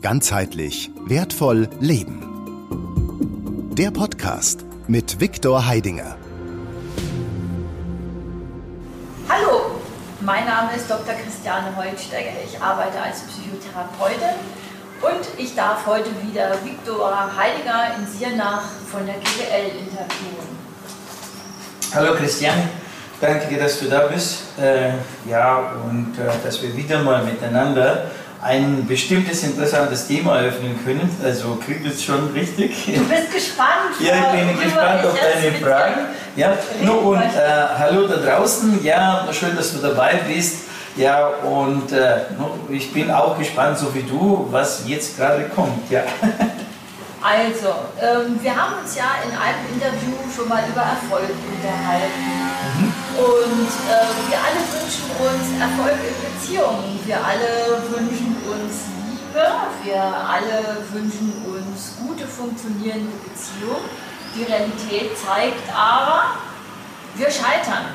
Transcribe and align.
Ganzheitlich 0.00 0.92
wertvoll 1.06 1.68
leben. 1.80 2.22
Der 3.72 3.90
Podcast 3.90 4.64
mit 4.86 5.20
Viktor 5.20 5.66
Heidinger. 5.66 6.16
Hallo, 9.28 9.80
mein 10.20 10.44
Name 10.44 10.76
ist 10.76 10.88
Dr. 10.88 11.14
Christiane 11.14 11.74
Holtsteiger. 11.76 12.30
Ich 12.46 12.62
arbeite 12.62 13.00
als 13.00 13.22
Psychotherapeutin 13.22 14.38
und 15.02 15.26
ich 15.36 15.56
darf 15.56 15.84
heute 15.84 16.10
wieder 16.22 16.52
Viktor 16.64 17.36
Heidinger 17.36 17.96
in 17.98 18.06
Siernach 18.06 18.70
von 18.92 19.04
der 19.04 19.16
GWL 19.16 19.80
interviewen. 19.80 20.58
Hallo 21.92 22.14
Christiane, 22.14 22.68
danke 23.20 23.48
dir, 23.48 23.58
dass 23.58 23.80
du 23.80 23.86
da 23.86 24.06
bist. 24.06 24.44
Äh, 24.60 24.92
ja, 25.28 25.72
und 25.84 26.16
äh, 26.18 26.30
dass 26.44 26.62
wir 26.62 26.76
wieder 26.76 27.02
mal 27.02 27.24
miteinander 27.24 28.12
ein 28.42 28.86
bestimmtes 28.86 29.42
interessantes 29.42 30.06
Thema 30.06 30.38
eröffnen 30.38 30.78
können. 30.84 31.10
Also 31.24 31.56
kriegt 31.56 31.86
es 31.86 32.02
schon 32.02 32.30
richtig. 32.32 32.86
Du 32.86 33.04
bist 33.04 33.32
gespannt. 33.32 33.96
Ja, 34.00 34.32
ich 34.32 34.40
bin 34.40 34.60
gespannt 34.62 35.04
auf 35.04 35.18
deine 35.18 35.56
Fragen. 35.56 36.00
Ja, 36.36 36.56
no, 36.82 36.92
und 36.94 37.20
äh, 37.20 37.28
hallo 37.78 38.06
da 38.06 38.16
draußen. 38.16 38.82
Ja, 38.84 39.26
schön, 39.32 39.56
dass 39.56 39.72
du 39.72 39.78
dabei 39.78 40.20
bist. 40.28 40.68
Ja, 40.96 41.28
und 41.28 41.92
äh, 41.92 42.22
ich 42.68 42.92
bin 42.92 43.10
auch 43.10 43.38
gespannt, 43.38 43.78
so 43.78 43.94
wie 43.94 44.02
du, 44.02 44.48
was 44.50 44.82
jetzt 44.86 45.16
gerade 45.16 45.44
kommt. 45.54 45.90
Ja. 45.90 46.02
Also, 47.20 47.74
ähm, 48.00 48.38
wir 48.40 48.54
haben 48.54 48.74
uns 48.80 48.94
ja 48.94 49.16
in 49.24 49.32
einem 49.32 49.74
Interview 49.74 50.14
schon 50.34 50.48
mal 50.48 50.62
über 50.68 50.82
Erfolg 50.82 51.34
unterhalten. 51.52 52.47
Und 53.18 53.66
äh, 53.90 54.30
wir 54.30 54.38
alle 54.38 54.62
wünschen 54.70 55.10
uns 55.18 55.60
Erfolg 55.60 55.98
in 56.06 56.14
Beziehungen. 56.22 57.00
Wir 57.04 57.16
alle 57.16 57.82
wünschen 57.90 58.36
uns 58.46 58.86
Liebe. 59.10 59.44
Wir 59.82 60.02
alle 60.02 60.84
wünschen 60.92 61.32
uns 61.44 61.96
gute, 61.98 62.28
funktionierende 62.28 63.12
Beziehungen. 63.26 63.90
Die 64.36 64.44
Realität 64.44 65.18
zeigt 65.18 65.68
aber, 65.74 66.38
wir 67.16 67.28
scheitern. 67.28 67.86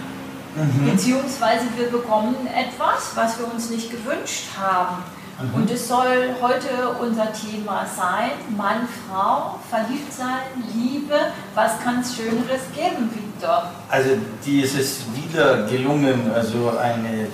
Mhm. 0.56 0.92
Beziehungsweise 0.92 1.68
wir 1.78 1.90
bekommen 1.90 2.36
etwas, 2.48 3.16
was 3.16 3.40
wir 3.40 3.52
uns 3.52 3.70
nicht 3.70 3.92
gewünscht 3.92 4.48
haben. 4.60 5.04
Mhm. 5.44 5.56
Und 5.56 5.72
es 5.72 5.88
soll 5.88 6.36
heute 6.42 6.96
unser 7.02 7.32
Thema 7.34 7.86
sein, 7.86 8.32
Mann, 8.56 8.88
Frau, 9.10 9.60
verliebt 9.70 10.14
sein, 10.14 10.64
Liebe. 10.74 11.16
Was 11.54 11.80
kann 11.84 12.00
es 12.00 12.16
Schöneres 12.16 12.62
geben, 12.74 13.10
Victor? 13.14 13.70
Also 13.90 14.12
die 14.46 14.62
ist 14.62 14.78
es 14.78 15.00
wieder 15.14 15.64
gelungen, 15.68 16.32
also 16.34 16.72
eine 16.80 17.28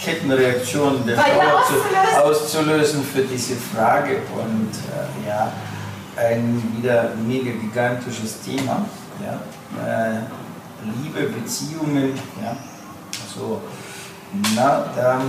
Kettenreaktion 0.00 1.06
der 1.06 1.16
Frau 1.16 1.58
auszulösen. 1.58 2.22
auszulösen 2.22 3.04
für 3.04 3.22
diese 3.22 3.54
Frage. 3.54 4.22
Und 4.34 4.70
äh, 4.72 5.28
ja, 5.28 5.52
ein 6.16 6.74
wieder 6.76 7.10
mega 7.26 7.52
gigantisches 7.52 8.40
Thema. 8.42 8.84
Ja. 9.24 9.34
Äh, 9.86 10.18
Liebe, 11.00 11.28
Beziehungen, 11.28 12.18
ja. 12.42 12.56
Also, 13.24 13.60
na, 14.56 14.84
da 14.96 15.20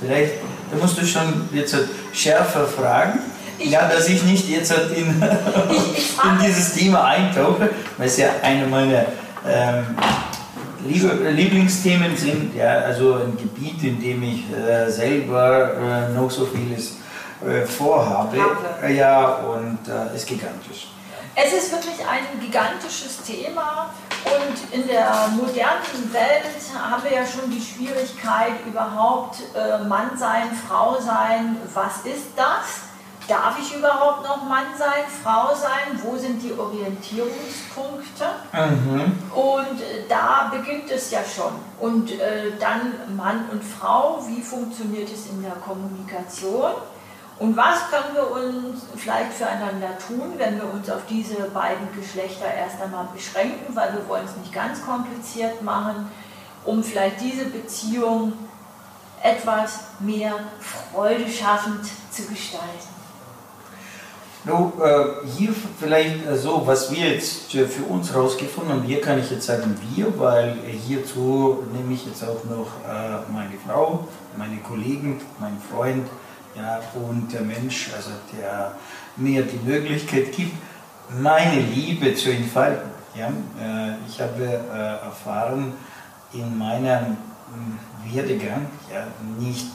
vielleicht 0.00 0.34
da 0.70 0.76
musst 0.80 0.98
du 0.98 1.06
schon 1.06 1.48
jetzt 1.52 1.76
schärfer 2.12 2.66
fragen. 2.66 3.20
Ich 3.58 3.70
ja, 3.70 3.88
dass 3.88 4.08
ich 4.08 4.22
nicht 4.22 4.48
jetzt 4.48 4.72
in, 4.94 5.06
in 5.22 6.46
dieses 6.46 6.74
Thema 6.74 7.04
eintauche, 7.04 7.70
weil 7.96 8.06
es 8.06 8.18
ja 8.18 8.28
eine 8.42 8.66
meiner 8.66 9.06
ähm, 9.48 9.96
Lieblingsthemen 10.86 12.16
sind. 12.16 12.54
Ja, 12.54 12.80
also 12.80 13.14
ein 13.14 13.36
Gebiet, 13.36 13.82
in 13.82 14.00
dem 14.00 14.22
ich 14.22 14.44
äh, 14.52 14.90
selber 14.90 15.72
äh, 15.74 16.12
noch 16.12 16.30
so 16.30 16.46
vieles 16.46 16.96
äh, 17.46 17.66
vorhabe. 17.66 18.36
Habe. 18.38 18.92
Ja, 18.92 19.26
und 19.36 19.78
äh, 19.88 20.14
ist 20.14 20.26
gigantisch. 20.26 20.88
Es 21.34 21.52
ist 21.52 21.70
wirklich 21.70 21.96
ein 22.00 22.40
gigantisches 22.40 23.22
Thema 23.22 23.90
und 24.36 24.72
in 24.72 24.86
der 24.86 25.28
modernen 25.32 26.12
Welt 26.12 26.44
haben 26.78 27.02
wir 27.02 27.12
ja 27.12 27.26
schon 27.26 27.50
die 27.50 27.60
Schwierigkeit 27.60 28.54
überhaupt 28.66 29.42
äh, 29.54 29.78
Mann 29.84 30.16
sein, 30.16 30.48
Frau 30.68 31.00
sein. 31.00 31.56
Was 31.74 32.04
ist 32.04 32.28
das? 32.36 32.86
Darf 33.28 33.58
ich 33.60 33.76
überhaupt 33.76 34.22
noch 34.22 34.44
Mann 34.44 34.66
sein, 34.78 35.04
Frau 35.22 35.52
sein? 35.54 36.00
Wo 36.02 36.16
sind 36.16 36.40
die 36.42 36.52
Orientierungspunkte? 36.56 38.24
Mhm. 38.52 39.18
Und 39.34 39.80
äh, 39.80 40.04
da 40.08 40.52
beginnt 40.52 40.90
es 40.90 41.10
ja 41.10 41.20
schon. 41.24 41.52
Und 41.80 42.12
äh, 42.12 42.52
dann 42.60 43.16
Mann 43.16 43.46
und 43.50 43.64
Frau, 43.64 44.22
wie 44.28 44.42
funktioniert 44.42 45.10
es 45.12 45.28
in 45.28 45.42
der 45.42 45.52
Kommunikation? 45.52 46.72
Und 47.38 47.54
was 47.54 47.90
können 47.90 48.14
wir 48.14 48.30
uns 48.30 48.82
vielleicht 48.96 49.34
füreinander 49.34 49.98
tun, 50.06 50.32
wenn 50.38 50.56
wir 50.56 50.72
uns 50.72 50.88
auf 50.88 51.02
diese 51.08 51.34
beiden 51.50 51.88
Geschlechter 51.94 52.46
erst 52.46 52.80
einmal 52.80 53.08
beschränken, 53.14 53.74
weil 53.74 53.92
wir 53.92 54.08
wollen 54.08 54.24
es 54.24 54.36
nicht 54.36 54.54
ganz 54.54 54.84
kompliziert 54.84 55.60
machen, 55.60 56.08
um 56.64 56.82
vielleicht 56.82 57.20
diese 57.20 57.44
Beziehung 57.46 58.32
etwas 59.22 59.80
mehr 60.00 60.34
freudeschaffend 60.60 61.84
zu 62.10 62.22
gestalten? 62.26 62.96
No, 64.44 64.72
äh, 64.80 65.26
hier 65.26 65.52
vielleicht 65.78 66.24
äh, 66.24 66.36
so, 66.36 66.62
was 66.64 66.90
wir 66.92 67.14
jetzt 67.14 67.50
für 67.50 67.82
uns 67.88 68.12
herausgefunden 68.12 68.72
haben, 68.74 68.82
hier 68.82 69.00
kann 69.00 69.18
ich 69.18 69.28
jetzt 69.30 69.46
sagen 69.46 69.76
wir, 69.94 70.18
weil 70.20 70.56
hierzu 70.86 71.64
nehme 71.72 71.92
ich 71.92 72.06
jetzt 72.06 72.22
auch 72.22 72.44
noch 72.44 72.68
äh, 72.88 73.30
meine 73.32 73.58
Frau, 73.66 74.06
meine 74.38 74.58
Kollegen, 74.58 75.20
meinen 75.40 75.60
Freund, 75.60 76.06
ja, 76.56 76.80
und 76.94 77.32
der 77.32 77.42
Mensch, 77.42 77.90
also 77.94 78.10
der 78.32 78.72
mir 79.16 79.42
die 79.42 79.58
Möglichkeit 79.58 80.32
gibt, 80.32 80.56
meine 81.10 81.60
Liebe 81.60 82.14
zu 82.14 82.30
entfalten. 82.30 82.90
Ja? 83.14 83.28
Äh, 83.28 83.96
ich 84.08 84.20
habe 84.20 84.44
äh, 84.44 85.04
erfahren 85.06 85.74
in 86.32 86.56
meinem 86.56 87.16
hm, 87.52 87.78
Werdegang, 88.12 88.66
ja, 88.92 89.06
nicht, 89.38 89.66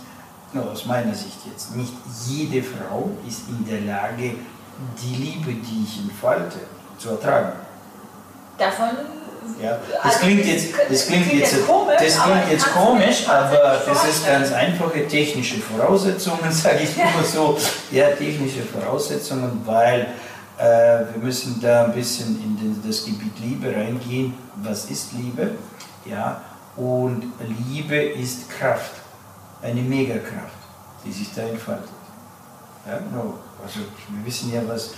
nur 0.54 0.70
aus 0.72 0.86
meiner 0.86 1.14
Sicht 1.14 1.40
jetzt, 1.50 1.76
nicht 1.76 1.94
jede 2.28 2.62
Frau 2.62 3.12
ist 3.28 3.48
in 3.48 3.66
der 3.66 3.82
Lage, 3.82 4.36
die 5.02 5.16
Liebe, 5.16 5.54
die 5.54 5.84
ich 5.84 6.00
entfalte, 6.02 6.60
zu 6.98 7.12
ertragen. 7.12 7.54
Davon 8.58 8.90
ja, 9.62 9.80
das 10.04 10.16
also 10.16 10.20
klingt 10.20 10.46
jetzt, 10.46 10.68
das 10.90 11.08
klingt 11.08 11.34
jetzt, 11.34 11.66
komisch, 11.66 11.96
das 12.00 12.22
klingt 12.22 12.52
jetzt 12.52 12.74
komisch, 12.74 13.28
aber 13.28 13.82
das 13.86 14.08
ist 14.08 14.26
ganz 14.26 14.52
einfache 14.52 15.08
technische 15.08 15.58
Voraussetzungen, 15.58 16.40
sage 16.52 16.84
ich 16.84 16.96
immer 16.96 17.24
so. 17.24 17.58
Ja, 17.92 18.10
technische 18.12 18.62
Voraussetzungen, 18.62 19.62
weil 19.66 20.08
äh, 20.58 20.64
wir 21.14 21.24
müssen 21.24 21.60
da 21.60 21.86
ein 21.86 21.94
bisschen 21.94 22.42
in 22.44 22.58
den, 22.58 22.84
das 22.86 23.04
Gebiet 23.04 23.40
Liebe 23.40 23.76
reingehen. 23.76 24.34
Was 24.58 24.86
ist 24.86 25.14
Liebe? 25.14 25.52
Ja, 26.06 26.42
und 26.76 27.24
Liebe 27.68 27.96
ist 27.96 28.50
Kraft, 28.50 28.94
eine 29.62 29.82
Megakraft, 29.82 30.54
die 31.06 31.12
sich 31.12 31.34
da 31.34 31.42
entfaltet. 31.42 31.90
Ja, 32.88 33.00
no. 33.14 33.40
Also 33.64 33.80
wir 34.10 34.26
wissen 34.26 34.54
ja, 34.54 34.62
was 34.68 34.92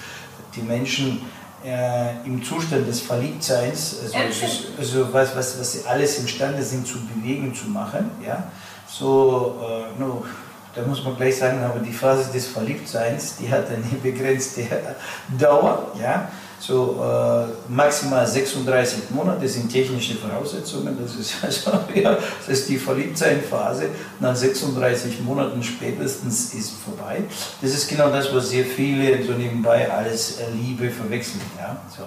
die 0.56 0.62
Menschen 0.62 1.22
äh, 1.66 2.25
im 2.25 2.44
Zustand 2.44 2.88
des 2.88 3.01
Verliebtseins, 3.01 3.97
also, 4.13 4.46
also 4.78 5.13
was, 5.13 5.35
was, 5.35 5.59
was 5.59 5.72
sie 5.72 5.85
alles 5.85 6.19
imstande 6.19 6.62
sind 6.63 6.85
zu 6.85 6.97
bewegen, 7.06 7.53
zu 7.53 7.68
machen. 7.69 8.12
Ja? 8.25 8.51
So, 8.88 9.59
äh, 9.62 10.00
no, 10.00 10.25
da 10.75 10.81
muss 10.84 11.03
man 11.03 11.16
gleich 11.16 11.38
sagen, 11.38 11.63
aber 11.63 11.79
die 11.79 11.91
Phase 11.91 12.31
des 12.31 12.47
Verliebtseins, 12.47 13.38
die 13.38 13.50
hat 13.50 13.68
eine 13.69 14.00
begrenzte 14.03 14.63
Dauer. 15.38 15.91
Ja? 16.00 16.29
So 16.66 17.03
äh, 17.03 17.72
maximal 17.72 18.25
36 18.25 19.09
Monate 19.09 19.47
sind 19.50 19.69
technische 19.69 20.16
Voraussetzungen. 20.16 20.97
Das 21.01 21.16
ist 21.16 21.35
also 21.44 21.72
ja, 21.94 22.16
das 22.16 22.59
ist 22.59 22.69
die 22.69 22.78
Verliebtsein-Phase. 22.78 23.88
Nach 24.22 24.34
36 24.34 25.19
Monaten 25.22 25.62
spätestens 25.62 26.53
ist 26.53 26.72
vorbei. 26.85 27.23
Das 27.61 27.72
ist 27.72 27.90
genau 27.90 28.09
das, 28.09 28.34
was 28.34 28.49
sehr 28.49 28.64
viele 28.64 29.22
so 29.26 29.34
nebenbei 29.34 29.91
als 29.91 30.40
äh, 30.40 30.43
Liebe 30.53 30.90
verwechseln. 30.90 31.41
Ja? 31.58 31.76
So, 31.90 32.03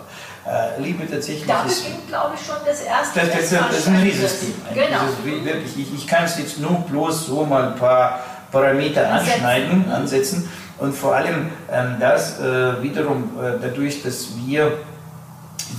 äh, 0.51 0.81
Liebe 0.83 1.07
tatsächlich 1.07 1.47
da 1.47 1.65
ist. 1.65 1.85
beginnt, 1.85 2.09
glaube 2.09 2.35
ich, 2.35 2.47
schon 2.47 2.57
das 2.65 2.81
erste. 2.81 3.21
Das, 3.21 3.51
das, 3.51 3.51
das, 3.51 3.79
ist 3.79 3.89
ein 3.89 3.97
Riesensystem. 3.97 4.55
Genau. 4.73 5.45
wirklich, 5.45 5.79
ich, 5.79 5.95
ich 5.95 6.07
kann 6.07 6.25
es 6.25 6.39
jetzt 6.39 6.59
nur 6.61 6.81
bloß 6.81 7.27
so 7.27 7.45
mal 7.45 7.73
ein 7.73 7.77
paar 7.77 8.21
Parameter 8.51 9.07
anschneiden, 9.11 9.91
ansetzen. 9.91 10.49
Und 10.79 10.95
vor 10.95 11.15
allem 11.15 11.51
ähm, 11.71 11.97
das 11.99 12.39
äh, 12.39 12.83
wiederum 12.83 13.31
äh, 13.41 13.59
dadurch, 13.61 14.03
dass 14.03 14.29
wir 14.37 14.73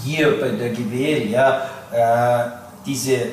hier 0.03 0.39
bei 0.39 0.49
der 0.49 0.69
GWL 0.69 1.29
ja, 1.29 1.61
äh, 1.91 2.49
diese, 2.85 3.13
äh, 3.15 3.27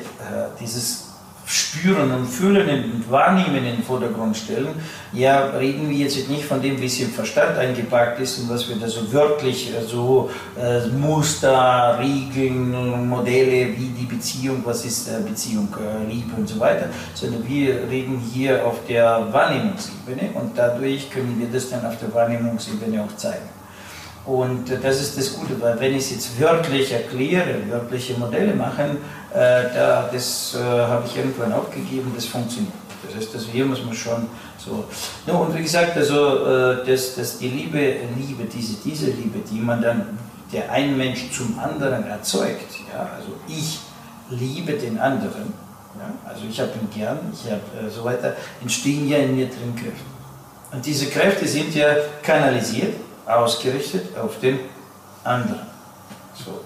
dieses 0.59 1.04
Spüren 1.47 2.11
und 2.11 2.25
Fühlen 2.25 2.67
und 2.69 3.11
Wahrnehmen 3.11 3.57
in 3.57 3.75
den 3.75 3.83
Vordergrund 3.83 4.35
stellen, 4.35 4.69
ja, 5.13 5.45
reden 5.49 5.89
wir 5.89 5.97
jetzt 5.97 6.29
nicht 6.29 6.45
von 6.45 6.61
dem, 6.61 6.81
wie 6.81 6.87
es 6.87 6.99
im 6.99 7.11
Verstand 7.11 7.57
eingepackt 7.57 8.19
ist 8.19 8.39
und 8.39 8.49
was 8.49 8.67
wir 8.67 8.77
da 8.77 8.87
so 8.87 9.13
wörtlich, 9.13 9.71
äh, 9.73 9.83
so 9.85 10.29
äh, 10.59 10.87
Muster, 10.87 11.99
Regeln, 11.99 13.07
Modelle, 13.07 13.77
wie 13.77 13.91
die 13.99 14.05
Beziehung, 14.05 14.61
was 14.65 14.85
ist 14.85 15.07
äh, 15.07 15.21
Beziehung, 15.21 15.67
äh, 15.79 16.11
Liebe 16.11 16.35
und 16.35 16.47
so 16.49 16.59
weiter, 16.59 16.87
sondern 17.13 17.47
wir 17.47 17.87
reden 17.89 18.19
hier 18.33 18.65
auf 18.65 18.79
der 18.87 19.31
Wahrnehmungsebene 19.31 20.31
und 20.33 20.57
dadurch 20.57 21.11
können 21.11 21.35
wir 21.39 21.47
das 21.47 21.69
dann 21.69 21.85
auf 21.85 21.99
der 21.99 22.11
Wahrnehmungsebene 22.13 23.03
auch 23.03 23.15
zeigen. 23.17 23.49
Und 24.25 24.71
äh, 24.71 24.79
das 24.81 24.99
ist 25.01 25.17
das 25.17 25.33
Gute, 25.33 25.61
weil 25.61 25.79
wenn 25.79 25.91
ich 25.91 26.05
es 26.05 26.11
jetzt 26.11 26.41
wörtlich 26.41 26.91
erkläre, 26.91 27.61
wörtliche 27.69 28.15
Modelle 28.15 28.55
machen, 28.55 28.97
da, 29.35 30.09
das 30.11 30.55
äh, 30.55 30.59
habe 30.63 31.05
ich 31.05 31.17
irgendwann 31.17 31.51
aufgegeben, 31.53 32.11
das 32.15 32.25
funktioniert. 32.25 32.73
Das 33.05 33.15
heißt, 33.15 33.35
also 33.35 33.47
hier 33.51 33.65
muss 33.65 33.83
man 33.83 33.93
schon 33.93 34.27
so. 34.57 34.85
No, 35.27 35.41
und 35.41 35.55
wie 35.55 35.61
gesagt, 35.61 35.95
also 35.97 36.45
äh, 36.45 36.85
dass, 36.85 37.15
dass 37.15 37.37
die 37.37 37.49
Liebe, 37.49 37.95
Liebe, 38.17 38.45
diese, 38.45 38.75
diese 38.83 39.07
Liebe, 39.07 39.39
die 39.39 39.59
man 39.59 39.81
dann, 39.81 40.17
der 40.51 40.71
ein 40.71 40.97
Mensch 40.97 41.31
zum 41.31 41.59
anderen 41.59 42.05
erzeugt, 42.07 42.71
ja, 42.91 43.09
also 43.15 43.29
ich 43.47 43.79
liebe 44.29 44.73
den 44.73 44.97
anderen, 44.99 45.53
ja, 45.99 46.29
also 46.29 46.45
ich 46.49 46.59
habe 46.59 46.71
ihn 46.81 46.89
gern, 46.93 47.19
ich 47.33 47.51
habe 47.51 47.87
äh, 47.87 47.89
so 47.89 48.03
weiter, 48.03 48.35
entstehen 48.61 49.07
ja 49.07 49.17
in 49.17 49.35
mir 49.35 49.47
drin 49.47 49.75
Kräfte. 49.75 50.05
Und 50.71 50.85
diese 50.85 51.07
Kräfte 51.07 51.47
sind 51.47 51.75
ja 51.75 51.95
kanalisiert, 52.23 52.95
ausgerichtet 53.25 54.17
auf 54.17 54.39
den 54.39 54.59
anderen. 55.23 55.67
So. 56.33 56.61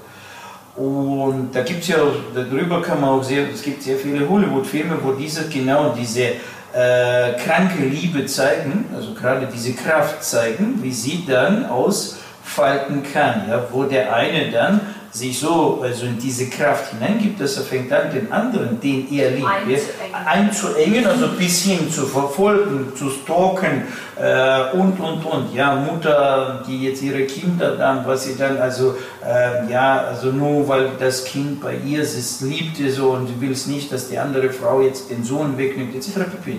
Und 0.80 1.50
da 1.54 1.62
gibt 1.64 1.82
es 1.82 1.90
ja, 1.90 1.98
darüber 2.34 2.82
kann 2.82 3.02
man 3.02 3.10
auch 3.10 3.24
sehr, 3.24 3.50
es 3.54 3.62
gibt 3.62 3.84
sehr 3.84 3.98
viele 3.98 4.28
Hollywood-Filme, 4.30 4.98
wo 5.04 5.12
diese 5.12 5.50
genau 5.50 5.94
diese 5.94 6.22
äh, 6.22 7.34
kranke 7.44 7.84
Liebe 7.84 8.26
zeigen, 8.26 8.86
also 8.96 9.14
gerade 9.14 9.50
diese 9.54 9.74
Kraft 9.74 10.24
zeigen, 10.24 10.80
wie 10.82 10.94
sie 10.94 11.26
dann 11.28 11.66
ausfalten 11.66 13.04
kann, 13.12 13.50
ja, 13.50 13.68
wo 13.72 13.84
der 13.84 14.14
eine 14.14 14.52
dann 14.52 14.80
sich 15.12 15.40
so 15.40 15.82
also 15.82 16.06
in 16.06 16.20
diese 16.20 16.50
Kraft 16.50 16.92
hineingibt, 16.92 17.42
dass 17.42 17.58
er 17.58 17.64
fängt 17.64 17.92
an, 17.92 18.12
den 18.14 18.32
anderen, 18.32 18.80
den 18.80 19.12
er 19.12 19.32
liebt, 19.32 19.48
einzuengen, 19.48 20.16
einzuengen 20.26 21.08
also 21.08 21.28
bis 21.30 21.64
hin 21.64 21.90
zu 21.92 22.06
verfolgen, 22.06 22.94
zu 22.96 23.10
stalken 23.10 23.84
äh, 24.16 24.72
und, 24.78 25.00
und, 25.00 25.26
und. 25.26 25.54
Ja, 25.54 25.76
Mutter, 25.76 26.64
die 26.68 26.84
jetzt 26.84 27.02
ihre 27.02 27.24
Kinder 27.24 27.76
dann, 27.76 28.06
was 28.06 28.26
sie 28.26 28.38
dann, 28.38 28.58
also, 28.58 28.96
äh, 29.26 29.72
ja, 29.72 30.02
also 30.02 30.32
nur 30.32 30.68
weil 30.68 30.92
das 31.00 31.26
Kind 31.26 31.62
bei 31.62 31.76
ihr 31.76 32.02
ist, 32.02 32.18
es 32.18 32.42
liebt 32.42 32.80
es 32.80 32.96
so 32.96 33.12
und 33.12 33.28
sie 33.28 33.42
will 33.42 33.52
es 33.52 33.66
nicht, 33.66 33.92
dass 33.92 34.10
die 34.10 34.18
andere 34.18 34.50
Frau 34.52 34.82
jetzt 34.82 35.10
den 35.10 35.24
Sohn 35.24 35.58
wegnimmt, 35.58 35.96
etc. 35.96 36.10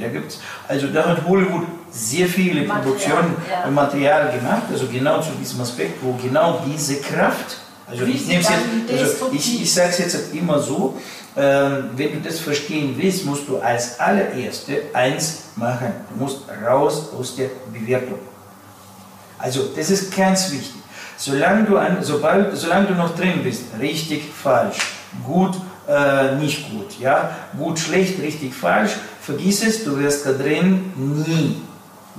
Da 0.01 0.09
gibt's, 0.09 0.41
also 0.67 0.89
da 0.89 1.07
hat 1.07 1.27
Hollywood 1.27 1.67
sehr 1.91 2.27
viele 2.27 2.63
Material, 2.63 2.83
Produktionen, 2.83 3.37
ja. 3.49 3.71
Material 3.71 4.33
gemacht, 4.33 4.63
also 4.73 4.87
genau 4.87 5.21
zu 5.21 5.31
diesem 5.39 5.61
Aspekt, 5.61 6.03
wo 6.03 6.13
genau 6.23 6.63
diese 6.67 7.01
Kraft 7.01 7.59
also 7.91 8.05
ich, 8.05 8.27
jetzt, 8.29 8.51
also 8.51 9.31
ich, 9.33 9.63
ich 9.63 9.75
sage 9.75 9.91
es 9.91 9.99
jetzt 9.99 10.35
immer 10.35 10.59
so, 10.61 10.97
ähm, 11.37 11.91
wenn 11.97 12.13
du 12.13 12.21
das 12.29 12.39
verstehen 12.39 12.95
willst, 12.97 13.25
musst 13.25 13.49
du 13.49 13.59
als 13.59 13.99
allererste 13.99 14.83
eins 14.93 15.45
machen. 15.57 15.93
Du 16.11 16.23
musst 16.23 16.43
raus 16.65 17.09
aus 17.19 17.37
der 17.37 17.49
Bewertung. 17.73 18.19
Also 19.39 19.71
das 19.75 19.91
ist 19.91 20.15
ganz 20.15 20.53
wichtig. 20.53 20.83
Solange 21.17 21.65
du, 21.65 21.77
an, 21.77 21.99
sobald, 22.01 22.57
solange 22.57 22.87
du 22.87 22.95
noch 22.95 23.15
drin 23.17 23.43
bist, 23.43 23.65
richtig, 23.79 24.25
falsch, 24.33 24.79
gut, 25.27 25.55
äh, 25.89 26.37
nicht 26.37 26.71
gut, 26.71 26.99
ja, 26.99 27.31
gut, 27.59 27.79
schlecht, 27.79 28.21
richtig, 28.21 28.55
falsch, 28.55 28.93
vergiss 29.21 29.63
es, 29.63 29.85
du 29.85 29.99
wirst 29.99 30.25
da 30.25 30.33
drin 30.33 30.93
nie 30.97 31.57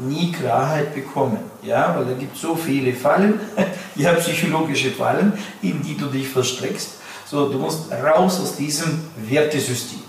nie 0.07 0.31
Klarheit 0.31 0.93
bekommen. 0.93 1.39
Ja, 1.63 1.95
weil 1.95 2.05
da 2.05 2.13
gibt 2.13 2.35
es 2.35 2.41
so 2.41 2.55
viele 2.55 2.93
Fallen, 2.93 3.39
ja, 3.95 4.13
psychologische 4.13 4.91
Fallen, 4.91 5.33
in 5.61 5.81
die 5.81 5.97
du 5.97 6.07
dich 6.07 6.27
verstrickst. 6.27 6.95
So, 7.25 7.49
du 7.49 7.59
musst 7.59 7.91
raus 7.91 8.39
aus 8.41 8.55
diesem 8.55 9.01
Wertesystem. 9.15 10.01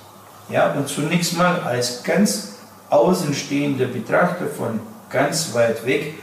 Ja, 0.49 0.73
und 0.73 0.89
zunächst 0.89 1.37
mal 1.37 1.61
als 1.61 2.03
ganz 2.03 2.55
außenstehender 2.91 3.87
Betrachter 3.87 4.47
von 4.47 4.81
ganz 5.09 5.55
weit 5.55 5.85
weg 5.87 6.15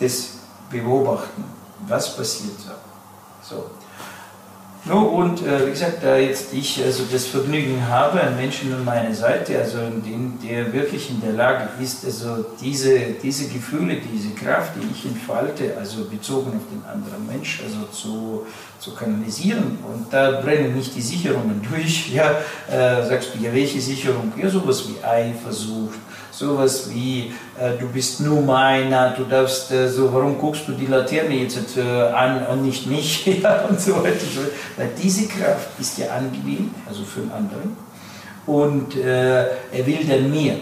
das 0.00 0.30
beobachten, 0.70 1.44
was 1.86 2.16
passiert 2.16 2.56
da. 2.66 2.76
So. 3.42 3.70
No, 4.88 5.02
und 5.02 5.46
äh, 5.46 5.66
wie 5.66 5.70
gesagt, 5.70 6.02
da 6.02 6.16
jetzt 6.16 6.54
ich 6.54 6.82
also 6.82 7.04
das 7.12 7.26
Vergnügen 7.26 7.86
habe, 7.86 8.22
einen 8.22 8.36
Menschen 8.36 8.72
an 8.72 8.86
meiner 8.86 9.12
Seite, 9.12 9.58
also 9.58 9.78
den, 9.78 10.38
der 10.42 10.72
wirklich 10.72 11.10
in 11.10 11.20
der 11.20 11.32
Lage 11.32 11.68
ist, 11.78 12.06
also 12.06 12.46
diese, 12.58 12.98
diese 13.22 13.48
Gefühle, 13.48 13.96
diese 13.96 14.30
Kraft, 14.30 14.72
die 14.76 14.88
ich 14.90 15.04
entfalte, 15.04 15.76
also 15.78 16.04
bezogen 16.04 16.52
auf 16.56 16.62
den 16.72 16.82
anderen 16.90 17.26
Mensch, 17.26 17.60
also 17.62 17.86
zu, 17.92 18.46
zu 18.78 18.94
kanalisieren. 18.94 19.78
Und 19.86 20.10
da 20.10 20.40
brennen 20.40 20.74
nicht 20.74 20.96
die 20.96 21.02
Sicherungen 21.02 21.60
durch. 21.70 22.10
Ja, 22.14 22.30
äh, 22.70 23.06
sagst 23.06 23.34
du, 23.34 23.44
ja, 23.44 23.52
welche 23.52 23.82
Sicherung? 23.82 24.32
Ja, 24.40 24.48
sowas 24.48 24.84
wie 24.88 25.04
Eifersucht, 25.04 25.98
sowas 26.38 26.88
wie 26.92 27.32
äh, 27.58 27.76
du 27.78 27.88
bist 27.88 28.20
nur 28.20 28.40
meiner, 28.40 29.10
du 29.10 29.24
darfst 29.24 29.72
äh, 29.72 29.88
so, 29.88 30.12
warum 30.12 30.38
guckst 30.38 30.68
du 30.68 30.72
die 30.72 30.86
Laterne 30.86 31.34
jetzt 31.34 31.76
äh, 31.76 31.80
an 31.82 32.46
und 32.46 32.62
nicht 32.62 32.86
mich 32.86 33.26
ja, 33.42 33.64
und 33.68 33.80
so 33.80 33.96
weiter. 33.96 34.26
Weil 34.76 34.90
diese 35.02 35.26
Kraft 35.26 35.68
ist 35.80 35.98
ja 35.98 36.06
angenehm, 36.12 36.70
also 36.88 37.02
für 37.02 37.20
den 37.20 37.32
anderen, 37.32 37.76
und 38.46 38.96
äh, 38.96 39.40
er 39.40 39.86
will 39.86 40.04
dann 40.08 40.30
mehr. 40.30 40.56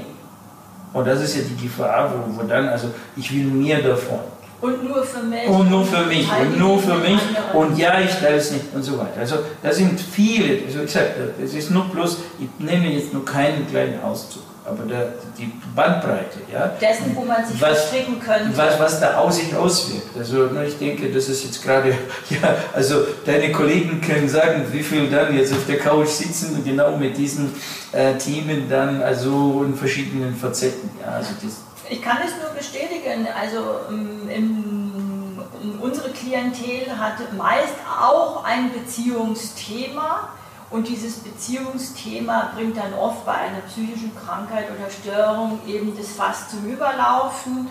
Und 0.92 1.06
das 1.06 1.20
ist 1.20 1.36
ja 1.36 1.42
die 1.42 1.62
Gefahr, 1.64 2.10
wo, 2.10 2.40
wo 2.40 2.46
dann, 2.46 2.68
also 2.68 2.88
ich 3.16 3.32
will 3.34 3.44
mehr 3.44 3.80
davon. 3.82 4.20
Und 4.62 4.82
nur 4.82 5.04
für 5.04 5.22
mich. 5.22 5.46
Und 5.46 5.70
nur 5.70 5.84
für 5.84 6.06
mich. 6.06 6.26
Und 6.40 6.58
nur 6.58 6.78
für 6.78 6.94
mich. 6.94 7.20
Und 7.52 7.76
ja, 7.76 8.00
ich 8.00 8.14
teile 8.14 8.36
es 8.36 8.50
nicht 8.50 8.64
und 8.74 8.82
so 8.82 8.98
weiter. 8.98 9.20
Also 9.20 9.36
da 9.62 9.70
sind 9.70 10.00
viele, 10.00 10.64
also 10.64 10.80
ich 10.80 10.90
sage, 10.90 11.34
das 11.38 11.52
ist 11.52 11.70
nur 11.70 11.84
bloß, 11.84 12.16
ich 12.40 12.64
nehme 12.64 12.90
jetzt 12.90 13.12
nur 13.12 13.26
keinen 13.26 13.68
kleinen 13.68 14.00
Auszug 14.02 14.42
aber 14.66 14.84
der, 14.84 15.14
die 15.38 15.52
Bandbreite, 15.74 16.40
ja, 16.52 16.68
dessen, 16.80 17.14
wo 17.14 17.24
man 17.24 17.44
sich 17.46 17.60
was, 17.60 17.78
verstricken 17.78 18.18
könnte. 18.18 18.56
Was, 18.56 18.78
was 18.80 19.00
da 19.00 19.18
aus 19.18 19.36
sich 19.36 19.54
auswirkt. 19.54 20.16
Also 20.18 20.48
ich 20.66 20.78
denke, 20.78 21.10
das 21.12 21.28
ist 21.28 21.44
jetzt 21.44 21.62
gerade, 21.62 21.90
ja, 22.30 22.54
also 22.72 23.06
deine 23.24 23.52
Kollegen 23.52 24.00
können 24.00 24.28
sagen, 24.28 24.64
wie 24.72 24.82
viel 24.82 25.08
dann 25.08 25.36
jetzt 25.36 25.52
auf 25.52 25.66
der 25.66 25.78
Couch 25.78 26.08
sitzen, 26.08 26.64
genau 26.64 26.96
mit 26.96 27.16
diesen 27.16 27.54
äh, 27.92 28.14
Themen 28.14 28.68
dann, 28.68 29.02
also 29.02 29.62
in 29.64 29.76
verschiedenen 29.76 30.34
Facetten. 30.34 30.90
Ja, 31.00 31.12
also 31.12 31.30
das, 31.42 31.62
ich 31.88 32.02
kann 32.02 32.18
es 32.24 32.32
nur 32.42 32.50
bestätigen, 32.50 33.28
also 33.40 33.58
ähm, 33.88 34.28
im, 34.28 35.80
unsere 35.80 36.10
Klientel 36.10 36.98
hat 36.98 37.32
meist 37.36 37.74
auch 38.00 38.44
ein 38.44 38.72
Beziehungsthema 38.72 40.30
und 40.70 40.88
dieses 40.88 41.20
Beziehungsthema 41.20 42.50
bringt 42.54 42.76
dann 42.76 42.92
oft 42.94 43.24
bei 43.24 43.34
einer 43.34 43.60
psychischen 43.68 44.12
Krankheit 44.16 44.66
oder 44.70 44.90
Störung 44.90 45.60
eben 45.66 45.96
das 45.96 46.08
Fass 46.08 46.48
zum 46.50 46.64
Überlaufen. 46.66 47.68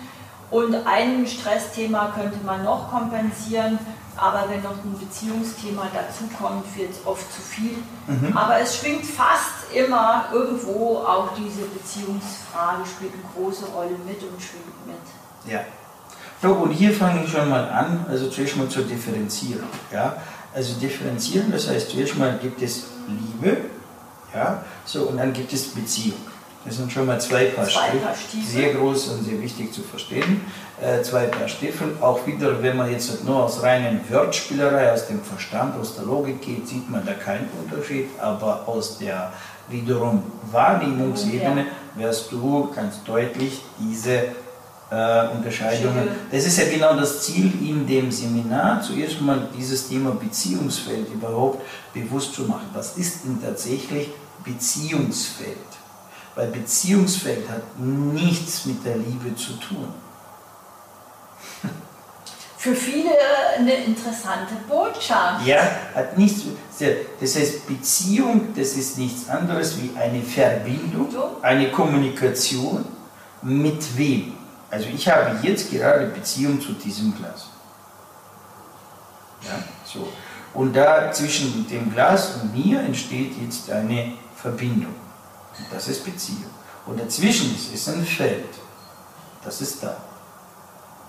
Und 0.50 0.74
ein 0.86 1.26
Stressthema 1.26 2.12
könnte 2.14 2.38
man 2.44 2.64
noch 2.64 2.90
kompensieren, 2.90 3.78
aber 4.16 4.44
wenn 4.48 4.62
noch 4.62 4.76
ein 4.82 4.96
Beziehungsthema 4.98 5.88
dazukommt, 5.92 6.64
wird 6.76 6.92
es 6.92 7.06
oft 7.06 7.30
zu 7.32 7.42
viel. 7.42 7.76
Mhm. 8.06 8.34
Aber 8.34 8.60
es 8.60 8.76
schwingt 8.76 9.04
fast 9.04 9.74
immer 9.74 10.26
irgendwo 10.32 10.98
auch 10.98 11.30
diese 11.36 11.62
Beziehungsfrage, 11.66 12.86
spielt 12.86 13.12
eine 13.12 13.24
große 13.34 13.66
Rolle 13.66 13.96
mit 14.06 14.22
und 14.22 14.40
schwingt 14.40 14.86
mit. 14.86 15.52
Ja. 15.52 15.60
So, 16.40 16.52
und 16.52 16.70
hier 16.70 16.92
fange 16.92 17.24
ich 17.24 17.30
schon 17.30 17.48
mal 17.48 17.68
an, 17.68 18.06
also 18.08 18.28
zuerst 18.30 18.56
mal 18.56 18.68
zur 18.68 18.84
Differenzierung. 18.84 19.68
Ja? 19.92 20.16
Also 20.56 20.72
differenzieren, 20.80 21.52
das 21.52 21.68
heißt, 21.68 21.90
zuerst 21.90 22.16
mal 22.16 22.38
gibt 22.40 22.62
es 22.62 22.84
Liebe, 23.06 23.58
ja, 24.34 24.64
so, 24.86 25.02
und 25.02 25.18
dann 25.18 25.30
gibt 25.34 25.52
es 25.52 25.66
Beziehung. 25.66 26.16
Das 26.64 26.78
sind 26.78 26.90
schon 26.90 27.04
mal 27.04 27.20
zwei 27.20 27.44
Paar, 27.44 27.66
zwei 27.66 27.88
Stiefel, 27.88 28.00
Paar 28.00 28.14
Stiefel. 28.14 28.48
Sehr 28.48 28.72
groß 28.72 29.08
und 29.08 29.24
sehr 29.24 29.40
wichtig 29.42 29.70
zu 29.74 29.82
verstehen. 29.82 30.40
Äh, 30.80 31.02
zwei 31.02 31.26
Paar 31.26 31.46
Stiefel. 31.46 31.92
Auch 32.00 32.26
wieder, 32.26 32.62
wenn 32.62 32.76
man 32.78 32.90
jetzt 32.90 33.22
nur 33.22 33.44
aus 33.44 33.62
reinen 33.62 34.00
Wörtspielerei, 34.08 34.90
aus 34.92 35.06
dem 35.06 35.22
Verstand, 35.22 35.78
aus 35.78 35.94
der 35.94 36.06
Logik 36.06 36.40
geht, 36.40 36.66
sieht 36.66 36.90
man 36.90 37.04
da 37.04 37.12
keinen 37.12 37.48
Unterschied. 37.62 38.08
Aber 38.18 38.66
aus 38.66 38.98
der 38.98 39.32
wiederum 39.68 40.22
Wahrnehmungsebene 40.50 41.66
wirst 41.96 42.32
du 42.32 42.72
ganz 42.74 43.04
deutlich 43.04 43.60
diese 43.78 44.24
äh, 44.90 45.28
Unterscheidungen. 45.28 46.08
Das 46.30 46.46
ist 46.46 46.58
ja 46.58 46.68
genau 46.68 46.94
das 46.94 47.22
Ziel 47.22 47.52
in 47.60 47.86
dem 47.86 48.10
Seminar, 48.10 48.80
zuerst 48.82 49.20
mal 49.20 49.48
dieses 49.56 49.88
Thema 49.88 50.12
Beziehungsfeld 50.12 51.08
überhaupt 51.12 51.62
bewusst 51.92 52.34
zu 52.34 52.42
machen. 52.42 52.68
Was 52.72 52.96
ist 52.96 53.24
denn 53.24 53.42
tatsächlich 53.42 54.10
Beziehungsfeld? 54.44 55.56
Weil 56.34 56.48
Beziehungsfeld 56.48 57.48
hat 57.48 57.78
nichts 57.78 58.66
mit 58.66 58.84
der 58.84 58.96
Liebe 58.96 59.34
zu 59.34 59.54
tun. 59.54 59.88
für 62.66 62.74
viele 62.74 63.10
eine 63.56 63.74
interessante 63.74 64.54
Botschaft. 64.68 65.46
Ja, 65.46 65.60
hat 65.94 66.18
nichts. 66.18 66.42
Das 67.20 67.36
heißt, 67.36 67.66
Beziehung, 67.66 68.48
das 68.56 68.72
ist 68.74 68.98
nichts 68.98 69.28
anderes 69.28 69.76
wie 69.80 69.96
eine 69.96 70.22
Verbindung, 70.22 71.08
eine 71.42 71.70
Kommunikation 71.70 72.84
mit 73.42 73.96
wem. 73.96 74.35
Also 74.70 74.88
ich 74.88 75.08
habe 75.08 75.36
jetzt 75.42 75.70
gerade 75.70 76.06
Beziehung 76.06 76.60
zu 76.60 76.72
diesem 76.72 77.16
Glas. 77.16 77.46
Ja, 79.42 79.62
so. 79.84 80.08
Und 80.54 80.74
da 80.74 81.12
zwischen 81.12 81.68
dem 81.68 81.92
Glas 81.92 82.36
und 82.36 82.54
mir 82.54 82.80
entsteht 82.80 83.32
jetzt 83.40 83.70
eine 83.70 84.14
Verbindung. 84.34 84.94
Und 85.58 85.66
das 85.70 85.88
ist 85.88 86.04
Beziehung. 86.04 86.50
Und 86.86 87.00
dazwischen 87.00 87.54
ist, 87.54 87.88
ein 87.88 88.04
Feld. 88.04 88.46
Das 89.44 89.60
ist 89.60 89.82
da. 89.82 89.96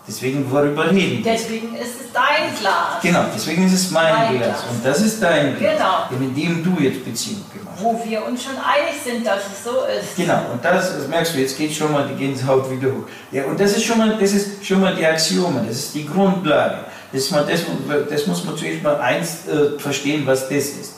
Deswegen, 0.08 0.50
worüber 0.50 0.90
reden 0.90 1.24
wir? 1.24 1.34
Deswegen 1.34 1.76
ist 1.76 2.02
es 2.02 2.14
dein 2.14 2.56
Glas. 2.60 3.02
Genau, 3.02 3.26
deswegen 3.34 3.66
ist 3.66 3.74
es 3.74 3.92
mein, 3.92 4.14
mein 4.14 4.38
Glas. 4.38 4.62
Glas. 4.62 4.72
Und 4.72 4.86
das 4.86 5.02
ist 5.02 5.22
dein 5.22 5.58
Glas. 5.58 5.74
Genau. 6.10 6.20
Mit 6.20 6.38
dem 6.38 6.64
du 6.64 6.82
jetzt 6.82 7.04
Beziehung. 7.04 7.44
Wo 7.88 8.02
wir 8.06 8.26
uns 8.26 8.44
schon 8.44 8.58
einig 8.58 9.02
sind, 9.02 9.26
dass 9.26 9.44
es 9.46 9.64
so 9.64 9.72
ist. 9.86 10.16
Genau, 10.18 10.42
und 10.52 10.64
das, 10.64 10.94
das 10.98 11.08
merkst 11.08 11.34
du, 11.34 11.40
jetzt 11.40 11.58
geht 11.58 11.74
schon 11.74 11.92
mal 11.92 12.08
die 12.08 12.16
Gänsehaut 12.16 12.70
wieder 12.70 12.90
hoch. 12.90 13.08
Ja, 13.32 13.46
und 13.46 13.60
das 13.60 13.78
ist 13.78 13.84
schon 13.84 13.98
mal, 13.98 14.18
das 14.20 14.34
ist 14.34 14.66
schon 14.66 14.82
mal 14.82 14.94
die 14.94 15.06
Axiome, 15.06 15.64
das 15.66 15.78
ist 15.78 15.96
die 15.96 16.06
Grundlage. 16.06 16.80
Das, 17.14 17.32
man, 17.32 17.48
das, 17.48 17.62
das 18.10 18.28
muss 18.28 18.44
man 18.44 18.58
zuerst 18.58 18.84
mal 18.84 18.98
eins 18.98 19.48
äh, 19.48 19.80
verstehen, 19.80 20.24
was 20.26 20.50
das 20.50 20.66
ist. 20.66 20.97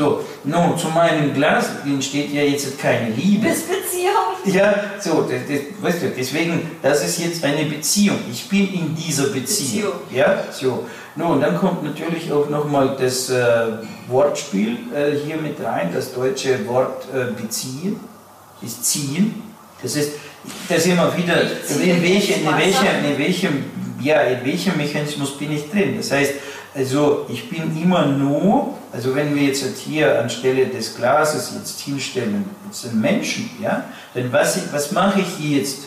So, 0.00 0.24
nun, 0.44 0.78
zu 0.78 0.88
meinem 0.88 1.34
Glas 1.34 1.66
entsteht 1.84 2.32
ja 2.32 2.42
jetzt 2.42 2.78
keine 2.78 3.10
Liebe. 3.10 3.46
Das 3.46 3.58
Beziehung. 3.60 4.30
Ja, 4.46 4.74
so, 4.98 5.28
das, 5.28 5.40
das, 5.46 5.60
weißt 5.82 6.02
du, 6.04 6.12
deswegen, 6.16 6.70
das 6.80 7.04
ist 7.04 7.18
jetzt 7.18 7.44
eine 7.44 7.66
Beziehung. 7.66 8.16
Ich 8.32 8.48
bin 8.48 8.72
in 8.72 8.96
dieser 8.96 9.24
Beziehung. 9.24 9.92
Beziehung. 9.92 9.92
Ja, 10.10 10.44
so. 10.50 10.86
Nun, 11.16 11.42
dann 11.42 11.54
kommt 11.58 11.82
natürlich 11.82 12.32
auch 12.32 12.48
nochmal 12.48 12.96
das 12.98 13.28
äh, 13.28 13.44
Wortspiel 14.08 14.78
äh, 14.94 15.18
hier 15.22 15.36
mit 15.36 15.62
rein, 15.62 15.90
das 15.92 16.14
deutsche 16.14 16.66
Wort 16.66 17.04
äh, 17.12 17.38
beziehen, 17.38 18.00
ist 18.62 18.82
ziehen. 18.82 19.42
Das 19.82 19.96
ist, 19.96 20.12
das 20.66 20.86
immer 20.86 21.14
wieder, 21.14 21.42
in, 21.42 22.02
welche, 22.02 22.32
in, 22.32 22.46
welcher, 22.46 22.98
in, 23.06 23.18
welchem, 23.18 23.64
ja, 24.00 24.22
in 24.22 24.46
welchem 24.46 24.78
Mechanismus 24.78 25.36
bin 25.36 25.52
ich 25.52 25.70
drin. 25.70 25.98
Das 25.98 26.10
heißt, 26.10 26.32
also 26.74 27.26
ich 27.28 27.48
bin 27.50 27.80
immer 27.80 28.06
nur, 28.06 28.74
also 28.92 29.14
wenn 29.14 29.34
wir 29.34 29.42
jetzt 29.42 29.64
hier 29.78 30.20
anstelle 30.20 30.66
des 30.66 30.96
Glases 30.96 31.52
jetzt 31.54 31.80
hinstellen, 31.80 32.48
jetzt 32.66 32.86
einen 32.86 33.00
Menschen, 33.00 33.50
ja, 33.60 33.84
dann 34.14 34.32
was, 34.32 34.72
was 34.72 34.92
mache 34.92 35.20
ich 35.20 35.50
jetzt? 35.50 35.84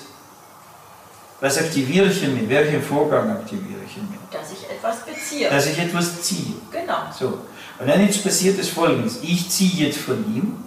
Was 1.40 1.58
aktiviere 1.58 2.08
ich 2.08 2.22
mit? 2.28 2.50
Welchen 2.50 2.82
Vorgang 2.82 3.30
aktiviere 3.32 3.82
ich 3.86 3.98
mit? 3.98 4.20
Dass 4.32 4.52
ich 4.52 4.70
etwas 4.70 5.06
beziehe. 5.06 5.50
Dass 5.50 5.66
ich 5.66 5.78
etwas 5.78 6.22
ziehe. 6.22 6.56
Genau. 6.72 7.00
So. 7.18 7.40
Und 7.80 7.88
dann 7.88 8.02
jetzt 8.06 8.24
passiert 8.24 8.58
es 8.60 8.70
folgendes. 8.70 9.20
Ich 9.22 9.50
ziehe 9.50 9.88
jetzt 9.88 10.00
von 10.00 10.24
ihm. 10.34 10.64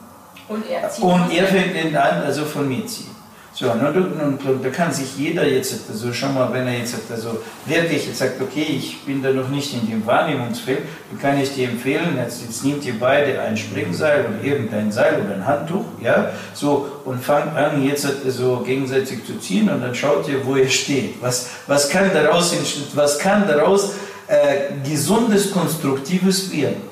Und 0.48 0.68
er 0.68 0.88
zieht 0.90 1.02
Und 1.02 1.32
er 1.32 1.46
fängt 1.46 1.96
an, 1.96 2.22
also 2.22 2.44
von 2.44 2.68
mir 2.68 2.86
ziehen. 2.86 3.15
So, 3.58 3.70
und, 3.70 3.80
und, 3.80 4.44
und, 4.44 4.62
da 4.62 4.68
kann 4.68 4.92
sich 4.92 5.16
jeder 5.16 5.48
jetzt, 5.48 5.88
also 5.90 6.12
schon 6.12 6.34
mal, 6.34 6.52
wenn 6.52 6.66
er 6.66 6.74
jetzt 6.74 6.94
also 7.10 7.38
wirklich 7.64 8.06
jetzt 8.06 8.18
sagt, 8.18 8.38
okay, 8.38 8.66
ich 8.68 9.02
bin 9.06 9.22
da 9.22 9.30
noch 9.30 9.48
nicht 9.48 9.72
in 9.72 9.88
dem 9.88 10.04
Wahrnehmungsfeld, 10.04 10.80
dann 11.10 11.18
kann 11.18 11.40
ich 11.40 11.54
dir 11.54 11.70
empfehlen, 11.70 12.18
jetzt, 12.18 12.42
jetzt 12.42 12.62
nehmt 12.66 12.84
ihr 12.84 13.00
beide 13.00 13.40
ein 13.40 13.56
Springseil 13.56 14.26
oder 14.26 14.44
irgendein 14.44 14.92
Seil 14.92 15.22
oder 15.22 15.36
ein 15.36 15.46
Handtuch, 15.46 15.86
ja, 16.02 16.32
so, 16.52 17.00
und 17.06 17.24
fangt 17.24 17.56
an, 17.56 17.82
jetzt 17.82 18.06
so 18.28 18.58
gegenseitig 18.58 19.24
zu 19.24 19.38
ziehen 19.38 19.70
und 19.70 19.80
dann 19.80 19.94
schaut 19.94 20.28
ihr, 20.28 20.44
wo 20.44 20.56
ihr 20.56 20.68
steht. 20.68 21.14
Was, 21.22 21.48
was 21.66 21.88
kann 21.88 22.10
daraus, 22.12 22.54
was 22.92 23.18
kann 23.18 23.48
daraus 23.48 23.94
äh, 24.26 24.86
gesundes, 24.86 25.50
konstruktives 25.50 26.52
werden? 26.52 26.82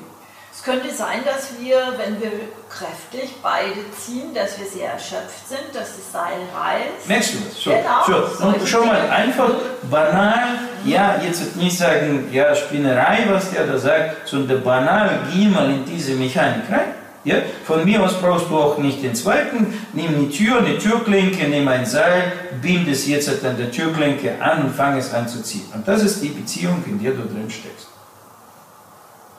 könnte 0.65 0.91
sein, 0.91 1.19
dass 1.23 1.59
wir, 1.59 1.77
wenn 1.97 2.19
wir 2.19 2.31
kräftig 2.77 3.35
beide 3.41 3.89
ziehen, 3.97 4.33
dass 4.33 4.59
wir 4.59 4.65
sehr 4.65 4.91
erschöpft 4.91 5.47
sind, 5.47 5.73
dass 5.73 5.95
das 5.95 6.11
Seil 6.11 6.41
reißt. 6.53 7.07
Merkst 7.07 7.33
du 7.33 7.37
das? 7.39 7.63
So, 7.63 7.69
genau, 7.71 8.27
so. 8.37 8.45
Und 8.47 8.67
schon 8.67 8.87
mal 8.87 9.09
einfach 9.09 9.51
banal, 9.89 10.59
ja, 10.83 11.15
jetzt 11.25 11.55
nicht 11.55 11.77
sagen, 11.77 12.27
ja, 12.31 12.53
Spinnerei, 12.55 13.25
was 13.29 13.51
der 13.51 13.65
da 13.65 13.77
sagt, 13.77 14.27
sondern 14.27 14.63
banal, 14.63 15.19
geh 15.33 15.47
mal 15.47 15.69
in 15.69 15.85
diese 15.85 16.13
Mechanik 16.15 16.69
rein. 16.69 16.93
Ja? 17.23 17.35
Von 17.65 17.85
mir 17.85 18.03
aus 18.03 18.13
brauchst 18.21 18.49
du 18.49 18.57
auch 18.57 18.77
nicht 18.77 19.01
den 19.01 19.15
zweiten. 19.15 19.73
Nimm 19.93 20.15
eine 20.15 20.29
Tür, 20.29 20.59
eine 20.59 20.77
Türklinke, 20.77 21.47
nimm 21.47 21.67
ein 21.67 21.85
Seil, 21.85 22.33
bind 22.61 22.87
es 22.87 23.07
jetzt 23.07 23.29
an 23.43 23.57
der 23.57 23.71
Türklinke 23.71 24.41
an 24.41 24.65
und 24.65 24.75
fang 24.75 24.97
es 24.97 25.13
an 25.13 25.27
zu 25.27 25.41
ziehen. 25.41 25.65
Und 25.73 25.87
das 25.87 26.03
ist 26.03 26.21
die 26.21 26.29
Beziehung, 26.29 26.83
in 26.85 27.01
der 27.01 27.13
du 27.13 27.23
drin 27.23 27.49
steckst. 27.49 27.94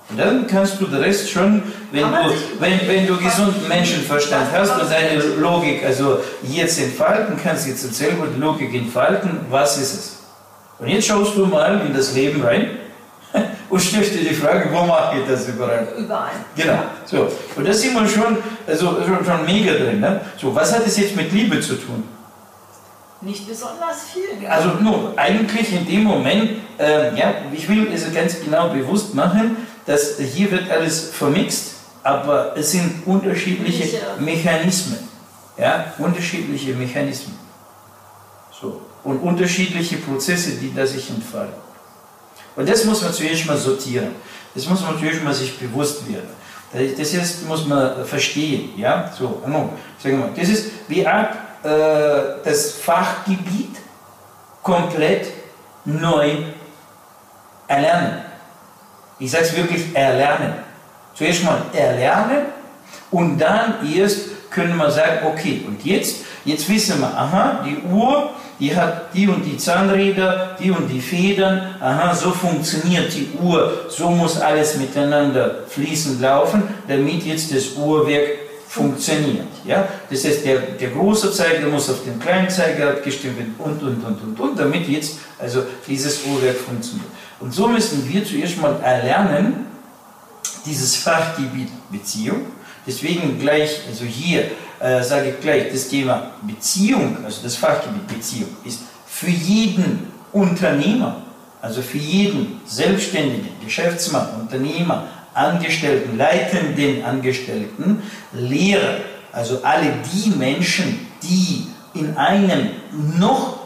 Und 0.08 0.18
dann 0.18 0.46
kannst 0.46 0.80
du 0.80 0.86
den 0.86 1.02
Rest 1.02 1.30
schon, 1.30 1.62
wenn 1.90 2.02
du, 2.02 2.34
wenn, 2.60 2.80
wenn 2.86 3.06
du 3.06 3.16
gesunden 3.16 3.66
Menschenverstand 3.66 4.52
hast 4.52 4.80
und 4.80 4.90
deine 4.90 5.20
Logik 5.40 5.84
also 5.84 6.20
jetzt 6.44 6.80
entfalten 6.80 7.36
kannst, 7.42 7.66
jetzt 7.66 7.92
selber 7.92 8.28
die 8.28 8.40
Logik 8.40 8.72
entfalten, 8.72 9.40
was 9.50 9.78
ist 9.78 9.94
es? 9.94 10.16
Und 10.78 10.88
jetzt 10.88 11.06
schaust 11.06 11.36
du 11.36 11.46
mal 11.46 11.80
in 11.84 11.92
das 11.92 12.14
Leben 12.14 12.40
rein 12.42 12.70
und 13.68 13.80
stellst 13.80 14.14
dir 14.14 14.28
die 14.28 14.34
Frage, 14.34 14.68
wo 14.72 14.84
mache 14.84 15.18
ich 15.18 15.26
das 15.26 15.48
überall? 15.48 15.88
Überall. 15.98 16.30
Genau. 16.54 16.78
So. 17.04 17.28
Und 17.56 17.66
da 17.66 17.72
sind 17.72 17.94
wir 17.94 18.06
schon, 18.06 18.36
also 18.66 18.98
schon, 19.04 19.24
schon 19.24 19.44
mega 19.44 19.72
drin. 19.72 19.98
Ne? 19.98 20.20
So, 20.40 20.54
was 20.54 20.72
hat 20.72 20.86
es 20.86 20.98
jetzt 20.98 21.16
mit 21.16 21.32
Liebe 21.32 21.58
zu 21.60 21.74
tun? 21.74 22.04
Nicht 23.22 23.48
besonders 23.48 24.04
viel. 24.12 24.46
Also 24.46 24.68
nur 24.80 25.14
eigentlich 25.16 25.72
in 25.72 25.86
dem 25.86 26.04
Moment, 26.04 26.50
äh, 26.78 27.18
ja, 27.18 27.34
ich 27.52 27.68
will 27.68 27.88
es 27.92 28.12
ganz 28.14 28.40
genau 28.40 28.68
bewusst 28.68 29.14
machen, 29.14 29.56
dass 29.86 30.18
hier 30.18 30.50
wird 30.50 30.70
alles 30.70 31.10
vermixt, 31.10 31.74
aber 32.02 32.56
es 32.56 32.72
sind 32.72 33.06
unterschiedliche 33.06 34.00
Mechanismen. 34.18 34.98
Ja, 35.56 35.94
unterschiedliche 35.98 36.74
Mechanismen. 36.74 37.38
So. 38.60 38.82
Und 39.04 39.18
unterschiedliche 39.18 39.96
Prozesse, 39.98 40.52
die 40.52 40.74
da 40.74 40.86
sich 40.86 41.08
entfalten. 41.08 41.54
Und 42.56 42.68
das 42.68 42.84
muss 42.84 43.02
man 43.02 43.12
zuerst 43.12 43.46
mal 43.46 43.56
sortieren. 43.56 44.14
Das 44.54 44.66
muss 44.66 44.82
man 44.82 44.98
zuerst 44.98 45.22
mal 45.22 45.34
sich 45.34 45.58
bewusst 45.58 46.08
werden. 46.08 46.28
Das 46.72 47.12
ist, 47.12 47.46
muss 47.46 47.66
man 47.66 48.04
verstehen. 48.04 48.70
Ja? 48.76 49.12
So, 49.16 49.42
sagen 49.42 50.18
wir, 50.18 50.30
das 50.36 50.48
ist 50.48 50.70
wie 50.88 51.06
Art, 51.06 51.34
äh, 51.62 52.42
das 52.44 52.72
Fachgebiet 52.72 53.76
komplett 54.62 55.28
neu 55.84 56.36
erlernen. 57.68 58.25
Ich 59.18 59.30
sage 59.30 59.44
es 59.44 59.56
wirklich, 59.56 59.94
erlernen. 59.94 60.54
Zuerst 61.14 61.44
mal 61.44 61.62
erlernen 61.72 62.46
und 63.10 63.38
dann 63.38 63.76
erst 63.94 64.50
können 64.50 64.76
wir 64.76 64.90
sagen, 64.90 65.26
okay, 65.26 65.62
und 65.66 65.84
jetzt, 65.84 66.24
jetzt 66.44 66.68
wissen 66.68 67.00
wir, 67.00 67.08
aha, 67.08 67.64
die 67.64 67.78
Uhr, 67.88 68.30
die 68.58 68.74
hat 68.74 69.14
die 69.14 69.28
und 69.28 69.42
die 69.42 69.56
Zahnräder, 69.56 70.56
die 70.58 70.70
und 70.70 70.88
die 70.88 71.00
Federn, 71.00 71.76
aha, 71.80 72.14
so 72.14 72.30
funktioniert 72.30 73.12
die 73.14 73.30
Uhr, 73.40 73.86
so 73.88 74.10
muss 74.10 74.40
alles 74.40 74.76
miteinander 74.76 75.64
fließend 75.68 76.20
laufen, 76.20 76.62
damit 76.88 77.24
jetzt 77.24 77.54
das 77.54 77.72
Uhrwerk 77.76 78.46
funktioniert. 78.68 79.46
Ja? 79.64 79.88
Das 80.10 80.24
heißt, 80.24 80.44
der, 80.44 80.58
der 80.58 80.90
große 80.90 81.32
Zeiger 81.32 81.66
muss 81.68 81.88
auf 81.88 82.04
den 82.04 82.18
kleinen 82.18 82.50
Zeiger 82.50 82.90
abgestimmt 82.90 83.38
werden 83.38 83.54
und, 83.58 83.82
und, 83.82 84.04
und, 84.04 84.22
und, 84.22 84.40
und, 84.40 84.58
damit 84.58 84.88
jetzt 84.88 85.18
also 85.38 85.62
dieses 85.86 86.24
Uhrwerk 86.26 86.56
funktioniert. 86.56 87.08
Und 87.40 87.52
so 87.52 87.68
müssen 87.68 88.08
wir 88.08 88.24
zuerst 88.24 88.60
mal 88.60 88.80
erlernen, 88.82 89.66
dieses 90.64 90.96
Fachgebiet 90.96 91.68
Beziehung. 91.90 92.46
Deswegen 92.86 93.38
gleich, 93.38 93.80
also 93.88 94.04
hier 94.04 94.50
äh, 94.80 95.02
sage 95.02 95.30
ich 95.30 95.40
gleich, 95.40 95.72
das 95.72 95.88
Thema 95.88 96.30
Beziehung, 96.42 97.18
also 97.24 97.42
das 97.42 97.56
Fachgebiet 97.56 98.06
Beziehung, 98.06 98.48
ist 98.64 98.80
für 99.06 99.30
jeden 99.30 100.08
Unternehmer, 100.32 101.22
also 101.60 101.82
für 101.82 101.98
jeden 101.98 102.60
Selbstständigen, 102.66 103.48
Geschäftsmann, 103.62 104.28
Unternehmer, 104.40 105.08
Angestellten, 105.34 106.16
leitenden 106.16 107.04
Angestellten, 107.04 108.02
Lehrer, 108.32 108.98
also 109.32 109.60
alle 109.62 109.92
die 110.12 110.30
Menschen, 110.30 111.06
die 111.22 111.66
in 111.92 112.16
einem 112.16 112.70
noch 113.18 113.58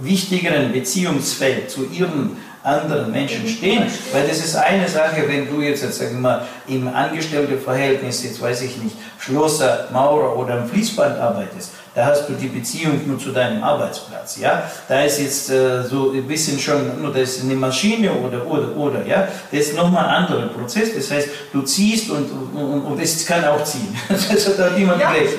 wichtigeren 0.00 0.72
Beziehungsfeld 0.72 1.70
zu 1.70 1.86
ihren 1.90 2.36
anderen 2.62 3.10
Menschen 3.10 3.48
stehen. 3.48 3.84
Weil 4.12 4.26
das 4.28 4.38
ist 4.38 4.54
eine 4.56 4.88
Sache, 4.88 5.24
wenn 5.26 5.48
du 5.48 5.62
jetzt, 5.62 5.82
jetzt 5.82 5.98
sagen 5.98 6.14
wir 6.14 6.20
mal, 6.20 6.46
im 6.66 6.88
Angestelltenverhältnis, 6.88 8.24
jetzt 8.24 8.40
weiß 8.40 8.62
ich 8.62 8.76
nicht, 8.78 8.96
Schlosser, 9.18 9.88
Maurer 9.92 10.36
oder 10.36 10.54
am 10.54 10.68
Fließband 10.68 11.18
arbeitest, 11.18 11.72
da 11.94 12.06
hast 12.06 12.28
du 12.28 12.34
die 12.34 12.46
Beziehung 12.46 13.00
nur 13.06 13.18
zu 13.18 13.32
deinem 13.32 13.64
Arbeitsplatz, 13.64 14.36
ja. 14.36 14.62
Da 14.88 15.02
ist 15.02 15.20
jetzt 15.20 15.50
äh, 15.50 15.82
so 15.82 16.12
ein 16.12 16.26
bisschen 16.26 16.58
schon, 16.58 17.02
nur 17.02 17.12
das 17.12 17.30
ist 17.30 17.44
eine 17.44 17.54
Maschine 17.54 18.12
oder, 18.12 18.46
oder, 18.46 18.76
oder, 18.76 19.06
ja. 19.06 19.26
Das 19.50 19.60
ist 19.60 19.76
nochmal 19.76 20.04
ein 20.06 20.24
anderer 20.24 20.46
Prozess, 20.48 20.94
das 20.94 21.10
heißt, 21.10 21.28
du 21.52 21.62
ziehst 21.62 22.10
und, 22.10 22.30
und, 22.54 22.82
und 22.82 23.00
es 23.00 23.26
kann 23.26 23.44
auch 23.44 23.64
ziehen. 23.64 23.96
das 24.08 24.28
hat 24.28 24.60
auch 24.60 24.76
niemand 24.76 25.00
ja. 25.00 25.10
gleich 25.10 25.30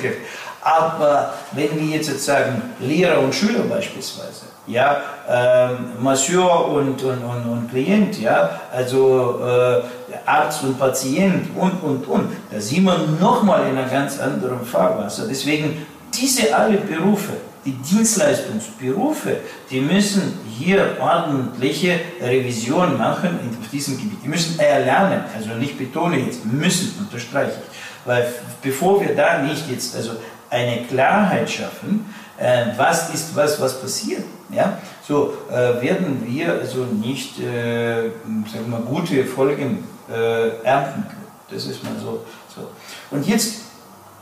Aber 0.62 1.34
wenn 1.54 1.80
wir 1.80 1.98
jetzt 1.98 2.24
sagen, 2.24 2.62
Lehrer 2.80 3.20
und 3.20 3.34
Schüler 3.34 3.64
beispielsweise, 3.70 4.51
ja, 4.72 5.02
ähm, 5.30 6.02
Masseur 6.02 6.68
und, 6.70 7.02
und, 7.04 7.24
und, 7.24 7.46
und 7.46 7.70
Klient, 7.70 8.20
ja, 8.20 8.62
also 8.72 9.40
äh, 9.46 9.82
Arzt 10.26 10.64
und 10.64 10.80
Patient 10.80 11.48
und, 11.56 11.84
und, 11.84 12.08
und, 12.08 12.32
da 12.52 12.60
sind 12.60 12.84
wir 12.84 12.98
nochmal 13.20 13.68
in 13.70 13.78
einem 13.78 13.90
ganz 13.90 14.20
anderen 14.20 14.66
Fahrwasser. 14.66 15.28
Deswegen 15.30 15.86
diese 16.14 16.56
alle 16.56 16.78
Berufe, 16.78 17.34
die 17.66 17.74
Dienstleistungsberufe, 17.74 19.38
die 19.70 19.82
müssen 19.82 20.40
hier 20.58 20.98
ordentliche 21.00 22.00
Revision 22.22 22.98
machen 22.98 23.40
in 23.44 23.70
diesem 23.72 23.98
Gebiet. 23.98 24.20
Die 24.24 24.28
müssen 24.28 24.60
erlernen, 24.60 25.24
also 25.36 25.54
nicht 25.54 25.78
betone 25.78 26.18
jetzt, 26.18 26.46
müssen, 26.46 26.96
unterstreiche 27.00 27.52
ich. 27.52 28.08
Weil 28.08 28.34
bevor 28.62 29.00
wir 29.02 29.16
da 29.16 29.40
nicht 29.44 29.70
jetzt 29.70 29.96
also 29.96 30.14
eine 30.50 30.84
Klarheit 30.88 31.50
schaffen, 31.50 32.06
äh, 32.42 32.66
was 32.76 33.14
ist 33.14 33.36
was, 33.36 33.62
was 33.62 33.80
passiert, 33.80 34.24
ja, 34.50 34.80
so 35.08 35.34
äh, 35.50 35.82
werden 35.82 36.24
wir 36.26 36.54
also 36.54 36.86
nicht 36.86 37.40
äh, 37.40 38.10
sagen 38.52 38.70
wir, 38.70 38.80
gute 38.80 39.24
Folgen 39.26 39.88
äh, 40.10 40.50
ernten 40.64 41.04
können. 41.08 41.28
Das 41.50 41.66
ist 41.66 41.84
mal 41.84 41.94
so, 42.02 42.26
so. 42.54 42.70
Und 43.12 43.28
jetzt 43.28 43.62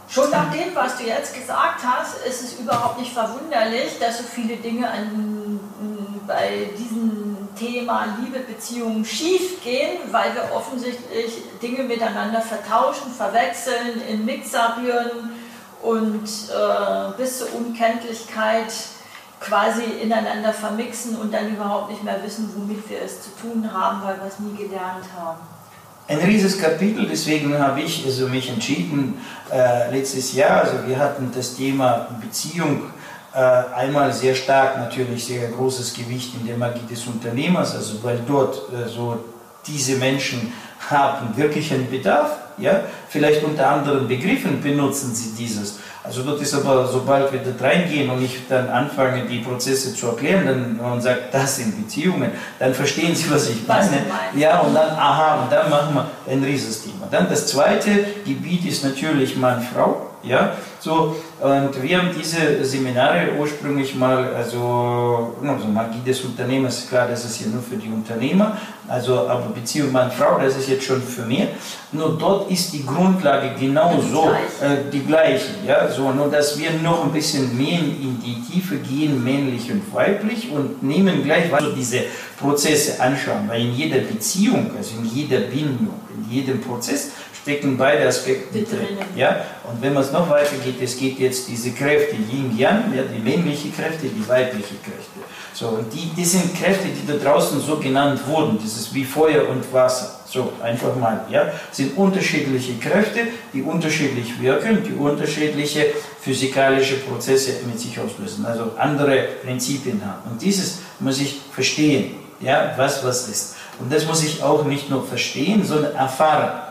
Schon 0.10 0.32
nach 0.32 0.52
dem, 0.52 0.74
was 0.74 0.98
du 0.98 1.04
jetzt 1.04 1.36
gesagt 1.36 1.82
hast, 1.86 2.26
ist 2.26 2.42
es 2.42 2.60
überhaupt 2.60 3.00
nicht 3.00 3.14
verwunderlich, 3.14 4.00
dass 4.00 4.18
so 4.18 4.24
viele 4.24 4.56
Dinge 4.58 4.90
an, 4.90 5.60
bei 6.26 6.72
diesem 6.76 7.38
Thema 7.56 8.18
Liebe, 8.20 8.40
Beziehungen 8.40 9.06
schief 9.06 9.64
gehen, 9.64 10.00
weil 10.10 10.34
wir 10.34 10.50
offensichtlich 10.56 11.34
Dinge 11.62 11.84
miteinander 11.84 12.42
vertauschen, 12.42 13.12
verwechseln, 13.16 14.02
in 14.10 14.26
Mixer 14.26 14.78
rühren 14.82 15.30
und 15.82 16.24
äh, 16.24 17.18
bis 17.18 17.40
zur 17.40 17.56
Unkenntlichkeit 17.56 18.74
quasi 19.40 19.84
ineinander 20.02 20.52
vermixen 20.52 21.16
und 21.18 21.34
dann 21.34 21.54
überhaupt 21.54 21.90
nicht 21.92 22.04
mehr 22.04 22.22
wissen, 22.24 22.52
womit 22.56 22.90
wir 22.90 23.02
es 23.02 23.22
zu 23.22 23.30
tun 23.42 23.72
haben, 23.72 24.02
weil 24.04 24.18
wir 24.18 24.28
es 24.28 24.40
nie 24.40 24.56
gelernt 24.56 25.06
haben. 25.18 25.40
Ein 26.08 26.18
riesiges 26.18 26.60
Kapitel, 26.60 27.08
deswegen 27.08 27.58
habe 27.58 27.82
ich 27.82 28.04
also 28.06 28.28
mich 28.28 28.50
entschieden, 28.50 29.22
äh, 29.52 29.92
letztes 29.92 30.34
Jahr, 30.34 30.62
also 30.64 30.88
wir 30.88 30.98
hatten 30.98 31.32
das 31.34 31.56
Thema 31.56 32.08
Beziehung 32.20 32.82
äh, 33.32 33.38
einmal 33.38 34.12
sehr 34.12 34.34
stark, 34.34 34.80
natürlich 34.80 35.26
sehr 35.26 35.48
großes 35.50 35.94
Gewicht 35.94 36.34
in 36.34 36.48
der 36.48 36.58
Magie 36.58 36.86
des 36.90 37.06
Unternehmers, 37.06 37.76
also 37.76 38.04
weil 38.04 38.20
dort 38.28 38.74
äh, 38.74 38.90
so 38.90 39.20
diese 39.68 39.98
Menschen 39.98 40.52
haben 40.90 41.38
wirklich 41.38 41.72
einen 41.72 41.90
Bedarf, 41.92 42.32
ja, 42.60 42.82
vielleicht 43.10 43.44
unter 43.44 43.70
anderen 43.70 44.08
Begriffen 44.08 44.62
benutzen 44.62 45.14
sie 45.14 45.36
dieses. 45.38 45.80
Also 46.04 46.24
dort 46.24 46.42
ist 46.42 46.54
aber, 46.54 46.88
sobald 46.88 47.32
wir 47.32 47.40
dort 47.40 47.62
reingehen 47.62 48.10
und 48.10 48.24
ich 48.24 48.48
dann 48.48 48.70
anfange, 48.70 49.26
die 49.26 49.40
Prozesse 49.40 49.94
zu 49.94 50.08
erklären 50.08 50.46
dann, 50.80 50.92
und 50.92 51.02
sage, 51.02 51.20
das 51.32 51.58
sind 51.58 51.78
Beziehungen, 51.78 52.32
dann 52.58 52.74
verstehen 52.74 53.16
Sie, 53.16 53.30
was 53.30 53.50
ich 53.50 53.68
meine. 53.68 54.06
Ja, 54.36 54.60
und 54.60 54.74
dann, 54.74 54.90
aha, 54.92 55.44
und 55.44 55.52
dann 55.52 55.70
machen 55.70 55.96
wir 55.96 56.32
ein 56.32 56.44
Riesenthema. 56.44 57.08
Dann 57.12 57.30
das 57.30 57.48
zweite 57.48 57.92
Gebiet 58.26 58.66
ist 58.66 58.84
natürlich 58.84 59.36
Mann-Frau. 59.36 60.08
Ja, 60.24 60.54
so, 60.80 61.16
und 61.42 61.82
wir 61.82 61.98
haben 61.98 62.10
diese 62.18 62.64
Seminare 62.66 63.30
ursprünglich 63.40 63.96
mal, 63.96 64.34
also, 64.34 65.38
also 65.42 65.68
Magie 65.68 66.02
des 66.06 66.22
Unternehmers, 66.22 66.88
klar, 66.90 67.08
das 67.08 67.24
ist 67.24 67.38
hier 67.38 67.48
nur 67.48 67.62
für 67.62 67.78
die 67.78 67.88
Unternehmer, 67.88 68.58
also, 68.88 69.28
aber 69.28 69.50
Beziehung 69.56 69.92
Mann-Frau, 69.92 70.40
das 70.40 70.58
ist 70.58 70.68
jetzt 70.68 70.84
schon 70.84 71.02
für 71.02 71.22
mehr. 71.22 71.48
Nur 71.92 72.18
dort 72.18 72.52
ist 72.52 72.74
die 72.74 72.86
Grundlage 72.86 73.52
genau 73.60 74.02
so, 74.02 74.32
äh, 74.62 74.92
die 74.92 75.00
gleiche, 75.00 75.46
ja, 75.66 75.90
so, 75.90 76.12
nur 76.12 76.30
dass 76.30 76.58
wir 76.60 76.72
noch 76.84 77.06
ein 77.06 77.12
bisschen 77.12 77.56
mehr 77.58 77.80
in 77.80 78.20
die 78.22 78.42
Tiefe 78.52 78.76
gehen, 78.78 79.24
männlich 79.24 79.72
und 79.72 79.94
weiblich, 79.94 80.52
und 80.52 80.84
nehmen 80.84 81.24
gleich 81.24 81.52
weiter 81.52 81.72
diese 81.76 82.02
Prozesse 82.40 83.00
anschauen, 83.00 83.48
weil 83.48 83.62
in 83.62 83.74
jeder 83.74 84.00
Beziehung, 84.00 84.72
also 84.78 84.92
in 85.00 85.06
jeder 85.06 85.40
Bindung, 85.40 86.02
in 86.18 86.32
jedem 86.32 86.60
Prozess, 86.62 87.12
stecken 87.42 87.78
beide 87.78 88.08
Aspekte 88.08 88.62
drin. 88.64 88.98
Ja? 89.16 89.46
Und 89.64 89.82
wenn 89.82 89.94
man 89.94 90.04
es 90.04 90.12
noch 90.12 90.30
weiter 90.30 90.56
geht, 90.64 90.82
es 90.82 90.98
geht 90.98 91.20
jetzt 91.20 91.48
diese 91.48 91.72
Kräfte 91.72 92.16
Yin-Yang, 92.16 92.94
ja, 92.96 93.04
die 93.04 93.20
männliche 93.22 93.70
Kräfte, 93.70 94.08
die 94.08 94.28
weibliche 94.28 94.76
Kräfte. 94.84 95.20
So, 95.54 95.68
und 95.70 95.94
die, 95.94 96.10
die 96.16 96.26
sind 96.26 96.56
Kräfte, 96.56 96.88
die 96.88 97.06
da 97.06 97.18
draußen 97.18 97.60
so 97.60 97.78
genannt 97.78 98.20
wurden. 98.28 98.58
Das 98.62 98.78
ist 98.78 98.94
wie 98.94 99.04
Feuer 99.04 99.48
und 99.50 99.72
Wasser. 99.74 100.20
So, 100.26 100.54
einfach 100.62 100.96
mal. 100.96 101.26
Ja? 101.30 101.52
sind 101.72 101.98
unterschiedliche 101.98 102.74
Kräfte, 102.76 103.22
die 103.54 103.62
unterschiedlich 103.62 104.40
wirken, 104.40 104.84
die 104.84 104.94
unterschiedliche 104.94 105.88
physikalische 106.22 106.98
Prozesse 106.98 107.54
mit 107.66 107.80
sich 107.80 108.00
auslösen. 108.00 108.46
Also 108.46 108.72
andere 108.78 109.28
Prinzipien 109.44 110.02
haben. 110.06 110.32
Und 110.32 110.42
dieses 110.42 110.80
muss 111.00 111.20
ich 111.20 111.40
verstehen, 111.52 112.16
ja, 112.40 112.74
was 112.78 113.04
was 113.04 113.28
ist. 113.28 113.56
Und 113.80 113.92
das 113.92 114.06
muss 114.06 114.24
ich 114.24 114.44
auch 114.44 114.66
nicht 114.66 114.90
nur 114.90 115.06
verstehen, 115.06 115.64
sondern 115.64 115.96
erfahren 115.96 116.69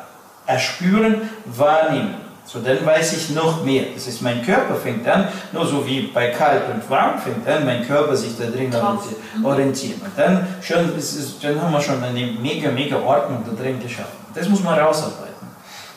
erspüren, 0.49 1.31
wahrnehmen. 1.45 2.15
So, 2.45 2.61
dann 2.61 2.85
weiß 2.85 3.13
ich 3.13 3.31
noch 3.31 3.63
mehr. 3.63 3.85
Das 3.95 4.07
ist, 4.07 4.23
mein 4.23 4.43
Körper 4.43 4.75
fängt 4.75 5.07
an, 5.07 5.29
nur 5.53 5.67
so 5.67 5.87
wie 5.87 6.07
bei 6.15 6.31
kalt 6.31 6.63
und 6.73 6.89
warm, 6.89 7.19
fängt 7.19 7.47
an, 7.47 7.67
mein 7.67 7.87
Körper 7.87 8.17
sich 8.17 8.33
da 8.39 8.47
drin 8.47 8.71
mhm. 8.71 9.45
orientieren. 9.45 10.01
Und 10.01 10.13
dann, 10.17 10.47
schon, 10.63 10.97
ist, 10.97 11.45
dann 11.45 11.61
haben 11.61 11.73
wir 11.73 11.81
schon 11.83 12.03
eine 12.03 12.27
mega, 12.41 12.71
mega 12.71 12.97
Ordnung 12.97 13.45
da 13.45 13.63
drin 13.63 13.79
geschaffen. 13.79 14.17
Das 14.35 14.49
muss 14.49 14.63
man 14.63 14.79
rausarbeiten. 14.79 15.47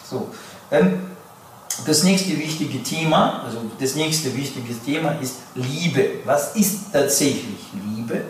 So, 0.04 0.30
dann 0.70 1.12
das 1.88 2.04
nächste 2.04 2.38
wichtige 2.38 2.84
Thema, 2.84 3.44
also 3.46 3.60
das 3.80 3.96
nächste 3.96 4.36
wichtige 4.36 4.74
Thema 4.86 5.16
ist 5.22 5.38
Liebe. 5.56 6.06
Was 6.26 6.54
ist 6.58 6.92
tatsächlich 6.92 7.60
Liebe? 7.96 8.22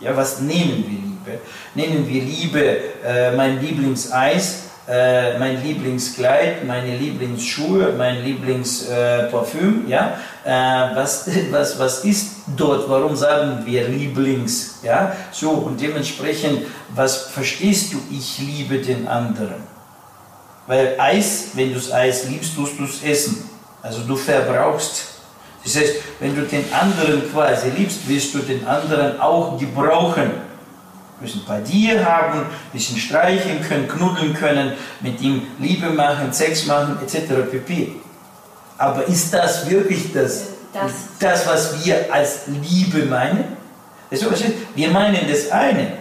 Ja, 0.00 0.16
was 0.16 0.40
nennen 0.40 0.82
wir 0.88 0.98
Liebe? 0.98 1.40
Nennen 1.74 2.08
wir 2.08 2.22
Liebe 2.22 2.78
äh, 3.04 3.36
mein 3.36 3.60
Lieblingseis? 3.60 4.65
Äh, 4.88 5.36
mein 5.38 5.62
Lieblingskleid, 5.64 6.64
meine 6.64 6.96
Lieblingsschuhe, 6.96 7.92
mein 7.98 8.22
Lieblingsparfüm, 8.22 9.86
äh, 9.86 9.90
ja, 9.90 10.16
äh, 10.44 10.94
was, 10.94 11.28
was, 11.50 11.78
was 11.78 12.04
ist 12.04 12.36
dort, 12.56 12.88
warum 12.88 13.16
sagen 13.16 13.62
wir 13.64 13.88
Lieblings, 13.88 14.80
ja, 14.84 15.12
so 15.32 15.50
und 15.50 15.80
dementsprechend, 15.80 16.66
was 16.94 17.22
verstehst 17.30 17.92
du, 17.92 17.98
ich 18.10 18.38
liebe 18.38 18.78
den 18.78 19.08
anderen, 19.08 19.64
weil 20.68 20.94
Eis, 20.98 21.48
wenn 21.54 21.70
du 21.70 21.74
das 21.74 21.92
Eis 21.92 22.28
liebst, 22.28 22.54
tust 22.54 22.78
du 22.78 22.84
es 22.84 23.02
essen, 23.02 23.48
also 23.82 24.02
du 24.02 24.16
verbrauchst. 24.16 25.14
Das 25.64 25.74
heißt, 25.76 25.94
wenn 26.20 26.36
du 26.36 26.42
den 26.42 26.64
anderen 26.72 27.28
quasi 27.32 27.70
liebst, 27.70 28.08
wirst 28.08 28.32
du 28.34 28.38
den 28.38 28.64
anderen 28.64 29.20
auch 29.20 29.58
gebrauchen 29.58 30.45
müssen 31.20 31.44
bei 31.46 31.60
dir 31.60 32.04
haben, 32.04 32.42
bisschen 32.72 32.98
streicheln 32.98 33.62
können, 33.62 33.88
knuddeln 33.88 34.34
können, 34.34 34.72
mit 35.00 35.20
ihm 35.20 35.42
Liebe 35.58 35.90
machen, 35.90 36.32
Sex 36.32 36.66
machen, 36.66 36.98
etc. 37.02 37.50
pp. 37.50 37.96
Aber 38.78 39.06
ist 39.06 39.32
das 39.32 39.68
wirklich 39.68 40.12
das, 40.12 40.48
das, 40.72 40.92
das 41.18 41.46
was 41.46 41.84
wir 41.84 42.12
als 42.12 42.46
Liebe 42.46 43.06
meinen? 43.06 43.56
Wir 44.74 44.90
meinen 44.90 45.28
das 45.28 45.50
eine, 45.50 45.92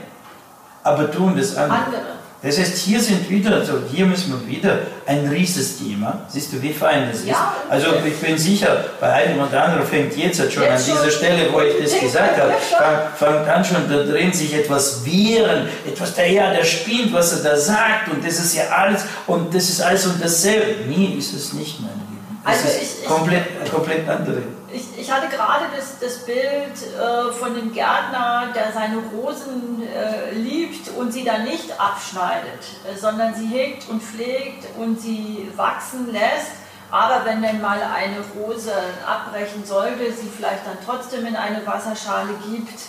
aber 0.83 1.11
tun 1.11 1.35
das 1.37 1.55
andere. 1.55 1.85
andere. 1.85 2.14
Das 2.45 2.59
heißt, 2.59 2.77
hier 2.77 3.01
sind 3.01 3.27
wieder, 3.27 3.55
also 3.55 3.79
hier 3.91 4.05
müssen 4.05 4.31
wir 4.31 4.47
wieder 4.47 4.77
ein 5.07 5.27
Riesenthema. 5.27 6.21
Siehst 6.27 6.53
du, 6.53 6.61
wie 6.61 6.73
fein 6.73 7.07
das 7.09 7.21
ist? 7.21 7.29
Ja, 7.29 7.55
also 7.67 7.87
ich 8.05 8.17
bin 8.17 8.37
sicher, 8.37 8.85
bei 8.99 9.11
einem 9.11 9.39
oder 9.39 9.63
anderen 9.63 9.87
fängt 9.87 10.15
jetzt 10.15 10.37
schon 10.53 10.61
jetzt 10.61 10.71
an 10.71 10.77
dieser 10.77 11.09
schon. 11.09 11.11
Stelle, 11.11 11.51
wo 11.51 11.61
ich 11.61 11.73
das 11.83 11.99
gesagt 11.99 12.39
habe, 12.39 12.53
fängt 13.17 13.47
an 13.47 13.65
schon 13.65 13.89
da 13.89 14.03
drin 14.03 14.31
sich 14.31 14.53
etwas 14.53 15.03
wehren, 15.03 15.69
etwas, 15.87 16.13
der 16.13 16.31
ja, 16.31 16.53
der 16.53 16.63
spinnt, 16.63 17.11
was 17.13 17.33
er 17.33 17.49
da 17.49 17.57
sagt 17.57 18.09
und 18.13 18.23
das 18.23 18.37
ist 18.37 18.55
ja 18.55 18.65
alles 18.69 19.05
und 19.25 19.51
das 19.51 19.67
ist 19.67 19.81
alles 19.81 20.05
und 20.05 20.23
dasselbe. 20.23 20.87
Nie 20.87 21.15
ist 21.17 21.33
es 21.33 21.53
nicht, 21.53 21.81
meine 21.81 21.93
Lieben. 21.93 22.37
Das 22.45 22.57
also 22.57 22.67
ist 22.67 23.01
ich, 23.01 23.07
komplett, 23.07 23.45
ich, 23.63 23.71
komplett 23.71 24.07
andere 24.07 24.43
ich, 24.75 24.99
ich 24.99 25.11
hatte 25.11 25.27
gerade 25.27 25.65
das, 25.75 25.99
das 25.99 26.25
Bild 26.25 26.35
äh, 26.35 27.31
von 27.31 27.55
dem 27.55 27.71
Gärtner, 27.71 28.47
der 28.53 28.71
seine 28.73 28.97
Rosen 28.97 29.81
äh, 29.81 30.31
liebt 30.33 30.89
und 30.97 31.11
sie 31.13 31.23
dann 31.23 31.43
nicht 31.43 31.79
abschneidet, 31.79 32.59
äh, 32.85 32.97
sondern 32.97 33.33
sie 33.33 33.47
hegt 33.47 33.89
und 33.89 34.03
pflegt 34.03 34.67
und 34.77 34.99
sie 34.99 35.49
wachsen 35.55 36.11
lässt. 36.11 36.51
Aber 36.91 37.25
wenn 37.25 37.41
dann 37.41 37.61
mal 37.61 37.79
eine 37.81 38.17
Rose 38.37 38.71
abbrechen 39.05 39.65
sollte, 39.65 40.11
sie 40.11 40.29
vielleicht 40.29 40.65
dann 40.67 40.77
trotzdem 40.85 41.25
in 41.25 41.35
eine 41.35 41.65
Wasserschale 41.65 42.35
gibt, 42.49 42.79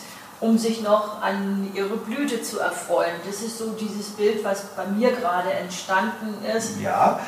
um 0.41 0.59
sich 0.59 0.83
noch 0.83 1.23
an 1.23 1.71
ihre 1.75 1.97
Blüte 1.97 2.43
zu 2.43 2.61
erfreuen. 2.61 3.15
Das 3.27 3.41
ist 3.41 3.59
so 3.59 3.71
dieses 3.71 4.11
Bild, 4.11 4.45
was 4.45 4.65
bei 4.77 4.85
mir 4.85 5.13
gerade 5.13 5.51
entstanden 5.51 6.45
ist. 6.45 6.79
Ja, 6.81 7.21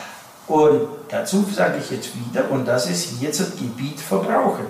und 0.48 0.88
dazu 1.08 1.44
sage 1.54 1.78
ich 1.78 1.90
jetzt 1.90 2.10
wieder, 2.14 2.50
und 2.50 2.66
das 2.66 2.88
ist 2.88 3.20
jetzt 3.20 3.40
das 3.40 3.56
Gebiet 3.56 4.00
Verbrauchen. 4.00 4.66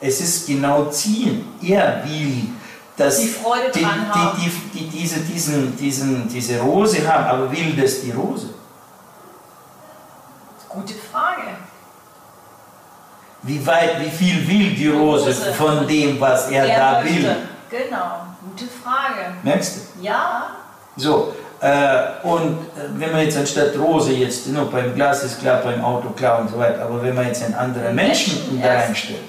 Es 0.00 0.20
ist 0.20 0.46
genau 0.48 0.86
ziehen. 0.86 1.46
Er 1.62 2.02
will, 2.04 2.48
dass 2.96 3.20
die, 3.20 3.28
Freude 3.28 3.70
die, 3.72 3.80
die, 3.80 4.50
die, 4.74 4.78
die, 4.78 4.98
diese, 4.98 5.20
diesen, 5.20 5.76
diesen, 5.76 6.28
diese 6.28 6.60
Rose 6.60 7.06
haben, 7.06 7.24
aber 7.24 7.52
will 7.52 7.74
das 7.76 8.00
die 8.00 8.10
Rose? 8.10 8.48
Gute 10.68 10.94
Frage. 10.94 11.42
Wie 13.42 13.64
weit, 13.64 14.00
wie 14.00 14.10
viel 14.10 14.48
will 14.48 14.74
die 14.74 14.88
Rose, 14.88 15.26
Rose. 15.26 15.54
von 15.54 15.86
dem, 15.86 16.20
was 16.20 16.50
er, 16.50 16.64
er 16.64 16.78
da 16.78 17.00
möchte. 17.00 17.14
will? 17.14 17.36
Genau, 17.70 18.26
gute 18.42 18.64
Frage. 18.70 19.34
Merkst 19.42 19.76
du? 19.76 20.02
Ja. 20.02 20.56
So, 20.96 21.34
äh, 21.62 22.18
und 22.24 22.58
äh, 22.76 22.90
wenn 22.96 23.12
man 23.12 23.22
jetzt 23.22 23.38
anstatt 23.38 23.78
Rose 23.78 24.12
jetzt, 24.12 24.48
nur 24.48 24.68
beim 24.68 24.96
Glas 24.96 25.22
ist 25.22 25.38
klar, 25.38 25.60
beim 25.62 25.84
Auto 25.84 26.10
klar 26.10 26.40
und 26.40 26.50
so 26.50 26.58
weiter, 26.58 26.82
aber 26.82 27.00
wenn 27.04 27.14
man 27.14 27.28
jetzt 27.28 27.44
einen 27.44 27.54
anderen 27.54 27.94
Menschen, 27.94 28.34
Menschen 28.34 28.60
da 28.60 28.80
reinstellt, 28.80 29.20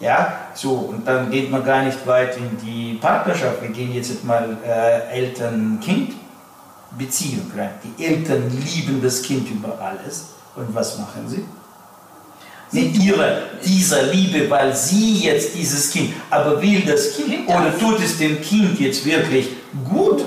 ja, 0.00 0.46
so, 0.54 0.72
und 0.72 1.06
dann 1.06 1.30
geht 1.30 1.50
man 1.50 1.62
gar 1.62 1.82
nicht 1.82 2.06
weit 2.06 2.38
in 2.38 2.56
die 2.64 2.94
Partnerschaft. 2.94 3.60
Wir 3.60 3.68
gehen 3.68 3.92
jetzt 3.92 4.24
mal 4.24 4.56
äh, 4.66 5.12
Eltern-Kind-Beziehung 5.12 7.52
rein. 7.54 7.72
Die 7.84 8.02
Eltern 8.02 8.44
lieben 8.48 9.02
das 9.02 9.20
Kind 9.20 9.50
über 9.50 9.78
alles. 9.78 10.28
Und 10.56 10.74
was 10.74 10.98
machen 10.98 11.28
sie? 11.28 11.44
Mit 12.72 12.96
ihrer, 12.96 13.42
dieser 13.62 14.04
Liebe, 14.04 14.48
weil 14.48 14.74
sie 14.74 15.24
jetzt 15.24 15.54
dieses 15.54 15.90
Kind, 15.90 16.14
aber 16.30 16.62
will 16.62 16.80
das 16.86 17.14
Kind 17.14 17.46
oder 17.46 17.78
tut 17.78 18.00
es 18.00 18.16
dem 18.16 18.40
Kind 18.40 18.80
jetzt 18.80 19.04
wirklich 19.04 19.50
gut? 19.86 20.24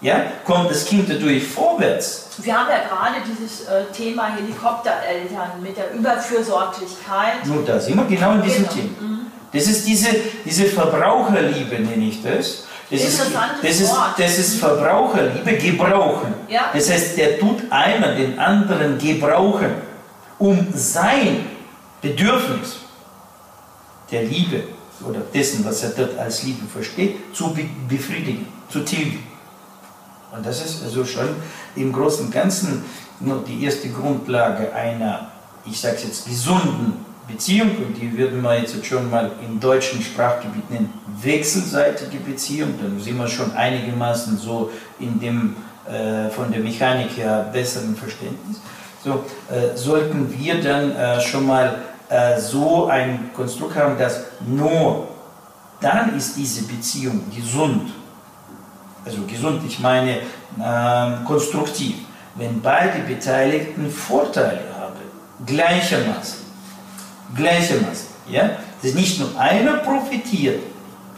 Ja, 0.00 0.22
kommt 0.44 0.70
das 0.70 0.86
Kind 0.86 1.10
dadurch 1.10 1.46
vorwärts? 1.46 2.28
Wir 2.38 2.58
haben 2.58 2.70
ja 2.70 2.78
gerade 2.88 3.16
dieses 3.26 3.66
äh, 3.66 3.84
Thema 3.92 4.34
Helikoptereltern 4.34 5.62
mit 5.62 5.76
der 5.76 5.92
Überfürsorglichkeit. 5.92 7.44
Nur 7.44 7.62
da 7.64 7.78
sind 7.78 7.96
wir 7.96 8.04
genau 8.04 8.32
in 8.32 8.42
diesem 8.42 8.62
genau. 8.62 8.74
Thema. 8.74 9.00
Mhm. 9.00 9.20
Das 9.52 9.66
ist 9.66 9.86
diese, 9.86 10.08
diese 10.44 10.64
Verbraucherliebe, 10.66 11.80
nenne 11.80 12.04
ich 12.06 12.22
das. 12.22 12.64
Das 12.90 13.02
ist, 13.02 13.20
das, 13.62 13.80
ist, 13.80 13.94
das 14.18 14.38
ist 14.38 14.58
Verbraucherliebe, 14.58 15.52
gebrauchen. 15.58 16.34
Ja. 16.48 16.70
Das 16.72 16.90
heißt, 16.90 17.16
der 17.16 17.38
tut 17.38 17.70
einer 17.70 18.14
den 18.16 18.38
anderen 18.38 18.98
gebrauchen, 18.98 19.74
um 20.38 20.66
sein 20.74 21.46
Bedürfnis 22.00 22.78
der 24.10 24.24
Liebe 24.24 24.64
oder 25.06 25.20
dessen, 25.20 25.64
was 25.64 25.84
er 25.84 25.90
dort 25.90 26.18
als 26.18 26.42
Liebe 26.42 26.66
versteht, 26.66 27.34
zu 27.34 27.54
befriedigen, 27.88 28.48
zu 28.68 28.80
tilgen. 28.80 29.29
Und 30.32 30.46
das 30.46 30.64
ist 30.64 30.82
also 30.84 31.04
schon 31.04 31.28
im 31.76 31.92
Großen 31.92 32.26
und 32.26 32.32
Ganzen 32.32 32.84
nur 33.20 33.42
die 33.46 33.64
erste 33.64 33.88
Grundlage 33.88 34.72
einer, 34.72 35.30
ich 35.64 35.80
sage 35.80 35.96
es 35.96 36.04
jetzt, 36.04 36.28
gesunden 36.28 37.04
Beziehung. 37.26 37.70
Und 37.76 37.94
die 38.00 38.16
würden 38.16 38.40
wir 38.42 38.58
jetzt 38.58 38.84
schon 38.84 39.10
mal 39.10 39.30
im 39.44 39.58
deutschen 39.60 40.00
Sprachgebiet 40.02 40.70
nennen, 40.70 40.92
wechselseitige 41.20 42.18
Beziehung. 42.18 42.74
Dann 42.80 43.00
sind 43.00 43.18
wir 43.18 43.28
schon 43.28 43.52
einigermaßen 43.52 44.38
so 44.38 44.70
in 44.98 45.18
dem 45.20 45.56
äh, 45.86 46.30
von 46.30 46.50
der 46.50 46.60
Mechanik 46.60 47.16
her 47.16 47.48
besseren 47.52 47.96
Verständnis. 47.96 48.60
So 49.02 49.24
äh, 49.50 49.76
sollten 49.76 50.32
wir 50.38 50.60
dann 50.62 50.92
äh, 50.92 51.20
schon 51.20 51.46
mal 51.46 51.82
äh, 52.08 52.38
so 52.38 52.86
ein 52.86 53.30
Konstrukt 53.34 53.76
haben, 53.76 53.98
dass 53.98 54.20
nur 54.46 55.08
dann 55.80 56.16
ist 56.16 56.36
diese 56.36 56.64
Beziehung 56.64 57.22
gesund 57.34 57.90
also 59.04 59.22
gesund, 59.26 59.62
ich 59.66 59.80
meine 59.80 60.18
äh, 60.18 61.24
konstruktiv, 61.26 61.96
wenn 62.34 62.60
beide 62.60 63.00
Beteiligten 63.00 63.90
Vorteile 63.90 64.62
haben, 64.78 64.96
gleichermaßen, 65.46 66.40
gleichermaßen, 67.34 68.08
ja, 68.28 68.50
dass 68.82 68.94
nicht 68.94 69.20
nur 69.20 69.38
einer 69.38 69.78
profitiert 69.78 70.60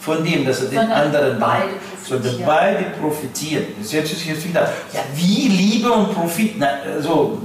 von 0.03 0.25
dem, 0.25 0.45
dass 0.45 0.61
er 0.63 0.69
den 0.69 0.79
sondern 0.79 0.93
anderen 0.93 1.41
beide 1.41 1.71
sondern 2.05 2.35
beide 2.45 2.85
profitieren. 3.01 3.67
Das 3.79 3.87
ist 3.87 3.93
jetzt, 3.93 4.25
jetzt 4.25 4.49
wieder, 4.49 4.63
ja, 4.93 5.01
wie 5.15 5.49
Liebe 5.49 5.91
und 5.91 6.15
Profit, 6.15 6.59
na, 6.59 6.67
also, 6.97 7.39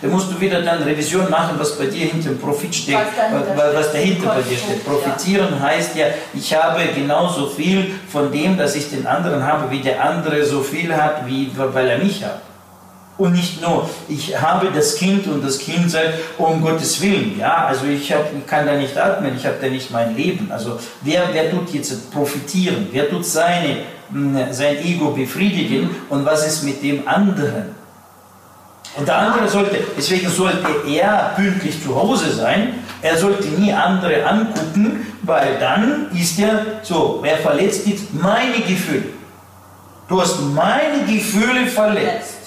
da 0.00 0.08
musst 0.08 0.30
du 0.32 0.40
wieder 0.40 0.62
dann 0.62 0.82
Revision 0.82 1.28
machen, 1.28 1.56
was 1.58 1.76
bei 1.76 1.86
dir 1.86 2.06
hinter 2.06 2.30
dem 2.30 2.38
Profit 2.38 2.74
steht, 2.74 2.96
was, 2.96 3.74
was 3.74 3.92
dahinter 3.92 4.28
bei 4.28 4.42
dir 4.42 4.56
steht. 4.56 4.84
Profitieren 4.84 5.60
heißt 5.60 5.96
ja, 5.96 6.06
ich 6.32 6.54
habe 6.54 6.80
genauso 6.94 7.48
viel 7.48 7.90
von 8.10 8.32
dem, 8.32 8.56
dass 8.56 8.74
ich 8.74 8.90
den 8.90 9.06
anderen 9.06 9.44
habe, 9.44 9.70
wie 9.70 9.80
der 9.80 10.02
andere 10.02 10.44
so 10.44 10.62
viel 10.62 10.94
hat, 10.94 11.26
wie, 11.26 11.50
weil 11.54 11.88
er 11.88 11.98
mich 11.98 12.24
hat. 12.24 12.40
Und 13.20 13.32
nicht 13.32 13.60
nur, 13.60 13.86
ich 14.08 14.40
habe 14.40 14.68
das 14.74 14.94
Kind 14.94 15.26
und 15.26 15.44
das 15.44 15.58
Kind 15.58 15.90
sagt, 15.90 16.14
um 16.38 16.62
Gottes 16.62 17.02
Willen, 17.02 17.38
ja, 17.38 17.66
also 17.66 17.84
ich, 17.84 18.10
hab, 18.10 18.32
ich 18.34 18.46
kann 18.46 18.64
da 18.64 18.74
nicht 18.74 18.96
atmen, 18.96 19.36
ich 19.36 19.44
habe 19.44 19.56
da 19.60 19.68
nicht 19.68 19.90
mein 19.90 20.16
Leben. 20.16 20.50
Also 20.50 20.78
wer, 21.02 21.28
wer 21.30 21.50
tut 21.50 21.68
jetzt 21.74 22.10
profitieren? 22.10 22.86
Wer 22.90 23.10
tut 23.10 23.26
seine, 23.26 23.76
hm, 24.10 24.38
sein 24.52 24.78
Ego 24.82 25.10
befriedigen 25.10 25.90
und 26.08 26.24
was 26.24 26.46
ist 26.46 26.62
mit 26.62 26.82
dem 26.82 27.06
anderen? 27.06 27.74
Und 28.96 29.06
der 29.06 29.18
andere 29.18 29.46
sollte, 29.50 29.76
deswegen 29.94 30.30
sollte 30.30 30.66
er 30.88 31.32
pünktlich 31.36 31.82
zu 31.82 31.94
Hause 31.94 32.32
sein, 32.32 32.76
er 33.02 33.18
sollte 33.18 33.48
nie 33.48 33.70
andere 33.70 34.24
angucken, 34.24 35.06
weil 35.24 35.58
dann 35.60 36.06
ist 36.18 36.38
er 36.38 36.64
so, 36.82 37.18
wer 37.20 37.36
verletzt 37.36 37.86
jetzt 37.86 38.14
meine 38.14 38.64
Gefühle. 38.66 39.10
Du 40.08 40.18
hast 40.18 40.40
meine 40.40 41.04
Gefühle 41.04 41.66
verletzt. 41.66 42.39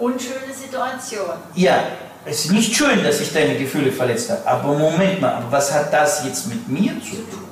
Unschöne 0.00 0.52
Situation. 0.54 1.30
Ja, 1.54 1.84
es 2.24 2.44
ist 2.44 2.52
nicht 2.52 2.74
schön, 2.74 3.02
dass 3.02 3.20
ich 3.20 3.32
deine 3.32 3.56
Gefühle 3.56 3.92
verletzt 3.92 4.30
habe. 4.30 4.46
Aber 4.46 4.78
Moment 4.78 5.20
mal, 5.20 5.42
was 5.50 5.72
hat 5.72 5.92
das 5.92 6.24
jetzt 6.24 6.48
mit 6.48 6.68
mir 6.68 6.92
zu 7.00 7.16
tun? 7.16 7.50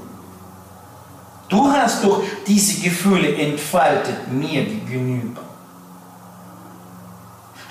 Du 1.49 1.71
hast 1.73 2.05
doch 2.05 2.23
diese 2.47 2.83
Gefühle 2.83 3.35
entfaltet 3.37 4.31
mir 4.31 4.65
gegenüber. 4.65 5.41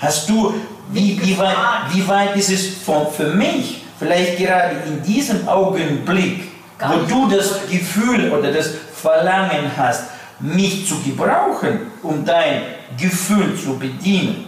Hast 0.00 0.28
du, 0.28 0.54
wie, 0.90 1.20
wie, 1.22 1.38
weit, 1.38 1.56
wie 1.92 2.06
weit 2.06 2.36
ist 2.36 2.50
es 2.50 2.68
von, 2.84 3.06
für 3.12 3.28
mich, 3.28 3.84
vielleicht 3.98 4.38
gerade 4.38 4.76
in 4.86 5.02
diesem 5.02 5.46
Augenblick, 5.46 6.50
wo 6.80 7.26
du 7.26 7.36
das 7.36 7.68
Gefühl 7.68 8.32
oder 8.32 8.52
das 8.52 8.70
Verlangen 8.94 9.70
hast, 9.76 10.04
mich 10.40 10.86
zu 10.86 11.00
gebrauchen, 11.02 11.80
um 12.02 12.24
dein 12.24 12.62
Gefühl 12.96 13.56
zu 13.56 13.76
bedienen, 13.78 14.46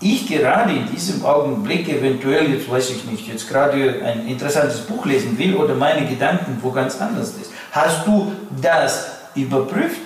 ich 0.00 0.26
gerade 0.26 0.72
in 0.72 0.90
diesem 0.90 1.24
Augenblick 1.24 1.88
eventuell, 1.88 2.52
jetzt 2.52 2.70
weiß 2.70 2.90
ich 2.90 3.04
nicht, 3.04 3.26
jetzt 3.28 3.48
gerade 3.48 4.02
ein 4.04 4.26
interessantes 4.26 4.80
Buch 4.80 5.06
lesen 5.06 5.38
will 5.38 5.56
oder 5.56 5.74
meine 5.74 6.06
Gedanken 6.06 6.58
wo 6.60 6.70
ganz 6.70 7.00
anders 7.00 7.30
ist. 7.30 7.50
Hast 7.72 8.06
du 8.06 8.32
das 8.60 9.08
überprüft, 9.34 10.00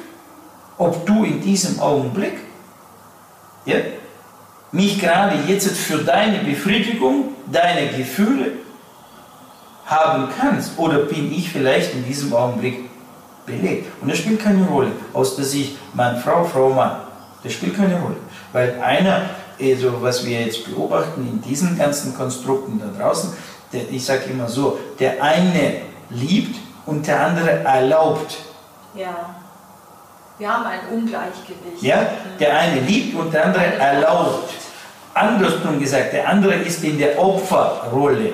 ob 0.79 1.05
du 1.07 1.24
in 1.24 1.40
diesem 1.40 1.81
Augenblick 1.81 2.35
ja, 3.64 3.76
mich 4.72 5.00
gerade 5.00 5.37
jetzt 5.46 5.70
für 5.76 5.98
deine 5.98 6.38
Befriedigung, 6.38 7.35
deine 7.50 7.88
Gefühle 7.88 8.53
haben 9.87 10.29
kannst? 10.38 10.79
Oder 10.79 11.00
bin 11.00 11.33
ich 11.33 11.50
vielleicht 11.50 11.94
in 11.94 12.05
diesem 12.05 12.33
Augenblick 12.33 12.88
belegt? 13.44 13.88
Und 14.00 14.11
das 14.11 14.18
spielt 14.18 14.40
keine 14.40 14.64
Rolle, 14.66 14.92
aus 15.12 15.35
der 15.35 15.44
Sicht 15.44 15.76
Mann, 15.94 16.16
Frau, 16.20 16.44
Frau, 16.44 16.70
Mann. 16.70 16.96
Das 17.42 17.53
spielt 17.53 17.76
keine 17.76 18.00
Rolle. 18.00 18.16
Weil 18.53 18.81
einer 18.81 19.22
also 19.61 20.03
was 20.03 20.25
wir 20.25 20.40
jetzt 20.40 20.64
beobachten 20.64 21.27
in 21.27 21.40
diesen 21.42 21.79
ganzen 21.79 22.14
Konstrukten 22.14 22.81
da 22.81 23.03
draußen, 23.03 23.33
der, 23.73 23.88
ich 23.90 24.05
sage 24.05 24.25
immer 24.31 24.49
so, 24.49 24.79
der 24.99 25.23
eine 25.23 25.83
liebt 26.11 26.57
und 26.87 27.07
der 27.07 27.25
andere 27.27 27.51
erlaubt. 27.51 28.38
Ja. 28.94 29.37
Wir 30.38 30.53
haben 30.53 30.64
ein 30.64 30.81
Ungleichgewicht. 30.90 31.83
Ja, 31.83 32.07
der 32.38 32.59
eine 32.59 32.81
liebt 32.81 33.14
und 33.14 33.33
der 33.33 33.46
andere 33.46 33.64
erlaubt. 33.64 34.51
Andersrum 35.12 35.79
gesagt, 35.79 36.12
der 36.12 36.29
andere 36.29 36.55
ist 36.55 36.83
in 36.83 36.99
der 36.99 37.18
Opferrolle. 37.18 38.33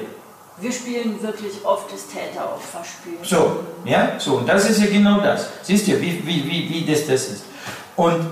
Wir 0.58 0.72
spielen 0.72 1.20
wirklich 1.20 1.52
oft 1.64 1.92
das 1.92 2.06
Täter-Opfer-Spiel. 2.06 3.18
So, 3.22 3.64
ja, 3.84 4.12
so, 4.18 4.36
und 4.36 4.48
das 4.48 4.70
ist 4.70 4.80
ja 4.80 4.86
genau 4.86 5.20
das. 5.20 5.48
Siehst 5.62 5.86
du, 5.88 6.00
wie, 6.00 6.26
wie, 6.26 6.48
wie, 6.48 6.70
wie 6.70 6.90
das 6.90 7.06
das 7.06 7.28
ist. 7.28 7.44
Und 7.96 8.30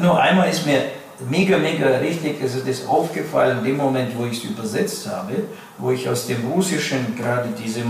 nur 0.00 0.20
einmal 0.20 0.48
ist 0.48 0.66
mir 0.66 0.82
mega, 1.28 1.58
mega 1.58 1.86
richtig 1.98 2.40
ist 2.42 2.54
es 2.54 2.64
das 2.64 2.88
aufgefallen, 2.88 3.58
in 3.58 3.64
dem 3.64 3.76
Moment, 3.76 4.16
wo 4.16 4.26
ich 4.26 4.38
es 4.38 4.44
übersetzt 4.44 5.08
habe, 5.08 5.34
wo 5.78 5.90
ich 5.90 6.08
aus 6.08 6.26
dem 6.26 6.46
Russischen 6.50 7.16
gerade 7.16 7.48
diese, 7.58 7.82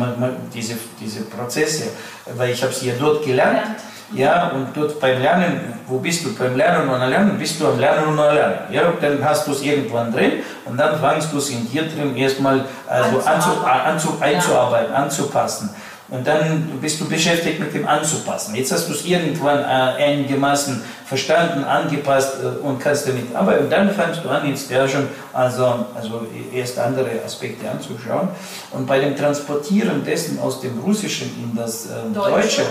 diese, 0.52 0.74
diese 1.00 1.22
Prozesse, 1.22 1.90
weil 2.36 2.50
ich 2.50 2.62
habe 2.62 2.72
es 2.72 2.82
ja 2.82 2.94
dort 2.98 3.24
gelernt, 3.24 3.76
ja, 4.12 4.50
und 4.50 4.68
dort 4.74 5.00
beim 5.00 5.20
Lernen, 5.20 5.74
wo 5.88 5.98
bist 5.98 6.24
du? 6.24 6.34
Beim 6.34 6.56
Lernen 6.56 6.88
und 6.88 7.00
Erlernen 7.00 7.38
bist 7.38 7.60
du 7.60 7.66
am 7.66 7.78
Lernen 7.78 8.06
und 8.08 8.18
Erlernen. 8.18 8.58
Ja, 8.70 8.88
und 8.88 9.02
dann 9.02 9.24
hast 9.24 9.46
du 9.46 9.52
es 9.52 9.62
irgendwann 9.62 10.12
drin 10.12 10.32
und 10.66 10.76
dann 10.76 11.00
fangst 11.00 11.32
du 11.32 11.38
es 11.38 11.50
in 11.50 11.68
dir 11.68 11.82
drin 11.82 12.14
erstmal 12.16 12.64
also 12.86 13.18
anzu, 13.18 13.50
anzu, 13.64 14.16
einzuarbeiten, 14.20 14.94
anzupassen. 14.94 15.70
Und 16.08 16.26
dann 16.26 16.78
bist 16.80 17.00
du 17.00 17.08
beschäftigt 17.08 17.58
mit 17.58 17.72
dem 17.72 17.88
anzupassen. 17.88 18.54
Jetzt 18.54 18.72
hast 18.72 18.88
du 18.88 18.92
es 18.92 19.04
irgendwann 19.04 19.60
äh, 19.60 20.04
einigermaßen 20.04 20.82
verstanden, 21.06 21.64
angepasst 21.64 22.36
äh, 22.42 22.66
und 22.66 22.78
kannst 22.78 23.08
damit 23.08 23.34
arbeiten. 23.34 23.64
Und 23.64 23.70
dann 23.70 23.90
fängst 23.90 24.22
du 24.22 24.28
an, 24.28 24.46
jetzt 24.46 24.70
ja 24.70 24.86
schon 24.86 25.08
also, 25.32 25.86
also 25.94 26.26
erst 26.52 26.78
andere 26.78 27.10
Aspekte 27.24 27.70
anzuschauen. 27.70 28.28
Und 28.72 28.86
bei 28.86 29.00
dem 29.00 29.16
Transportieren 29.16 30.04
dessen 30.04 30.38
aus 30.38 30.60
dem 30.60 30.78
Russischen 30.80 31.30
in 31.42 31.56
das 31.56 31.86
äh, 31.86 32.12
Deutsche. 32.12 32.30
Deutsche, 32.30 32.62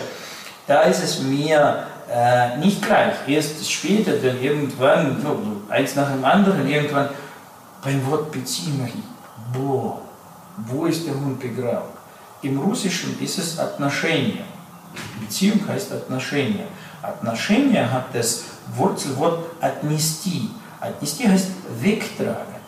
da 0.68 0.82
ist 0.82 1.04
es 1.04 1.22
mir 1.22 1.84
äh, 2.12 2.58
nicht 2.58 2.86
gleich. 2.86 3.16
Erst 3.28 3.72
später, 3.72 4.14
dann 4.14 4.42
irgendwann, 4.42 5.18
so, 5.24 5.74
eins 5.74 5.96
nach 5.96 6.12
dem 6.12 6.24
anderen, 6.24 6.70
irgendwann 6.70 7.10
beim 7.84 8.06
Wort 8.06 8.32
Beziehung 8.32 8.92
boah, 9.54 10.02
wo 10.58 10.86
ist 10.86 11.06
der 11.06 11.14
Hund 11.14 11.40
begraben? 11.40 11.93
Im 12.43 12.59
Russischen 12.59 13.21
ist 13.21 13.39
es 13.39 13.59
Отношения. 13.59 14.45
Beziehung 15.21 15.61
heißt 15.67 15.93
Отношения. 15.93 16.67
Отношения 17.03 17.91
hat 17.91 18.15
das 18.15 18.45
Wurzelwort 18.75 19.45
отнести. 19.61 20.51
Отнести 20.81 21.29
heißt 21.29 21.49
wegtragen. 21.81 22.59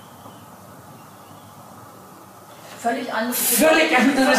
Völlig 2.83 3.13
anderes. 3.13 3.39
Völlig 3.39 3.99
anderes. 3.99 4.39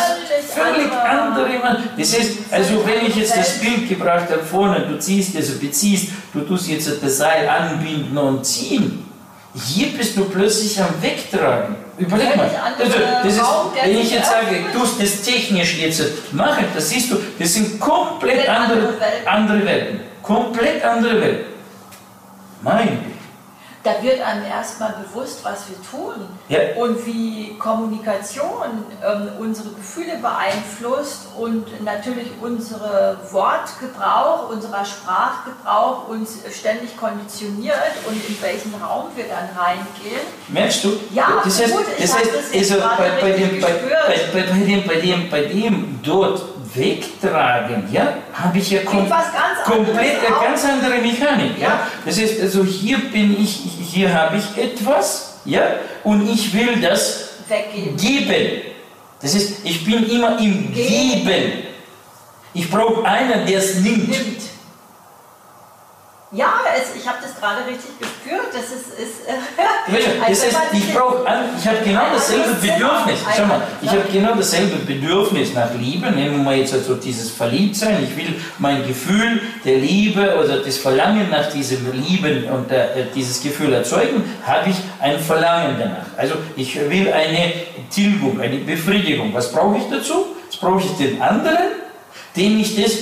Völlig, 0.50 0.92
andere. 0.92 1.46
andere. 1.46 1.84
Das 1.96 2.18
heißt, 2.18 2.32
also 2.50 2.86
wenn 2.88 3.06
ich 3.06 3.16
jetzt 3.16 3.38
das 3.38 3.60
Bild 3.60 3.88
gebracht 3.88 4.32
habe 4.32 4.44
vorne, 4.44 4.88
du 4.88 4.98
ziehst, 4.98 5.36
also 5.36 5.60
beziehst, 5.60 6.08
du 6.34 6.42
tust 6.42 6.68
jetzt 6.68 6.90
das 7.04 7.18
Seil 7.18 7.48
anbinden 7.48 8.18
und 8.18 8.44
ziehen. 8.44 9.05
hier 9.65 9.89
bist 9.97 10.17
du 10.17 10.25
plötzlich 10.25 10.79
am 10.81 11.01
Wegtragen. 11.01 11.77
Überleg 11.99 12.37
mal. 12.37 12.51
Also, 12.79 12.99
das 13.23 13.35
ist, 13.35 13.43
wenn 13.83 13.99
ich 13.99 14.11
jetzt 14.11 14.31
sage, 14.31 14.65
du 14.71 14.79
tust 14.79 15.01
das 15.01 15.23
technisch 15.23 15.79
jetzt 15.79 16.33
machen, 16.33 16.65
das 16.75 16.91
siehst 16.91 17.11
du, 17.11 17.17
das 17.39 17.55
sind 17.55 17.81
komplett 17.81 18.47
andere, 18.49 18.95
andere 19.25 19.65
Welten. 19.65 20.01
Komplett 20.23 20.85
andere 20.85 21.21
Welten. 21.21 21.47
Mein 22.61 23.16
da 23.87 24.03
wird 24.03 24.21
einem 24.21 24.45
erstmal 24.45 24.95
bewusst, 24.95 25.45
was 25.45 25.67
wir 25.69 25.77
tun 25.89 26.15
ja. 26.49 26.59
und 26.77 27.07
wie 27.07 27.57
Kommunikation 27.57 28.85
ähm, 29.05 29.29
unsere 29.39 29.69
Gefühle 29.71 30.19
beeinflusst 30.21 31.29
und 31.39 31.85
natürlich 31.85 32.27
unsere 32.41 33.17
Wortgebrauch, 33.31 34.51
unser 34.51 34.85
Sprachgebrauch 34.85 36.09
uns 36.09 36.39
ständig 36.53 36.97
konditioniert 36.97 37.95
und 38.09 38.17
in 38.29 38.43
welchen 38.43 38.75
Raum 38.75 39.07
wir 39.15 39.27
dann 39.29 39.49
reingehen. 39.57 40.27
Merkst 40.49 40.83
du? 40.83 40.99
Ja, 41.15 41.41
das 41.45 41.63
heißt, 41.63 41.73
gut, 41.73 41.87
das 41.97 42.13
heißt 42.13 42.31
also 42.55 42.75
bei, 42.99 43.11
bei, 43.21 43.31
dem, 43.33 43.61
bei, 43.61 43.73
bei, 43.73 44.43
bei, 44.43 44.65
dem, 44.65 44.85
bei, 44.85 44.95
dem, 44.97 45.31
bei 45.31 45.43
dem 45.43 46.01
dort 46.03 46.56
wegtragen, 46.75 47.85
ja, 47.93 48.15
habe 48.33 48.59
ich 48.59 48.71
ja 48.71 48.83
kom 48.83 49.09
komplett 49.65 50.19
eine 50.19 50.37
ganz 50.43 50.65
andere 50.65 51.01
Mechanik. 51.01 51.59
Ja. 51.61 51.87
Das 52.05 52.21
heißt, 52.21 52.41
also 52.41 52.65
hier 52.65 52.99
bin 52.99 53.41
ich, 53.41 53.61
hier 53.91 54.13
habe 54.13 54.37
ich 54.39 54.63
etwas, 54.63 55.41
ja, 55.45 55.63
und 56.05 56.29
ich 56.29 56.53
will 56.53 56.81
das 56.81 57.31
Weggeben. 57.49 57.97
geben. 57.97 58.63
Das 59.21 59.35
heißt, 59.35 59.53
ich 59.65 59.85
bin 59.85 60.09
immer 60.09 60.39
im 60.39 60.73
Geben. 60.73 61.25
Geben. 61.25 61.53
Ich 62.55 62.71
brauche 62.71 63.05
einen, 63.05 63.47
der 63.47 63.59
es 63.59 63.77
nimmt. 63.77 64.09
nimmt. 64.09 64.43
Ja, 66.37 66.53
es, 66.77 66.95
ich 67.01 67.09
habe 67.09 67.17
das 67.23 67.35
gerade 67.41 67.67
richtig 67.67 67.99
gespürt. 67.99 68.53
Das 68.53 68.65
ist. 68.65 68.89
ist 68.99 69.27
äh, 69.27 70.29
das 70.29 70.45
ist 70.45 70.57
ich 70.71 70.95
brauche, 70.95 71.25
ich 71.59 71.67
habe 71.67 71.79
genau 71.83 72.03
dasselbe 72.13 72.55
Bedürfnis. 72.61 73.21
Schau 73.35 73.47
mal, 73.47 73.63
ich 73.81 73.89
habe 73.89 74.03
genau 74.13 74.35
dasselbe 74.35 74.77
Bedürfnis 74.85 75.55
nach 75.55 75.73
Liebe. 75.75 76.11
Nehmen 76.11 76.37
wir 76.37 76.45
mal 76.45 76.57
jetzt 76.57 76.75
also 76.75 76.97
dieses 76.97 77.31
Verliebtsein. 77.31 78.05
Ich 78.05 78.15
will 78.17 78.35
mein 78.59 78.87
Gefühl 78.87 79.41
der 79.65 79.79
Liebe 79.79 80.37
oder 80.39 80.59
das 80.59 80.77
Verlangen 80.77 81.31
nach 81.31 81.51
diesem 81.51 81.91
Lieben 81.93 82.45
und 82.49 82.71
äh, 82.71 83.07
dieses 83.15 83.43
Gefühl 83.43 83.73
erzeugen, 83.73 84.23
habe 84.45 84.69
ich 84.69 84.77
ein 85.01 85.19
Verlangen 85.19 85.77
danach. 85.79 86.07
Also 86.19 86.35
ich 86.55 86.79
will 86.79 87.11
eine 87.11 87.53
Tilgung, 87.91 88.39
eine 88.39 88.59
Befriedigung. 88.59 89.33
Was 89.33 89.51
brauche 89.51 89.79
ich 89.79 89.85
dazu? 89.91 90.37
Jetzt 90.45 90.61
brauche 90.61 90.81
ich 90.81 90.91
den 90.99 91.23
anderen, 91.23 91.57
dem 92.37 92.59
ich 92.59 92.77
das 92.77 92.93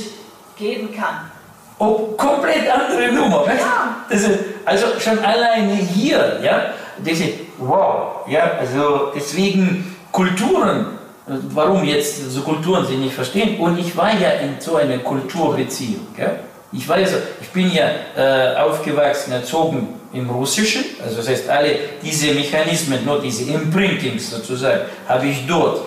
geben 0.57 0.94
kann. 0.94 1.34
Oh, 1.79 2.15
komplett 2.17 2.71
andere 2.71 3.13
Nummer. 3.13 3.45
Ja. 3.47 4.05
Das 4.09 4.23
ist, 4.23 4.39
also 4.65 4.87
schon 5.01 5.19
alleine 5.19 5.75
hier, 5.75 6.41
ja, 6.43 6.75
ist, 7.05 7.23
wow, 7.59 8.27
ja, 8.29 8.53
also 8.61 9.13
deswegen 9.15 9.97
Kulturen, 10.13 10.87
warum 11.27 11.83
jetzt 11.85 12.31
so 12.31 12.43
Kulturen 12.43 12.87
sie 12.87 12.97
nicht 12.97 13.15
verstehen, 13.15 13.59
und 13.59 13.79
ich 13.79 13.97
war 13.97 14.13
ja 14.13 14.31
in 14.43 14.61
so 14.61 14.77
einer 14.77 14.99
Kulturbeziehung, 14.99 16.07
ja. 16.17 16.31
Ich 16.77 16.89
weiß, 16.89 17.13
ich 17.41 17.51
bin 17.51 17.71
ja 17.73 17.89
äh, 18.17 18.57
aufgewachsen, 18.57 19.33
erzogen 19.33 20.01
im 20.13 20.29
Russischen, 20.29 20.85
also 21.05 21.17
das 21.19 21.29
heißt, 21.29 21.49
alle 21.49 21.77
diese 22.03 22.35
Mechanismen, 22.35 23.05
nur 23.05 23.21
diese 23.21 23.51
Imprintings 23.53 24.31
sozusagen, 24.31 24.83
habe 25.09 25.27
ich 25.27 25.47
dort 25.47 25.81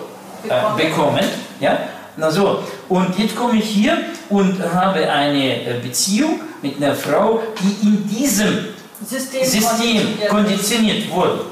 äh, 0.48 0.82
bekommen, 0.82 1.24
ja. 1.60 1.78
Na 2.20 2.28
so, 2.32 2.64
und 2.88 3.16
jetzt 3.16 3.36
komme 3.36 3.58
ich 3.58 3.64
hier 3.64 3.96
und 4.28 4.60
habe 4.74 5.08
eine 5.08 5.64
äh, 5.64 5.78
Beziehung 5.80 6.40
mit 6.60 6.76
einer 6.82 6.92
Frau, 6.92 7.40
die 7.60 7.86
in 7.86 8.08
diesem 8.08 8.74
System, 9.06 9.44
System 9.44 10.18
konditioniert 10.28 11.08
wurde. 11.12 11.42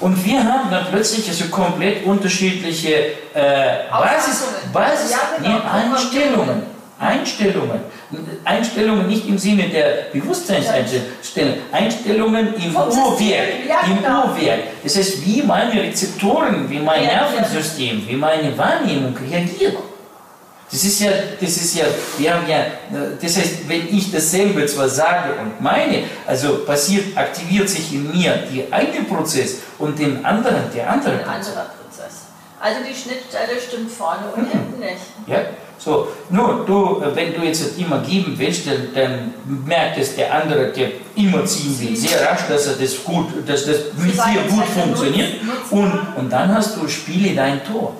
Und 0.00 0.24
wir 0.24 0.42
haben 0.42 0.68
dann 0.68 0.86
plötzlich 0.90 1.28
also 1.28 1.44
komplett 1.44 2.04
unterschiedliche 2.04 2.94
äh, 3.34 3.88
Basis, 3.88 4.42
Basis 4.72 5.12
ja, 5.12 5.18
genau. 5.40 5.62
Einstellungen. 5.72 6.62
Einstellungen. 6.98 7.80
Einstellungen 8.44 9.06
nicht 9.06 9.28
im 9.28 9.38
Sinne 9.38 9.68
der 9.68 10.08
Bewusstseinseinstellung, 10.12 11.54
Einstellungen 11.70 12.52
im 12.54 12.74
Uhrwerk. 12.74 13.48
Ja, 13.68 13.86
Im 13.86 13.98
genau. 13.98 14.34
Das 14.82 14.96
heißt, 14.96 15.24
wie 15.24 15.42
meine 15.42 15.80
Rezeptoren, 15.82 16.68
wie 16.68 16.80
mein 16.80 17.04
Nervensystem, 17.04 18.02
wie 18.08 18.16
meine 18.16 18.58
Wahrnehmung 18.58 19.16
reagiert. 19.16 19.76
Das 20.70 20.82
ist 20.82 21.00
ja, 21.00 21.10
das 21.40 21.56
ist 21.56 21.76
ja, 21.76 21.84
wir 22.18 22.34
haben 22.34 22.48
ja, 22.48 22.66
das 23.22 23.36
heißt, 23.36 23.68
wenn 23.68 23.86
ich 23.88 24.10
dasselbe 24.10 24.66
zwar 24.66 24.88
sage 24.88 25.34
und 25.40 25.60
meine, 25.60 26.04
also 26.26 26.64
passiert, 26.64 27.16
aktiviert 27.16 27.68
sich 27.68 27.92
in 27.92 28.10
mir 28.10 28.44
der 28.52 28.76
eine 28.76 29.04
Prozess 29.04 29.58
und 29.78 29.96
den 29.96 30.24
anderen 30.24 30.64
der 30.74 30.90
andere 30.90 31.12
Ein 31.12 31.18
Prozess. 31.18 31.48
anderer 31.48 31.66
Prozess. 31.66 32.14
Also 32.60 32.80
die 32.80 32.94
Schnittstelle 32.94 33.60
stimmt 33.60 33.92
vorne 33.92 34.22
und 34.34 34.42
mhm. 34.42 34.50
hinten 34.50 34.80
nicht. 34.80 35.02
Ja, 35.28 35.38
so, 35.78 36.08
nur 36.30 36.64
du, 36.66 37.02
wenn 37.14 37.34
du 37.34 37.42
jetzt 37.42 37.78
immer 37.78 38.00
geben 38.00 38.34
willst, 38.36 38.66
dann, 38.66 38.88
dann 38.94 39.34
merkt 39.66 39.98
es 39.98 40.16
der 40.16 40.34
andere, 40.34 40.72
der 40.72 40.88
immer 41.14 41.44
ziehen 41.44 41.78
will, 41.80 41.94
sehr 41.94 42.28
rasch, 42.28 42.48
dass 42.48 42.66
er 42.66 42.74
das 42.74 43.04
gut, 43.04 43.26
dass 43.46 43.66
das 43.66 43.76
mit 43.96 44.14
dir 44.14 44.42
gut 44.48 44.64
funktioniert 44.64 45.34
und, 45.70 45.92
und 46.16 46.32
dann 46.32 46.52
hast 46.52 46.76
du 46.76 46.88
Spiele 46.88 47.36
dein 47.36 47.62
Tor. 47.64 47.94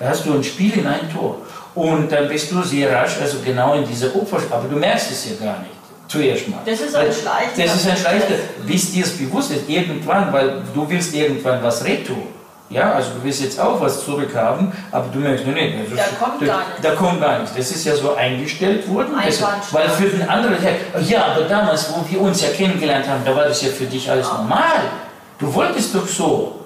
Da 0.00 0.08
hast 0.08 0.24
du 0.24 0.32
ein 0.32 0.42
Spiel 0.42 0.78
in 0.78 0.86
ein 0.86 1.12
Tor. 1.12 1.36
Und 1.74 2.10
dann 2.10 2.26
bist 2.26 2.50
du 2.50 2.62
sehr 2.62 2.90
rasch, 2.90 3.18
also 3.20 3.36
genau 3.44 3.74
in 3.74 3.86
dieser 3.86 4.16
Opfer, 4.16 4.38
aber 4.50 4.66
du 4.66 4.76
merkst 4.76 5.10
es 5.10 5.26
ja 5.26 5.46
gar 5.46 5.58
nicht. 5.60 5.72
Zuerst 6.08 6.48
mal. 6.48 6.58
Das 6.64 6.80
ist 6.80 6.96
ein 6.96 7.12
Schleichter. 7.12 7.62
Das 7.62 7.76
ist 7.76 7.88
ein 7.88 7.96
Schleichter, 7.96 8.34
bis 8.66 8.92
dir 8.92 9.04
es 9.04 9.16
bewusst 9.16 9.52
ist, 9.52 9.68
irgendwann, 9.68 10.32
weil 10.32 10.62
du 10.74 10.88
willst 10.88 11.14
irgendwann 11.14 11.62
was 11.62 11.84
retun. 11.84 12.22
Ja, 12.70 12.92
also 12.94 13.10
du 13.10 13.24
willst 13.24 13.42
jetzt 13.42 13.60
auch 13.60 13.80
was 13.80 14.04
zurückhaben, 14.04 14.72
aber 14.90 15.08
du 15.12 15.18
merkst, 15.18 15.44
nee, 15.44 15.52
nee, 15.52 15.74
also, 15.80 15.96
da 15.96 16.24
kommt 16.24 16.42
da, 16.42 16.46
gar 16.46 16.58
nichts. 16.58 16.82
Da 16.82 16.90
kommt 16.92 17.20
gar 17.20 17.38
nichts. 17.40 17.54
Das 17.56 17.70
ist 17.70 17.84
ja 17.84 17.94
so 17.94 18.14
eingestellt 18.14 18.88
worden. 18.88 19.12
Das, 19.24 19.42
weil 19.72 19.88
für 19.90 20.08
den 20.08 20.28
anderen, 20.28 20.56
ja, 21.06 21.26
aber 21.26 21.42
damals, 21.42 21.92
wo 21.92 22.08
wir 22.08 22.20
uns 22.20 22.40
ja 22.40 22.48
kennengelernt 22.48 23.08
haben, 23.08 23.22
da 23.24 23.36
war 23.36 23.44
das 23.44 23.60
ja 23.62 23.68
für 23.68 23.86
dich 23.86 24.10
alles 24.10 24.26
normal. 24.26 24.82
Du 25.38 25.52
wolltest 25.52 25.94
doch 25.94 26.06
so. 26.06 26.60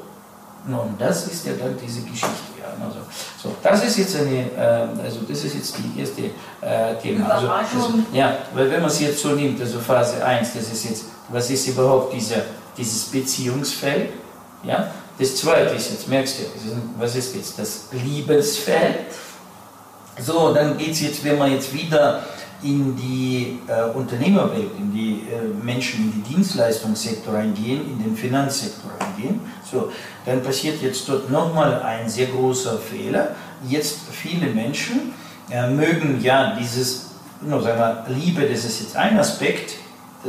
Nun, 0.67 0.95
das 0.99 1.27
ist 1.27 1.47
ja 1.47 1.53
dann 1.59 1.77
diese 1.83 2.01
Geschichte. 2.03 2.54
Also, 2.83 2.99
so, 3.43 3.55
das 3.63 3.85
ist 3.85 3.99
jetzt 3.99 4.17
eine, 4.17 4.51
äh, 4.57 5.03
also 5.05 5.21
das 5.29 5.45
ist 5.45 5.55
jetzt 5.55 5.77
die 5.79 6.01
erste 6.01 6.23
äh, 6.61 7.01
Thema. 7.01 7.29
Also, 7.29 7.49
also, 7.49 7.95
ja, 8.13 8.37
weil 8.55 8.71
wenn 8.71 8.81
man 8.81 8.91
es 8.91 9.01
jetzt 9.01 9.21
so 9.21 9.31
nimmt, 9.31 9.61
also 9.61 9.79
Phase 9.79 10.25
1, 10.25 10.55
das 10.55 10.73
ist 10.73 10.85
jetzt, 10.85 11.05
was 11.29 11.51
ist 11.51 11.67
überhaupt 11.69 12.13
dieser, 12.15 12.43
dieses 12.77 13.05
Beziehungsfeld? 13.05 14.11
Ja? 14.63 14.89
Das 15.19 15.37
zweite 15.37 15.75
ist, 15.75 15.91
jetzt 15.91 16.09
merkst 16.09 16.41
du, 16.41 16.43
was 16.99 17.15
ist 17.15 17.35
jetzt 17.37 17.59
das 17.59 17.85
Liebesfeld? 17.93 19.07
So, 20.21 20.53
dann 20.55 20.77
geht 20.77 20.93
es 20.93 21.01
jetzt, 21.01 21.25
wenn 21.25 21.39
man 21.39 21.53
jetzt 21.53 21.73
wieder 21.73 22.23
in 22.65 22.97
die 22.97 23.61
äh, 23.69 23.91
Unternehmerwelt, 23.97 24.71
in 24.79 24.93
die 24.93 25.23
äh, 25.31 25.65
Menschen, 25.65 26.05
in 26.05 26.23
die 26.23 26.35
Dienstleistungssektor 26.35 27.35
eingehen, 27.35 27.83
in 27.83 28.03
den 28.03 28.17
Finanzsektor 28.17 28.91
eingehen, 28.99 29.41
so, 29.71 29.93
dann 30.25 30.43
passiert 30.43 30.81
jetzt 30.83 31.09
dort 31.09 31.31
nochmal 31.31 31.83
ein 31.83 32.09
sehr 32.09 32.27
großer 32.27 32.79
Fehler. 32.79 33.37
Jetzt 33.69 33.99
viele 34.11 34.47
Menschen 34.47 35.13
äh, 35.51 35.69
mögen 35.69 36.21
ja 36.23 36.57
dieses, 36.59 37.11
no, 37.43 37.61
sagen 37.61 37.79
wir, 37.79 38.15
Liebe, 38.15 38.43
das 38.43 38.65
ist 38.65 38.81
jetzt 38.81 38.97
ein 38.97 39.19
Aspekt, 39.19 39.75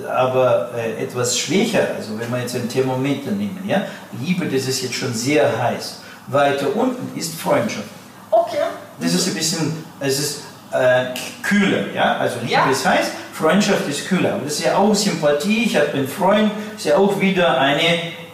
aber 0.09 0.71
äh, 0.75 1.01
etwas 1.01 1.39
schwächer, 1.39 1.87
also 1.97 2.19
wenn 2.19 2.29
wir 2.29 2.41
jetzt 2.41 2.55
ein 2.55 2.67
Thermometer 2.67 3.31
nehmen, 3.31 3.63
ja, 3.65 3.83
Liebe, 4.21 4.45
das 4.45 4.67
ist 4.67 4.81
jetzt 4.81 4.95
schon 4.95 5.13
sehr 5.13 5.57
heiß. 5.57 6.01
Weiter 6.27 6.75
unten 6.75 7.17
ist 7.17 7.35
Freundschaft. 7.35 7.87
Okay. 8.29 8.57
Das 8.99 9.13
ist 9.13 9.27
ein 9.27 9.35
bisschen, 9.35 9.83
es 9.99 10.19
ist 10.19 10.41
äh, 10.71 11.05
kühler, 11.43 11.93
ja, 11.93 12.17
also 12.17 12.39
Liebe 12.41 12.53
ja. 12.53 12.69
ist 12.69 12.85
heiß, 12.85 13.11
Freundschaft 13.33 13.87
ist 13.89 14.07
kühler. 14.07 14.33
Aber 14.35 14.43
das 14.45 14.59
ist 14.59 14.65
ja 14.65 14.77
auch 14.77 14.95
Sympathie, 14.95 15.63
ich 15.65 15.75
habe 15.75 15.91
einen 15.93 16.07
Freund, 16.07 16.51
ist 16.75 16.85
ja 16.85 16.97
auch 16.97 17.19
wieder 17.19 17.59
eine 17.59 17.81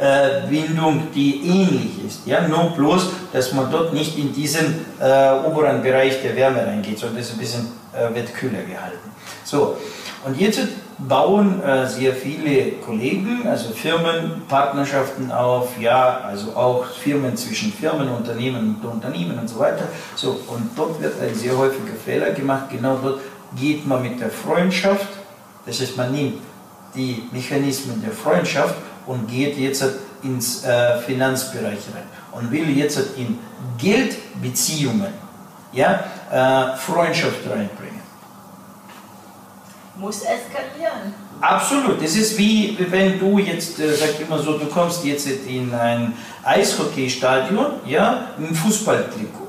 äh, 0.01 0.47
Bindung, 0.49 1.07
die 1.13 1.41
ähnlich 1.45 2.05
ist. 2.05 2.25
Ja? 2.25 2.47
Nur 2.47 2.71
bloß, 2.71 3.09
dass 3.33 3.53
man 3.53 3.71
dort 3.71 3.93
nicht 3.93 4.17
in 4.17 4.33
diesen 4.33 4.85
äh, 4.99 5.31
oberen 5.45 5.81
Bereich 5.81 6.21
der 6.21 6.35
Wärme 6.35 6.65
reingeht, 6.65 6.99
sondern 6.99 7.17
das 7.17 7.31
ein 7.31 7.37
bisschen 7.37 7.71
äh, 7.93 8.13
wird 8.13 8.33
kühler 8.33 8.63
gehalten. 8.63 9.11
So, 9.43 9.77
und 10.23 10.39
jetzt 10.39 10.59
bauen 11.07 11.61
äh, 11.63 11.87
sehr 11.87 12.13
viele 12.13 12.73
Kollegen, 12.73 13.47
also 13.47 13.71
Firmen, 13.71 14.43
Partnerschaften 14.47 15.31
auf, 15.31 15.79
ja, 15.79 16.21
also 16.25 16.55
auch 16.55 16.85
Firmen 16.85 17.35
zwischen 17.35 17.71
Firmen, 17.73 18.09
Unternehmen 18.09 18.75
und 18.81 18.89
Unternehmen 18.89 19.37
und 19.39 19.47
so 19.47 19.59
weiter. 19.59 19.87
So, 20.15 20.39
und 20.47 20.71
dort 20.75 21.01
wird 21.01 21.13
ein 21.21 21.33
sehr 21.33 21.57
häufiger 21.57 21.95
Fehler 22.03 22.31
gemacht. 22.31 22.65
Genau 22.69 22.97
dort 23.01 23.19
geht 23.59 23.85
man 23.85 24.01
mit 24.03 24.19
der 24.19 24.29
Freundschaft, 24.29 25.07
das 25.65 25.79
heißt, 25.81 25.97
man 25.97 26.11
nimmt 26.11 26.39
die 26.95 27.23
Mechanismen 27.31 28.01
der 28.01 28.11
Freundschaft 28.11 28.75
und 29.05 29.27
geht 29.27 29.57
jetzt 29.57 29.83
ins 30.23 30.63
äh, 30.63 30.97
Finanzbereich 30.99 31.79
rein 31.93 32.03
und 32.31 32.51
will 32.51 32.69
jetzt 32.69 32.99
in 33.17 33.39
Geldbeziehungen 33.77 35.13
ja, 35.73 36.03
äh, 36.31 36.77
Freundschaft 36.77 37.39
reinbringen. 37.49 37.90
Muss 40.01 40.21
eskalieren. 40.21 41.13
Absolut. 41.39 42.01
Das 42.01 42.15
ist 42.15 42.35
wie 42.35 42.75
wenn 42.89 43.19
du 43.19 43.37
jetzt, 43.37 43.79
äh, 43.79 43.93
sag 43.93 44.19
immer 44.19 44.39
so, 44.39 44.57
du 44.57 44.65
kommst 44.65 45.05
jetzt 45.05 45.27
in 45.27 45.71
ein 45.75 46.13
Eishockeystadion, 46.43 47.67
ja, 47.85 48.29
im 48.39 48.55
Fußballtrikot. 48.55 49.47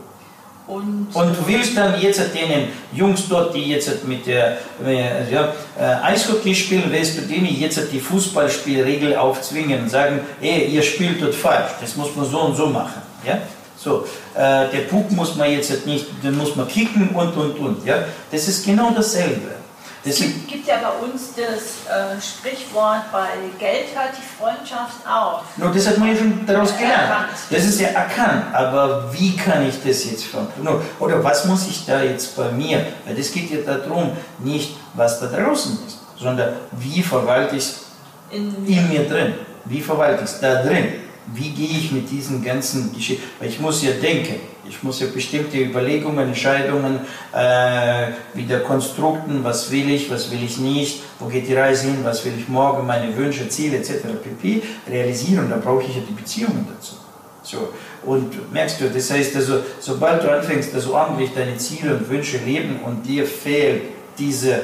Und, 0.67 1.09
und, 1.15 1.37
du 1.37 1.47
willst 1.47 1.75
dann 1.77 1.99
jetzt 2.01 2.21
den 2.35 2.69
Jungs 2.93 3.29
dort, 3.31 3.55
die 3.55 3.65
jetzt 3.71 4.07
mit 4.07 4.27
der 4.27 4.59
äh, 4.85 5.33
ja, 5.33 5.55
äh, 5.79 5.85
Eishockey 6.03 6.55
spielen, 6.55 6.85
willst 6.91 7.17
du 7.17 7.23
denen 7.23 7.47
jetzt 7.47 7.81
die 7.91 7.99
Fußballspielregel 7.99 9.17
aufzwingen 9.17 9.85
und 9.85 9.89
sagen, 9.89 10.21
ey, 10.43 10.67
ihr 10.67 10.83
spielt 10.83 11.23
dort 11.23 11.35
falsch, 11.35 11.73
das 11.81 11.97
muss 11.97 12.15
man 12.15 12.27
so 12.27 12.41
und 12.41 12.57
so 12.57 12.67
machen. 12.67 13.01
Ja? 13.27 13.39
So, 13.77 14.05
äh, 14.35 14.69
der 14.71 14.87
Puck 14.89 15.11
muss 15.13 15.35
man 15.35 15.51
jetzt 15.51 15.87
nicht, 15.87 16.07
den 16.23 16.37
muss 16.37 16.55
man 16.57 16.69
kicken 16.69 17.09
und 17.09 17.37
und 17.37 17.59
und. 17.59 17.87
Ja? 17.87 18.05
Das 18.31 18.47
ist 18.49 18.67
genau 18.67 18.93
dasselbe. 18.95 19.62
Es 20.05 20.17
gibt, 20.17 20.49
gibt, 20.49 20.67
ja 20.67 20.79
bei 20.83 21.07
uns 21.07 21.31
das 21.37 21.87
äh, 21.87 22.21
Sprichwort, 22.21 23.13
bei 23.13 23.29
Geld 23.59 23.87
hört 23.95 24.11
die 24.19 24.43
Freundschaft 24.43 25.07
auf. 25.07 25.43
No, 25.57 25.69
das 25.69 25.87
hat 25.87 25.99
man 25.99 26.09
ja 26.09 26.17
schon 26.17 26.45
daraus 26.45 26.77
gelernt. 26.77 27.03
Erkannt. 27.09 27.29
Das 27.51 27.65
ist 27.65 27.81
ja 27.81 27.89
erkannt, 27.89 28.53
aber 28.53 29.13
wie 29.13 29.37
kann 29.37 29.67
ich 29.67 29.77
das 29.85 30.05
jetzt 30.11 30.27
no, 30.61 30.81
Oder 30.99 31.23
was 31.23 31.45
muss 31.45 31.69
ich 31.69 31.87
da 31.87 32.03
jetzt 32.03 32.37
bei 32.37 32.51
mir? 32.51 32.85
Weil 33.07 33.15
das 33.15 33.31
geht 33.31 33.51
ja 33.51 33.59
darum, 33.61 34.17
nicht 34.39 34.77
was 34.95 35.21
da 35.21 35.27
draußen 35.27 35.79
ist, 35.87 35.99
sondern 36.19 36.55
wie 36.73 37.03
verwalte 37.03 37.55
ich 37.55 37.63
es 37.63 37.85
in, 38.31 38.67
in 38.67 38.89
mir 38.89 39.09
drin. 39.09 39.35
Wie 39.67 39.81
verwalte 39.81 40.25
ich 40.25 40.31
es 40.31 40.41
da 40.41 40.63
drin? 40.63 40.95
Wie 41.35 41.51
gehe 41.51 41.79
ich 41.79 41.93
mit 41.93 42.11
diesen 42.11 42.45
ganzen 42.45 42.93
Geschichten, 42.93 43.23
weil 43.39 43.49
ich 43.49 43.61
muss 43.61 43.83
ja 43.83 43.93
denken, 43.93 44.37
ich 44.69 44.83
muss 44.83 45.01
ja 45.01 45.07
bestimmte 45.13 45.59
Überlegungen, 45.59 46.29
Entscheidungen, 46.29 47.01
äh, 47.33 48.09
wieder 48.35 48.61
Konstrukten, 48.61 49.43
was 49.43 49.71
will 49.71 49.91
ich, 49.91 50.11
was 50.11 50.31
will 50.31 50.43
ich 50.43 50.59
nicht, 50.59 51.03
wo 51.19 51.27
geht 51.27 51.49
die 51.49 51.55
Reise 51.55 51.87
hin, 51.87 51.99
was 52.03 52.25
will 52.25 52.33
ich 52.39 52.49
morgen, 52.49 52.87
meine 52.87 53.17
Wünsche, 53.17 53.49
Ziele 53.49 53.79
etc. 53.79 53.93
pp. 54.23 54.63
realisieren, 54.89 55.49
da 55.51 55.57
brauche 55.57 55.83
ich 55.83 55.97
ja 55.97 56.03
die 56.09 56.15
Beziehungen 56.15 56.67
dazu. 56.75 56.95
So. 57.43 57.69
Und 58.05 58.53
merkst 58.53 58.81
du, 58.81 58.89
das 58.89 59.11
heißt 59.11 59.35
also, 59.37 59.61
sobald 59.81 60.23
du 60.23 60.33
anfängst, 60.33 60.75
also 60.75 60.95
ordentlich 60.95 61.31
deine 61.35 61.57
Ziele 61.57 61.97
und 61.97 62.09
Wünsche 62.09 62.39
leben 62.39 62.81
und 62.85 63.05
dir 63.05 63.27
fehlt 63.27 63.83
diese 64.19 64.55
äh, 64.55 64.61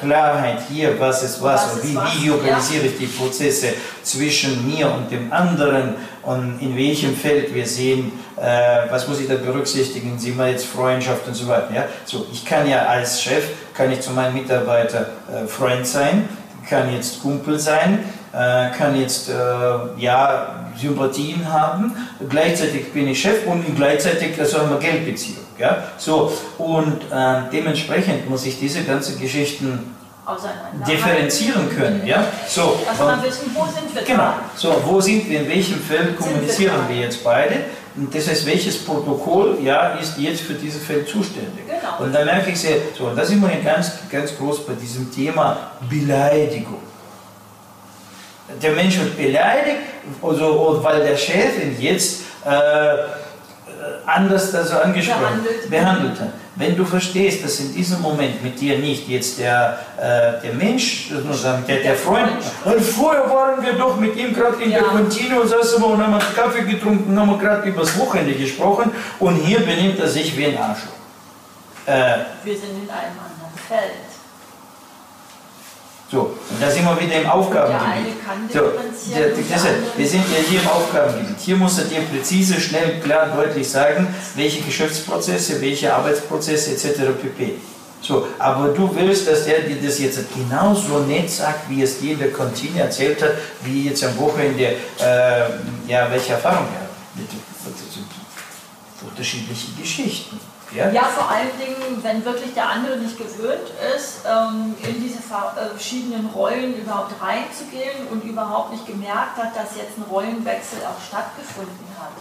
Klarheit 0.00 0.58
hier, 0.68 0.98
was 0.98 1.22
ist 1.22 1.42
was, 1.42 1.66
was 1.66 1.74
und 1.74 1.88
wie, 1.88 1.96
was, 1.96 2.22
wie 2.22 2.30
organisiere 2.30 2.84
ja. 2.84 2.90
ich 2.90 2.98
die 2.98 3.06
Prozesse 3.06 3.74
zwischen 4.02 4.66
mir 4.66 4.90
und 4.90 5.10
dem 5.10 5.32
anderen 5.32 5.94
und 6.22 6.58
in 6.60 6.76
welchem 6.76 7.14
Feld 7.16 7.54
wir 7.54 7.66
sehen, 7.66 8.12
äh, 8.36 8.90
was 8.90 9.06
muss 9.08 9.20
ich 9.20 9.28
da 9.28 9.36
berücksichtigen, 9.36 10.18
sehen 10.18 10.36
wir 10.36 10.48
jetzt 10.48 10.66
Freundschaft 10.66 11.26
und 11.26 11.34
so 11.34 11.46
weiter. 11.48 11.72
Ja? 11.74 11.84
So, 12.04 12.26
ich 12.32 12.44
kann 12.44 12.68
ja 12.68 12.86
als 12.86 13.22
Chef, 13.22 13.44
kann 13.74 13.90
ich 13.92 14.00
zu 14.00 14.10
meinem 14.10 14.34
Mitarbeiter 14.34 15.06
äh, 15.32 15.46
Freund 15.46 15.86
sein, 15.86 16.28
kann 16.68 16.92
jetzt 16.92 17.22
Kumpel 17.22 17.58
sein, 17.58 18.04
äh, 18.32 18.70
kann 18.76 18.98
jetzt 19.00 19.28
äh, 19.28 19.32
ja, 19.98 20.70
Sympathien 20.76 21.50
haben, 21.50 21.94
gleichzeitig 22.28 22.92
bin 22.92 23.08
ich 23.08 23.20
Chef 23.20 23.46
und 23.46 23.64
gleichzeitig 23.76 24.38
also 24.38 24.58
haben 24.58 24.70
wir 24.70 24.78
Geldbeziehung. 24.78 25.49
Ja? 25.60 25.84
So, 25.98 26.32
und 26.58 27.02
äh, 27.12 27.42
dementsprechend 27.52 28.28
muss 28.28 28.44
ich 28.46 28.58
diese 28.58 28.82
ganzen 28.82 29.20
Geschichten 29.20 29.94
differenzieren 30.86 31.68
können. 31.76 32.06
Ja? 32.06 32.24
So, 32.48 32.78
also 32.88 33.04
man 33.04 33.22
wissen, 33.22 33.50
wo 33.54 33.64
sind 33.66 33.94
wir 33.94 34.02
Genau, 34.02 34.32
so, 34.56 34.74
wo 34.84 35.00
sind 35.00 35.28
wir, 35.28 35.40
in 35.40 35.48
welchem 35.48 35.80
Feld 35.80 36.16
kommunizieren 36.16 36.74
wir, 36.88 36.96
wir 36.96 37.02
jetzt 37.02 37.22
beide? 37.22 37.56
Und 37.96 38.14
das 38.14 38.28
heißt, 38.28 38.46
welches 38.46 38.84
Protokoll 38.84 39.58
ja, 39.62 39.94
ist 39.94 40.16
jetzt 40.16 40.42
für 40.42 40.54
dieses 40.54 40.82
Feld 40.82 41.08
zuständig? 41.08 41.66
Genau. 41.66 42.04
Und 42.04 42.14
dann 42.14 42.24
merke 42.24 42.50
ich 42.50 42.60
sehr, 42.60 42.76
so, 42.96 43.06
und 43.06 43.16
da 43.16 43.24
sind 43.24 43.40
wir 43.40 43.48
ganz, 43.62 43.92
ganz 44.10 44.36
groß 44.36 44.64
bei 44.66 44.74
diesem 44.74 45.12
Thema 45.12 45.72
Beleidigung 45.88 46.78
der 48.62 48.72
Mensch 48.72 48.98
wird 48.98 49.16
beleidigt, 49.16 49.78
also, 50.22 50.80
weil 50.82 51.04
der 51.04 51.16
Chef 51.16 51.62
ihn 51.62 51.76
jetzt 51.78 52.22
äh, 52.44 52.50
anders 54.06 54.54
also 54.54 54.78
angesprochen, 54.78 55.20
behandelt. 55.20 55.70
behandelt 55.70 56.20
hat. 56.20 56.28
Wenn 56.56 56.76
du 56.76 56.84
verstehst, 56.84 57.44
dass 57.44 57.60
in 57.60 57.74
diesem 57.74 58.02
Moment 58.02 58.42
mit 58.42 58.60
dir 58.60 58.78
nicht 58.78 59.08
jetzt 59.08 59.38
der, 59.38 59.78
äh, 59.96 60.42
der 60.42 60.54
Mensch, 60.54 61.10
sagen, 61.32 61.64
der, 61.66 61.78
der 61.78 61.94
Freund, 61.94 62.32
und 62.64 62.80
vorher 62.80 63.30
waren 63.30 63.64
wir 63.64 63.74
doch 63.74 63.96
mit 63.96 64.16
ihm 64.16 64.34
gerade 64.34 64.62
in 64.62 64.70
ja. 64.70 64.80
der 64.80 64.88
Kantine 64.88 65.40
und 65.40 65.48
saßen 65.48 65.80
wir 65.80 65.86
und 65.86 66.06
haben 66.06 66.18
Kaffee 66.34 66.62
getrunken, 66.62 67.18
haben 67.18 67.38
gerade 67.38 67.68
über 67.68 67.80
das 67.80 67.98
Wochenende 67.98 68.34
gesprochen 68.34 68.90
und 69.18 69.36
hier 69.36 69.60
benimmt 69.60 69.98
er 69.98 70.08
sich 70.08 70.36
wie 70.36 70.46
ein 70.46 70.58
Arschloch. 70.58 70.92
Äh, 71.86 72.24
wir 72.44 72.54
sind 72.54 72.70
in 72.70 72.90
einem 72.90 73.16
anderen 73.18 73.56
Feld. 73.66 74.09
So, 76.10 76.22
und 76.22 76.60
da 76.60 76.68
sind 76.68 76.84
wir 76.84 77.00
wieder 77.00 77.20
im 77.22 77.30
Aufgabengebiet. 77.30 78.16
So, 78.52 78.60
wir 79.96 80.08
sind 80.08 80.24
ja 80.32 80.38
hier 80.48 80.60
im 80.60 80.66
Aufgabengebiet. 80.66 81.36
Hier 81.38 81.56
muss 81.56 81.78
er 81.78 81.84
dir 81.84 82.00
präzise, 82.00 82.60
schnell, 82.60 82.98
klar, 83.00 83.28
deutlich 83.28 83.68
sagen, 83.70 84.12
welche 84.34 84.60
Geschäftsprozesse, 84.60 85.60
welche 85.60 85.94
Arbeitsprozesse 85.94 86.72
etc. 86.72 87.12
pp. 87.22 87.52
So, 88.02 88.26
aber 88.38 88.68
du 88.68 88.92
willst, 88.96 89.28
dass 89.28 89.44
der 89.44 89.60
dir 89.60 89.76
das 89.80 90.00
jetzt 90.00 90.18
genauso 90.34 91.00
nett 91.00 91.30
sagt, 91.30 91.68
wie 91.70 91.82
es 91.82 92.00
dir 92.00 92.16
der 92.16 92.32
Kantine 92.32 92.80
erzählt 92.80 93.22
hat, 93.22 93.34
wie 93.62 93.88
jetzt 93.88 94.02
am 94.02 94.18
Wochenende, 94.18 94.64
äh, 94.64 94.74
ja, 95.86 96.10
welche 96.10 96.32
Erfahrung 96.32 96.66
er 96.74 96.80
hat. 96.80 96.90
Mit, 97.14 97.28
unterschiedliche 99.02 99.72
Geschichten. 99.80 100.40
Ja? 100.74 100.90
ja, 100.90 101.02
vor 101.02 101.28
allen 101.28 101.50
Dingen, 101.58 102.02
wenn 102.02 102.24
wirklich 102.24 102.54
der 102.54 102.68
andere 102.68 102.96
nicht 102.96 103.18
gewöhnt 103.18 103.70
ist, 103.96 104.20
ähm, 104.24 104.74
in 104.86 105.02
diese 105.02 105.18
äh, 105.18 105.70
verschiedenen 105.70 106.26
Rollen 106.26 106.76
überhaupt 106.76 107.12
reinzugehen 107.20 108.06
und 108.10 108.24
überhaupt 108.24 108.72
nicht 108.72 108.86
gemerkt 108.86 109.36
hat, 109.36 109.56
dass 109.56 109.76
jetzt 109.76 109.98
ein 109.98 110.04
Rollenwechsel 110.08 110.78
auch 110.86 111.00
stattgefunden 111.04 111.86
hat. 111.98 112.12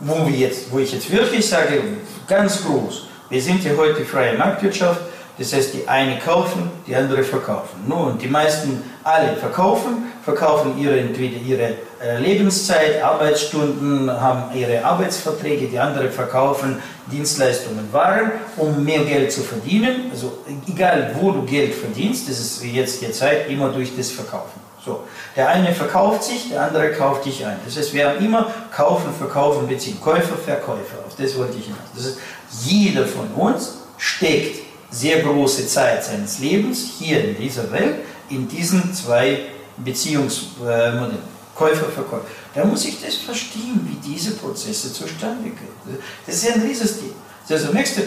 Wo, 0.00 0.26
wir 0.26 0.36
jetzt, 0.36 0.70
wo 0.70 0.78
ich 0.80 0.92
jetzt 0.92 1.10
wirklich 1.10 1.48
sage, 1.48 1.82
ganz 2.28 2.62
groß, 2.62 3.06
wir 3.30 3.40
sind 3.40 3.64
ja 3.64 3.72
heute 3.76 4.04
freie 4.04 4.36
Marktwirtschaft, 4.36 5.00
das 5.42 5.52
heißt, 5.52 5.74
die 5.74 5.88
eine 5.88 6.20
kaufen, 6.20 6.70
die 6.86 6.94
andere 6.94 7.24
verkaufen. 7.24 7.80
Nun, 7.88 8.16
die 8.16 8.28
meisten 8.28 8.80
alle 9.02 9.34
verkaufen, 9.34 10.12
verkaufen 10.22 10.78
ihre, 10.78 11.00
entweder 11.00 11.36
ihre 11.38 11.74
äh, 12.00 12.18
Lebenszeit, 12.20 13.02
Arbeitsstunden, 13.02 14.08
haben 14.08 14.56
ihre 14.56 14.84
Arbeitsverträge, 14.84 15.66
die 15.66 15.80
andere 15.80 16.10
verkaufen 16.10 16.80
Dienstleistungen, 17.10 17.92
Waren, 17.92 18.30
um 18.56 18.84
mehr 18.84 19.00
Geld 19.00 19.32
zu 19.32 19.40
verdienen. 19.40 20.12
Also 20.12 20.32
egal, 20.68 21.16
wo 21.20 21.32
du 21.32 21.42
Geld 21.42 21.74
verdienst, 21.74 22.28
das 22.28 22.38
ist 22.38 22.64
jetzt 22.64 23.02
die 23.02 23.10
Zeit, 23.10 23.50
immer 23.50 23.70
durch 23.70 23.96
das 23.96 24.12
Verkaufen. 24.12 24.60
So, 24.84 25.00
der 25.34 25.48
eine 25.48 25.74
verkauft 25.74 26.22
sich, 26.22 26.50
der 26.50 26.62
andere 26.62 26.92
kauft 26.92 27.24
dich 27.24 27.44
ein. 27.44 27.56
Das 27.64 27.76
heißt, 27.76 27.92
wir 27.94 28.08
haben 28.08 28.24
immer 28.24 28.48
kaufen, 28.72 29.12
verkaufen, 29.16 29.66
beziehen. 29.66 30.00
Käufer, 30.00 30.36
Verkäufer. 30.36 30.98
Auf 31.04 31.16
das 31.16 31.36
wollte 31.36 31.58
ich 31.58 31.64
hinaus. 31.64 31.80
Das 31.96 32.04
heißt, 32.04 32.18
jeder 32.64 33.06
von 33.06 33.26
uns 33.34 33.78
steckt 33.96 34.71
sehr 34.92 35.22
große 35.22 35.66
Zeit 35.66 36.04
seines 36.04 36.38
Lebens 36.38 36.92
hier 36.98 37.24
in 37.24 37.36
dieser 37.36 37.70
Welt 37.72 37.96
in 38.28 38.48
diesen 38.48 38.94
zwei 38.94 39.40
Beziehungsmodellen. 39.78 41.32
Käufer, 41.54 41.90
Verkäufer. 41.90 42.24
Da 42.54 42.64
muss 42.64 42.84
ich 42.86 43.00
das 43.00 43.16
verstehen, 43.16 43.86
wie 43.86 44.10
diese 44.10 44.32
Prozesse 44.32 44.92
zustande 44.92 45.50
kommen. 45.50 45.98
Das 46.26 46.36
ist 46.36 46.48
ja 46.48 46.54
ein 46.54 46.62
Riesenstil. 46.62 47.12
Also 47.48 47.72
nächste, 47.72 48.04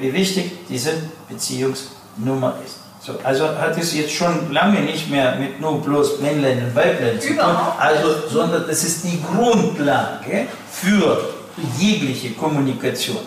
wie 0.00 0.12
wichtig 0.12 0.52
diese 0.68 0.92
Beziehungsnummer 1.28 2.56
ist. 2.64 2.76
So, 3.04 3.14
also 3.24 3.48
hat 3.48 3.76
es 3.76 3.94
jetzt 3.94 4.12
schon 4.12 4.52
lange 4.52 4.80
nicht 4.80 5.10
mehr 5.10 5.34
mit 5.34 5.60
nur 5.60 5.82
bloß 5.82 6.20
Männlein 6.20 6.64
und 6.64 6.74
Weiblein 6.76 7.20
zu 7.20 7.28
tun, 7.30 7.40
also, 7.40 8.28
sondern 8.28 8.64
das 8.68 8.84
ist 8.84 9.02
die 9.02 9.20
Grundlage 9.20 10.46
für 10.70 11.34
jegliche 11.80 12.30
Kommunikation 12.34 13.18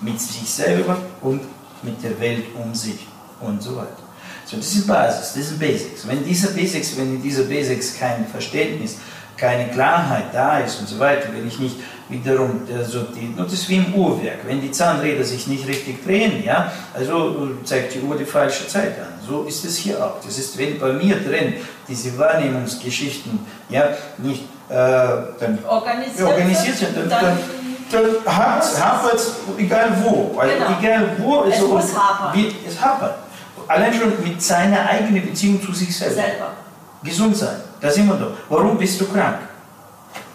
mit 0.00 0.20
sich 0.20 0.50
selber 0.50 0.96
und 1.20 1.42
mit 1.82 2.02
der 2.02 2.18
Welt 2.20 2.44
um 2.54 2.74
sich 2.74 3.06
und 3.40 3.62
so 3.62 3.76
weiter. 3.76 3.96
So, 4.44 4.56
das 4.56 4.72
ist 4.74 4.86
Basis, 4.86 5.32
das 5.34 5.48
sind 5.48 5.58
Basics. 5.60 6.06
Wenn 6.06 6.24
diese 6.24 6.52
Basics, 6.52 6.96
wenn 6.96 7.16
in 7.16 7.22
dieser 7.22 7.44
Basics 7.44 7.98
kein 7.98 8.26
Verständnis, 8.26 8.96
keine 9.36 9.70
Klarheit 9.70 10.26
da 10.32 10.58
ist 10.58 10.80
und 10.80 10.88
so 10.88 10.98
weiter, 10.98 11.28
wenn 11.34 11.46
ich 11.46 11.58
nicht 11.58 11.76
wiederum, 12.08 12.62
also 12.76 13.02
die, 13.02 13.34
das 13.36 13.52
ist 13.52 13.68
wie 13.68 13.76
im 13.76 13.94
Uhrwerk, 13.94 14.38
wenn 14.44 14.60
die 14.60 14.70
Zahnräder 14.70 15.24
sich 15.24 15.46
nicht 15.46 15.66
richtig 15.66 16.04
drehen, 16.04 16.44
ja, 16.44 16.70
also 16.92 17.48
zeigt 17.64 17.94
die 17.94 18.00
Uhr 18.00 18.16
die 18.16 18.24
falsche 18.24 18.66
Zeit 18.66 18.98
an. 18.98 19.14
so 19.26 19.44
ist 19.44 19.64
es 19.64 19.76
hier 19.78 20.04
auch. 20.04 20.16
Das 20.22 20.36
ist, 20.38 20.58
wenn 20.58 20.78
bei 20.78 20.92
mir 20.92 21.16
drin 21.16 21.54
diese 21.88 22.18
Wahrnehmungsgeschichten 22.18 23.38
ja, 23.68 23.90
nicht 24.18 24.42
äh, 24.68 24.74
dann 24.74 25.58
organisiert, 25.66 26.28
organisiert 26.28 26.76
sind, 26.76 26.96
dann, 26.96 27.08
dann, 27.08 27.24
dann, 27.24 27.38
dann 27.92 28.04
hapert 28.26 29.14
es, 29.14 29.34
egal 29.58 29.92
wo. 30.02 30.32
Weil 30.34 30.54
genau. 30.54 30.78
Egal 30.78 31.16
wo, 31.18 31.44
es, 31.44 31.54
also, 31.54 31.68
muss 31.68 31.96
hapern. 31.96 32.44
Es 32.66 32.80
hapert. 32.80 33.14
Allein 33.66 33.94
schon 33.94 34.12
mit 34.22 34.42
seiner 34.42 34.88
eigenen 34.88 35.24
Beziehung 35.26 35.62
zu 35.62 35.72
sich 35.72 35.96
selber. 35.96 36.14
selber. 36.14 36.50
Gesund 37.02 37.36
sein, 37.36 37.56
da 37.80 37.90
sind 37.90 38.08
wir 38.08 38.16
doch. 38.16 38.32
Warum 38.48 38.76
bist 38.76 39.00
du 39.00 39.06
krank? 39.06 39.38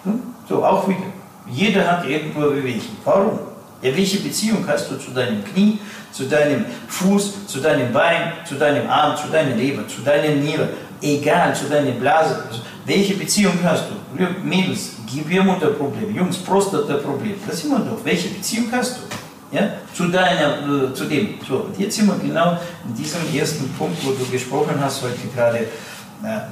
Hm? 0.03 0.21
So, 0.47 0.63
auch 0.63 0.87
wieder. 0.87 0.99
Jeder 1.47 1.89
hat 1.89 2.05
irgendwo 2.05 2.41
Bewegungen. 2.41 2.97
Warum? 3.03 3.39
Ja, 3.81 3.95
welche 3.95 4.19
Beziehung 4.19 4.65
hast 4.67 4.89
du 4.89 4.97
zu 4.97 5.11
deinem 5.11 5.43
Knie, 5.43 5.79
zu 6.11 6.23
deinem 6.23 6.65
Fuß, 6.87 7.45
zu 7.45 7.59
deinem 7.59 7.91
Bein, 7.91 8.33
zu 8.47 8.55
deinem 8.55 8.89
Arm, 8.89 9.15
zu 9.15 9.27
deiner 9.27 9.55
Leber, 9.55 9.87
zu 9.87 10.01
deiner 10.01 10.33
Niere, 10.33 10.69
egal, 11.01 11.53
zu 11.55 11.65
deiner 11.65 11.91
Blase? 11.91 12.43
Also, 12.47 12.61
welche 12.85 13.15
Beziehung 13.15 13.59
hast 13.63 13.85
du? 13.89 14.25
Mädels, 14.43 14.93
Gebärmutterproblem, 15.05 16.15
Jungs, 16.15 16.37
Prostataproblem, 16.37 17.35
das 17.47 17.61
sind 17.61 17.71
wir 17.71 17.79
doch. 17.79 18.03
Welche 18.03 18.29
Beziehung 18.29 18.67
hast 18.71 18.97
du? 18.97 19.55
Ja? 19.55 19.69
Zu, 19.93 20.07
deiner, 20.07 20.89
äh, 20.89 20.93
zu 20.93 21.05
dem. 21.05 21.35
So, 21.47 21.57
und 21.57 21.79
jetzt 21.79 21.95
sind 21.95 22.07
wir 22.07 22.17
genau 22.17 22.57
in 22.87 22.95
diesem 22.95 23.21
ersten 23.35 23.69
Punkt, 23.73 23.97
wo 24.05 24.11
du 24.11 24.25
gesprochen 24.31 24.75
hast 24.81 25.03
heute 25.03 25.27
gerade. 25.33 25.67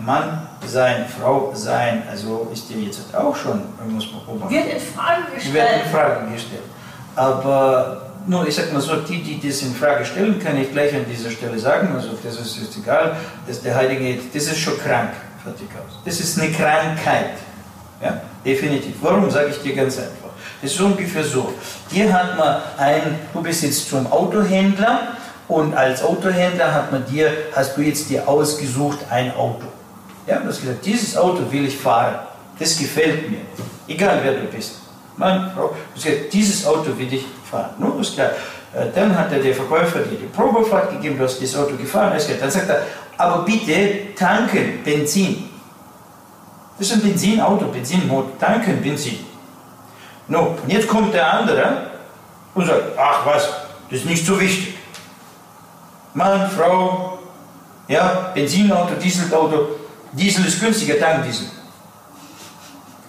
Mann 0.05 0.47
sein, 0.67 1.05
Frau 1.07 1.51
sein, 1.55 2.03
also 2.09 2.49
ist 2.53 2.69
dir 2.69 2.79
jetzt 2.79 3.15
auch 3.15 3.35
schon, 3.35 3.61
muss 3.89 4.11
man 4.11 4.25
beobachten. 4.25 4.53
Wird 4.53 4.65
in 4.65 4.79
Frage 4.79 5.33
gestellt. 5.33 5.53
Wird 5.55 5.85
in 5.85 5.91
Frage 5.91 6.31
gestellt. 6.31 6.63
Aber 7.15 8.11
nur, 8.27 8.47
ich 8.47 8.55
sag 8.55 8.71
mal 8.71 8.81
so, 8.81 8.97
die, 8.97 9.21
die 9.21 9.47
das 9.47 9.61
in 9.61 9.73
Frage 9.73 10.05
stellen, 10.05 10.39
kann 10.39 10.57
ich 10.57 10.71
gleich 10.71 10.93
an 10.93 11.05
dieser 11.09 11.31
Stelle 11.31 11.57
sagen, 11.57 11.89
also 11.95 12.09
das 12.23 12.39
ist 12.39 12.59
jetzt 12.59 12.77
egal, 12.77 13.15
dass 13.47 13.61
der 13.61 13.75
Heilige, 13.75 14.19
das 14.33 14.43
ist 14.43 14.59
schon 14.59 14.77
krank, 14.77 15.11
fertig 15.43 15.69
aus. 15.75 15.99
Das 16.05 16.19
ist 16.19 16.39
eine 16.39 16.51
Krankheit. 16.51 17.37
Ja, 18.01 18.21
definitiv. 18.45 18.95
Warum 19.01 19.29
sage 19.29 19.49
ich 19.49 19.61
dir 19.61 19.75
ganz 19.75 19.97
einfach? 19.97 20.29
Das 20.61 20.71
ist 20.71 20.81
ungefähr 20.81 21.23
so. 21.23 21.53
Hier 21.89 22.11
hat 22.11 22.37
man 22.37 22.61
ein, 22.77 23.19
du 23.33 23.41
bist 23.41 23.63
jetzt 23.63 23.89
zum 23.89 24.09
Autohändler 24.11 25.15
und 25.47 25.75
als 25.75 26.03
Autohändler 26.03 26.73
hat 26.73 26.91
man 26.91 27.05
dir, 27.05 27.31
hast 27.53 27.75
du 27.75 27.81
jetzt 27.81 28.09
dir 28.09 28.27
ausgesucht 28.27 28.99
ein 29.09 29.35
Auto. 29.35 29.65
Ja, 30.25 30.39
du 30.39 30.47
hast 30.47 30.61
gesagt, 30.61 30.85
dieses 30.85 31.17
Auto 31.17 31.51
will 31.51 31.65
ich 31.65 31.77
fahren. 31.77 32.15
Das 32.57 32.77
gefällt 32.77 33.29
mir. 33.29 33.41
Egal 33.87 34.19
wer 34.23 34.33
du 34.33 34.45
bist. 34.47 34.75
Mann, 35.17 35.51
Frau, 35.53 35.75
dieses 36.31 36.65
Auto 36.65 36.97
will 36.97 37.13
ich 37.13 37.25
fahren. 37.49 37.71
Nun 37.77 37.99
ist 37.99 38.15
klar. 38.15 38.31
Äh, 38.73 38.85
dann 38.95 39.17
hat 39.17 39.31
der 39.31 39.53
Verkäufer 39.53 39.99
dir 39.99 40.17
die 40.17 40.25
Probefahrt 40.25 40.91
gegeben, 40.91 41.17
du 41.17 41.25
hast 41.25 41.41
das 41.41 41.55
Auto 41.55 41.75
gefahren. 41.75 42.13
Dann 42.39 42.51
sagt 42.51 42.69
er, 42.69 42.83
aber 43.17 43.43
bitte 43.43 44.15
tanken 44.15 44.83
Benzin. 44.83 45.49
Das 46.77 46.87
ist 46.87 46.93
ein 46.93 47.01
Benzinauto, 47.01 47.65
Benzinmotor, 47.65 48.37
tanken 48.39 48.81
Benzin. 48.81 49.19
No, 50.27 50.57
und 50.63 50.71
jetzt 50.71 50.87
kommt 50.87 51.13
der 51.13 51.33
andere 51.33 51.91
und 52.53 52.65
sagt, 52.65 52.97
ach 52.97 53.25
was, 53.25 53.47
das 53.89 53.99
ist 53.99 54.05
nicht 54.05 54.25
so 54.25 54.39
wichtig. 54.39 54.75
Mann, 56.13 56.49
Frau, 56.49 57.19
ja, 57.87 58.31
Benzinauto, 58.33 58.95
Dieselauto, 58.95 59.67
Diesel 60.11 60.45
ist 60.45 60.59
günstiger, 60.59 60.99
Tankdiesel. 60.99 61.47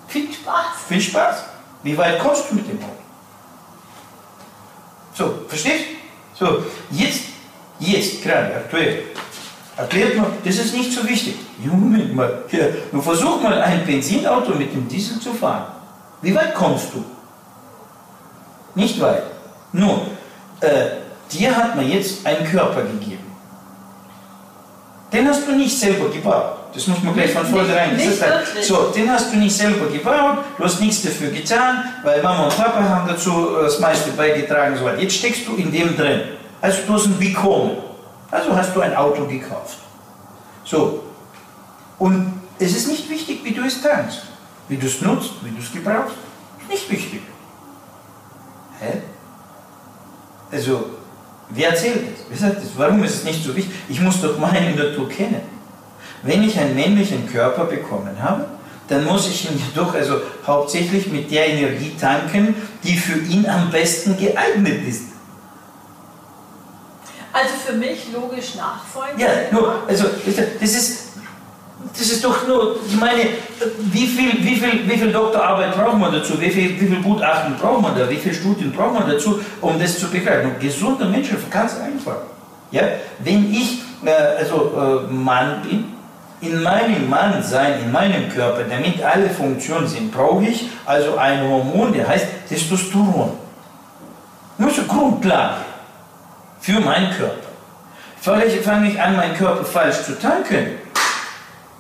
Viel 0.09 0.33
Spaß. 0.33 0.67
Viel 0.89 1.01
Spaß. 1.01 1.45
Wie 1.83 1.97
weit 1.99 2.19
kommst 2.19 2.51
du 2.51 2.55
mit 2.57 2.69
dem 2.69 2.79
Auto? 2.79 2.91
So, 5.15 5.45
verstehst? 5.49 5.85
So, 6.35 6.65
jetzt, 6.91 7.25
jetzt, 7.79 8.23
gerade 8.23 8.57
aktuell, 8.57 9.05
erklärt 9.77 10.17
man, 10.17 10.27
das 10.45 10.57
ist 10.57 10.75
nicht 10.75 10.93
so 10.93 11.07
wichtig. 11.09 11.37
Moment 11.65 12.15
mal, 12.15 12.45
hier, 12.49 12.75
nun 12.93 13.03
versuch 13.03 13.41
mal 13.43 13.61
ein 13.61 13.85
Benzinauto 13.87 14.55
mit 14.55 14.73
dem 14.73 14.89
Diesel 14.89 15.21
zu 15.21 15.33
fahren. 15.33 15.67
Wie 16.23 16.35
weit 16.35 16.55
kommst 16.55 16.95
du? 16.95 17.05
Nicht 18.75 19.01
weit. 19.01 19.25
Nur, 19.73 20.03
äh, 20.61 20.87
dir 21.33 21.57
hat 21.57 21.77
man 21.77 21.89
jetzt 21.89 22.27
einen 22.27 22.47
Körper 22.47 22.83
gegeben. 22.83 23.25
Den 25.13 25.29
hast 25.29 25.47
du 25.47 25.53
nicht 25.53 25.79
selber 25.79 26.09
gebaut. 26.09 26.57
Das 26.75 26.89
muss 26.89 27.01
man 27.05 27.15
gleich 27.15 27.31
von 27.31 27.47
vornherein 27.47 27.97
sagen. 27.99 28.45
So, 28.63 28.91
den 28.95 29.09
hast 29.09 29.33
du 29.33 29.37
nicht 29.37 29.57
selber 29.57 29.87
gebaut, 29.87 30.39
du 30.59 30.65
hast 30.65 30.81
nichts 30.81 31.03
dafür 31.03 31.31
getan, 31.31 31.85
weil 32.03 32.21
Mama 32.21 32.45
und 32.45 32.57
Papa 32.57 32.83
haben 32.83 33.07
dazu 33.07 33.51
das 33.63 33.79
meiste 33.79 34.11
beigetragen. 34.11 34.77
So. 34.77 34.89
Jetzt 34.89 35.15
steckst 35.15 35.47
du 35.47 35.55
in 35.55 35.71
dem 35.71 35.97
drin. 35.97 36.23
Also 36.61 36.79
du 36.87 36.95
hast 36.95 37.07
ein 37.07 37.19
bekommen. 37.19 37.77
Also 38.35 38.57
hast 38.57 38.75
du 38.75 38.81
ein 38.81 38.97
Auto 38.97 39.27
gekauft. 39.27 39.79
So. 40.65 41.05
Und 42.01 42.33
es 42.59 42.77
ist 42.77 42.89
nicht 42.89 43.09
wichtig, 43.09 43.45
wie 43.45 43.53
du 43.53 43.63
es 43.63 43.81
tankst. 43.81 44.23
Wie 44.69 44.77
du 44.77 44.87
es 44.89 45.01
nutzt, 45.01 45.35
wie 45.45 45.51
du 45.51 45.63
es 45.63 45.71
gebrauchst. 45.73 46.17
Nicht 46.69 46.91
wichtig. 46.91 47.21
Hä? 48.81 49.03
Also, 50.51 50.85
wer 51.51 51.69
erzählt 51.69 52.03
das? 52.11 52.25
Wer 52.29 52.39
sagt 52.39 52.65
das? 52.65 52.71
Warum 52.77 53.05
ist 53.05 53.15
es 53.15 53.25
nicht 53.25 53.45
so 53.45 53.55
wichtig? 53.55 53.73
Ich 53.89 54.01
muss 54.01 54.21
doch 54.21 54.37
meine 54.37 54.75
Natur 54.75 55.09
kennen. 55.09 55.43
Wenn 56.25 56.43
ich 56.43 56.59
einen 56.59 56.75
männlichen 56.75 57.29
Körper 57.31 57.67
bekommen 57.67 58.21
habe, 58.21 58.47
dann 58.89 59.05
muss 59.05 59.29
ich 59.29 59.49
ihn 59.49 59.63
doch 59.77 59.95
also 59.95 60.21
hauptsächlich 60.45 61.07
mit 61.07 61.31
der 61.31 61.51
Energie 61.51 61.95
tanken, 62.01 62.57
die 62.83 62.97
für 62.97 63.21
ihn 63.21 63.47
am 63.47 63.71
besten 63.71 64.17
geeignet 64.17 64.89
ist. 64.89 65.14
Also 67.35 67.55
für 67.67 67.73
mich 67.73 68.13
logisch 68.13 68.55
nachfolgen. 68.55 69.19
Ja, 69.19 69.29
nur, 69.51 69.83
also 69.89 70.05
das 70.25 70.73
ist, 70.73 71.15
das 71.93 72.09
ist 72.09 72.25
doch 72.25 72.47
nur, 72.47 72.77
ich 72.87 72.97
meine, 72.97 73.23
wie 73.91 74.07
viel, 74.07 74.33
wie 74.45 74.55
viel, 74.55 74.89
wie 74.89 74.97
viel 74.97 75.11
Doktorarbeit 75.11 75.75
braucht 75.75 75.99
man 75.99 76.13
dazu? 76.13 76.41
Wie 76.41 76.49
viel, 76.49 76.81
wie 76.81 76.87
viel 76.87 77.03
Gutachten 77.03 77.57
braucht 77.57 77.83
man 77.83 77.99
da? 77.99 78.09
Wie 78.09 78.19
viele 78.19 78.37
Studien 78.37 78.71
braucht 78.71 78.95
man 78.95 79.11
dazu, 79.11 79.41
um 79.61 79.81
das 79.81 79.99
zu 79.99 80.09
begreifen? 80.09 80.53
Und 80.53 80.61
gesunder 80.61 81.07
Mensch, 81.07 81.31
ganz 81.51 81.77
einfach. 81.81 82.19
Ja? 82.71 82.83
Wenn 83.19 83.53
ich 83.53 83.81
äh, 84.05 84.13
also 84.39 85.09
äh, 85.11 85.13
Mann 85.13 85.63
bin, 85.63 85.93
in 86.41 86.63
meinem 86.63 87.11
Mannsein, 87.11 87.83
in 87.83 87.91
meinem 87.91 88.29
Körper, 88.29 88.63
damit 88.63 89.03
alle 89.03 89.29
Funktionen 89.29 89.89
sind, 89.89 90.13
brauche 90.13 90.45
ich 90.45 90.69
also 90.87 91.17
ein 91.17 91.43
Hormon, 91.43 91.93
der 91.93 92.07
heißt 92.07 92.27
Testosteron. 92.49 93.33
Nur 94.57 94.71
so 94.71 94.83
Grundlage 94.83 95.74
für 96.65 96.81
meinen 96.81 97.11
Körper. 97.15 97.49
Vielleicht 98.23 98.65
fange 98.65 98.89
ich 98.89 98.99
an, 98.99 99.17
meinen 99.17 99.37
Körper 99.37 99.65
falsch 99.67 100.03
zu 100.03 100.19
tanken, 100.19 100.79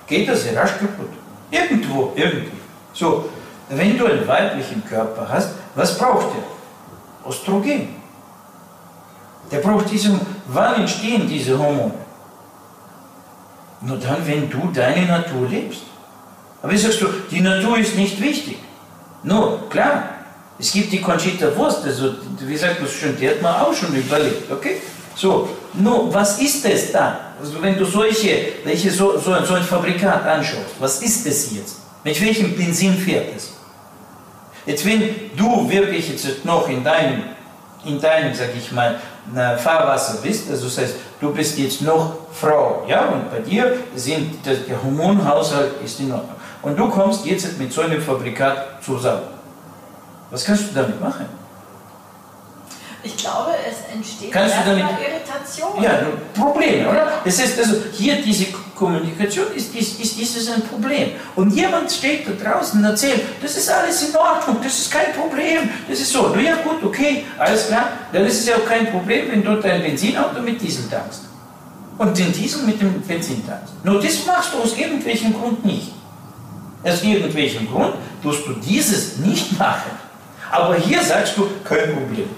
geht 0.06 0.28
das 0.28 0.42
sehr 0.42 0.60
rasch 0.60 0.72
kaputt. 0.78 1.08
Irgendwo, 1.50 2.12
irgendwie. 2.14 2.60
So, 2.92 3.30
wenn 3.70 3.96
du 3.96 4.04
einen 4.04 4.28
weiblichen 4.28 4.84
Körper 4.84 5.26
hast, 5.26 5.52
was 5.74 5.96
braucht 5.96 6.26
der? 6.34 7.30
Östrogen. 7.30 7.96
Der 9.50 9.58
braucht 9.60 9.90
diese, 9.90 10.20
wann 10.48 10.74
entstehen 10.74 11.26
diese 11.26 11.58
Hormone? 11.58 11.94
Nur 13.80 13.96
dann, 13.96 14.26
wenn 14.26 14.50
du 14.50 14.70
deine 14.70 15.06
Natur 15.06 15.48
lebst. 15.48 15.84
Aber 16.62 16.72
wie 16.72 16.76
sagst 16.76 17.00
du, 17.00 17.06
die 17.30 17.40
Natur 17.40 17.78
ist 17.78 17.96
nicht 17.96 18.20
wichtig. 18.20 18.58
Nur, 19.22 19.66
klar, 19.70 20.13
es 20.58 20.72
gibt 20.72 20.92
die 20.92 21.00
Conchita 21.00 21.56
Wurst, 21.56 21.84
also 21.84 22.14
wie 22.40 22.56
sagt 22.56 22.80
man 22.80 22.88
schon, 22.88 23.16
die 23.16 23.28
hat 23.28 23.42
man 23.42 23.54
auch 23.60 23.74
schon 23.74 23.94
überlebt, 23.94 24.50
okay? 24.50 24.76
So, 25.16 25.48
nur, 25.74 26.12
was 26.12 26.40
ist 26.40 26.64
es 26.64 26.92
dann? 26.92 27.16
Also 27.40 27.60
wenn 27.60 27.76
du 27.76 27.84
solche, 27.84 28.52
welche 28.64 28.90
so, 28.90 29.18
so, 29.18 29.34
so 29.44 29.54
ein 29.54 29.62
Fabrikat 29.62 30.26
anschaust, 30.26 30.74
was 30.78 31.02
ist 31.02 31.26
es 31.26 31.52
jetzt? 31.54 31.76
Mit 32.04 32.20
welchem 32.20 32.56
Benzin 32.56 32.94
fährt 32.94 33.36
es? 33.36 33.54
Jetzt, 34.66 34.84
wenn 34.86 35.02
du 35.36 35.68
wirklich 35.68 36.08
jetzt 36.08 36.44
noch 36.44 36.68
in 36.68 36.82
deinem, 36.82 37.22
in 37.84 38.00
deinem, 38.00 38.34
sag 38.34 38.48
ich 38.56 38.72
mal, 38.72 38.98
Fahrwasser 39.58 40.18
bist, 40.22 40.50
also 40.50 40.66
das 40.66 40.78
heißt, 40.78 40.94
du 41.20 41.32
bist 41.32 41.58
jetzt 41.58 41.82
noch 41.82 42.14
Frau, 42.32 42.84
ja, 42.88 43.06
und 43.06 43.30
bei 43.30 43.38
dir 43.40 43.76
sind, 43.94 44.44
der 44.44 44.82
Hormonhaushalt 44.82 45.72
ist 45.84 46.00
in 46.00 46.12
Ordnung. 46.12 46.36
Und 46.62 46.78
du 46.78 46.88
kommst 46.88 47.26
jetzt 47.26 47.58
mit 47.58 47.72
so 47.72 47.82
einem 47.82 48.00
Fabrikat 48.00 48.82
zusammen. 48.82 49.33
Was 50.30 50.44
kannst 50.44 50.70
du 50.70 50.74
damit 50.74 51.00
machen? 51.00 51.26
Ich 53.04 53.18
glaube, 53.18 53.50
es 53.68 53.94
entsteht 53.94 54.32
Kannst 54.32 54.54
damit, 54.64 54.82
Irritation. 54.82 55.82
Ja, 55.82 56.06
Probleme, 56.32 56.88
oder? 56.88 57.20
Das 57.22 57.38
heißt 57.38 57.58
also, 57.58 57.74
hier 57.92 58.22
diese 58.22 58.46
Kommunikation 58.74 59.46
ist, 59.54 59.74
ist, 59.74 60.00
ist 60.00 60.18
dieses 60.18 60.50
ein 60.50 60.62
Problem. 60.62 61.10
Und 61.36 61.50
jemand 61.50 61.92
steht 61.92 62.26
da 62.26 62.32
draußen 62.32 62.78
und 62.78 62.84
erzählt, 62.86 63.20
das 63.42 63.58
ist 63.58 63.70
alles 63.70 64.08
in 64.08 64.16
Ordnung, 64.16 64.56
das 64.62 64.78
ist 64.78 64.90
kein 64.90 65.12
Problem, 65.12 65.68
das 65.86 66.00
ist 66.00 66.12
so. 66.12 66.34
Ja, 66.36 66.56
gut, 66.56 66.82
okay, 66.82 67.26
alles 67.38 67.66
klar, 67.68 67.90
dann 68.10 68.24
ist 68.24 68.40
es 68.40 68.48
ja 68.48 68.56
auch 68.56 68.64
kein 68.64 68.90
Problem, 68.90 69.30
wenn 69.30 69.44
du 69.44 69.54
dein 69.56 69.82
Benzinauto 69.82 70.40
mit 70.40 70.60
Diesel 70.62 70.88
tankst. 70.88 71.24
Und 71.98 72.18
den 72.18 72.32
Diesel 72.32 72.62
mit 72.62 72.80
dem 72.80 73.02
Benzin 73.02 73.46
tankst. 73.46 73.74
Nur 73.84 74.00
das 74.00 74.24
machst 74.26 74.54
du 74.54 74.62
aus 74.62 74.76
irgendwelchem 74.76 75.34
Grund 75.34 75.64
nicht. 75.64 75.92
Aus 76.82 77.02
irgendwelchem 77.02 77.70
Grund 77.70 77.94
tust 78.22 78.46
du 78.46 78.54
dieses 78.54 79.18
nicht 79.18 79.58
machen. 79.58 80.03
Aber 80.54 80.76
hier 80.76 81.02
sagst 81.02 81.36
du, 81.36 81.50
kein 81.64 81.92
Problem. 81.92 82.30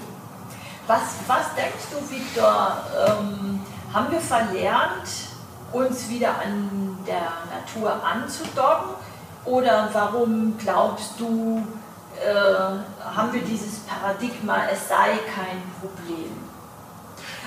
Was, 0.87 1.01
was 1.27 1.53
denkst 1.55 1.85
du, 1.91 1.97
Viktor, 2.09 2.77
ähm, 3.05 3.59
Haben 3.93 4.11
wir 4.11 4.19
verlernt, 4.19 5.07
uns 5.71 6.09
wieder 6.09 6.29
an 6.29 6.97
der 7.05 7.31
Natur 7.53 8.03
anzudocken? 8.03 8.95
Oder 9.45 9.89
warum 9.93 10.57
glaubst 10.57 11.19
du, 11.19 11.65
äh, 12.19 13.15
haben 13.15 13.31
wir 13.33 13.41
dieses 13.41 13.79
Paradigma, 13.79 14.63
es 14.71 14.87
sei 14.89 15.19
kein 15.35 15.61
Problem? 15.79 16.31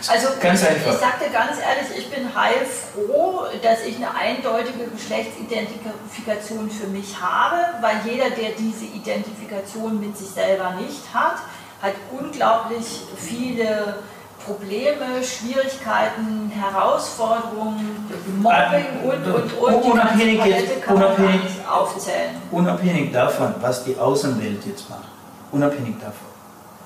Also 0.09 0.29
ganz 0.41 0.65
einfach. 0.65 0.93
ich 0.93 0.99
sagte 0.99 1.31
ganz 1.31 1.59
ehrlich, 1.59 1.99
ich 1.99 2.11
bin 2.11 2.35
heilfroh, 2.35 3.40
dass 3.63 3.85
ich 3.85 3.97
eine 3.97 4.15
eindeutige 4.15 4.87
Geschlechtsidentifikation 4.87 6.71
für 6.71 6.87
mich 6.89 7.21
habe, 7.21 7.57
weil 7.81 7.97
jeder, 8.05 8.31
der 8.31 8.51
diese 8.59 8.85
Identifikation 8.87 10.01
mit 10.01 10.17
sich 10.17 10.29
selber 10.29 10.75
nicht 10.81 11.03
hat, 11.13 11.37
hat 11.83 11.95
unglaublich 12.19 13.03
viele 13.17 13.97
Probleme, 14.45 15.23
Schwierigkeiten, 15.23 16.51
Herausforderungen, 16.51 18.09
Mobbing 18.41 18.87
äh, 19.03 19.07
und, 19.07 19.35
und, 19.35 19.53
und. 19.59 19.93
Unabhängig, 19.93 20.45
jetzt, 20.45 20.89
unabhängig, 20.89 21.41
aufzählen. 21.69 22.37
unabhängig 22.51 23.13
davon, 23.13 23.55
was 23.61 23.85
die 23.85 23.97
Außenwelt 23.97 24.65
jetzt 24.67 24.89
macht. 24.89 25.09
Unabhängig 25.53 25.97
davon. 26.01 26.29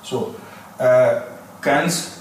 So, 0.03 0.35
äh, 0.77 1.21
ganz 1.61 2.19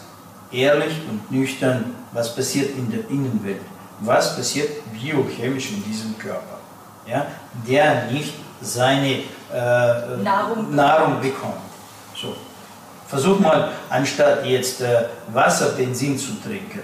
ehrlich 0.53 1.01
und 1.11 1.31
nüchtern, 1.31 1.95
was 2.13 2.35
passiert 2.35 2.71
in 2.77 2.91
der 2.91 3.01
Innenwelt. 3.11 3.61
Was 4.01 4.37
passiert 4.37 4.71
biochemisch 4.93 5.71
in 5.71 5.85
diesem 5.85 6.19
Körper, 6.19 6.59
ja, 7.07 7.27
der 7.69 8.07
nicht 8.11 8.35
seine 8.61 9.23
äh, 9.53 10.23
Nahrung, 10.23 10.75
Nahrung 10.75 11.21
bekommt. 11.21 11.55
So. 12.15 12.35
Versuch 13.07 13.39
mal, 13.39 13.69
anstatt 13.91 14.45
jetzt 14.45 14.81
äh, 14.81 15.05
Wasser, 15.33 15.71
Benzin 15.77 16.19
zu 16.19 16.33
trinken, 16.43 16.83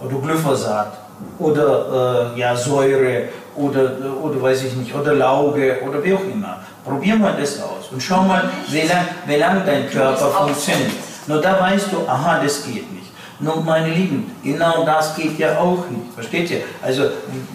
oder 0.00 0.16
Glyphosat, 0.16 0.92
oder 1.38 2.32
äh, 2.34 2.40
ja, 2.40 2.56
Säure, 2.56 3.28
oder, 3.56 3.92
oder 4.22 4.42
weiß 4.42 4.64
ich 4.64 4.74
nicht, 4.74 4.94
oder 4.94 5.14
Lauge, 5.14 5.80
oder 5.86 6.02
wie 6.02 6.14
auch 6.14 6.22
immer. 6.22 6.60
Probier 6.84 7.16
mal 7.16 7.36
das 7.38 7.60
aus 7.60 7.90
und 7.90 8.02
schau 8.02 8.22
mal, 8.22 8.50
wie 8.68 8.82
lange 8.82 9.38
lang 9.38 9.66
dein 9.66 9.90
Körper 9.90 10.26
funktioniert. 10.30 10.92
Nur 11.26 11.40
da 11.40 11.60
weißt 11.60 11.92
du, 11.92 12.06
aha, 12.06 12.40
das 12.42 12.64
geht 12.64 12.92
Nur 13.40 13.62
meine 13.62 13.92
Lieben, 13.92 14.30
genau 14.42 14.84
das 14.84 15.16
geht 15.16 15.38
ja 15.38 15.58
auch 15.58 15.88
nicht. 15.90 16.12
Versteht 16.14 16.50
ihr? 16.50 16.60
Also 16.80 17.04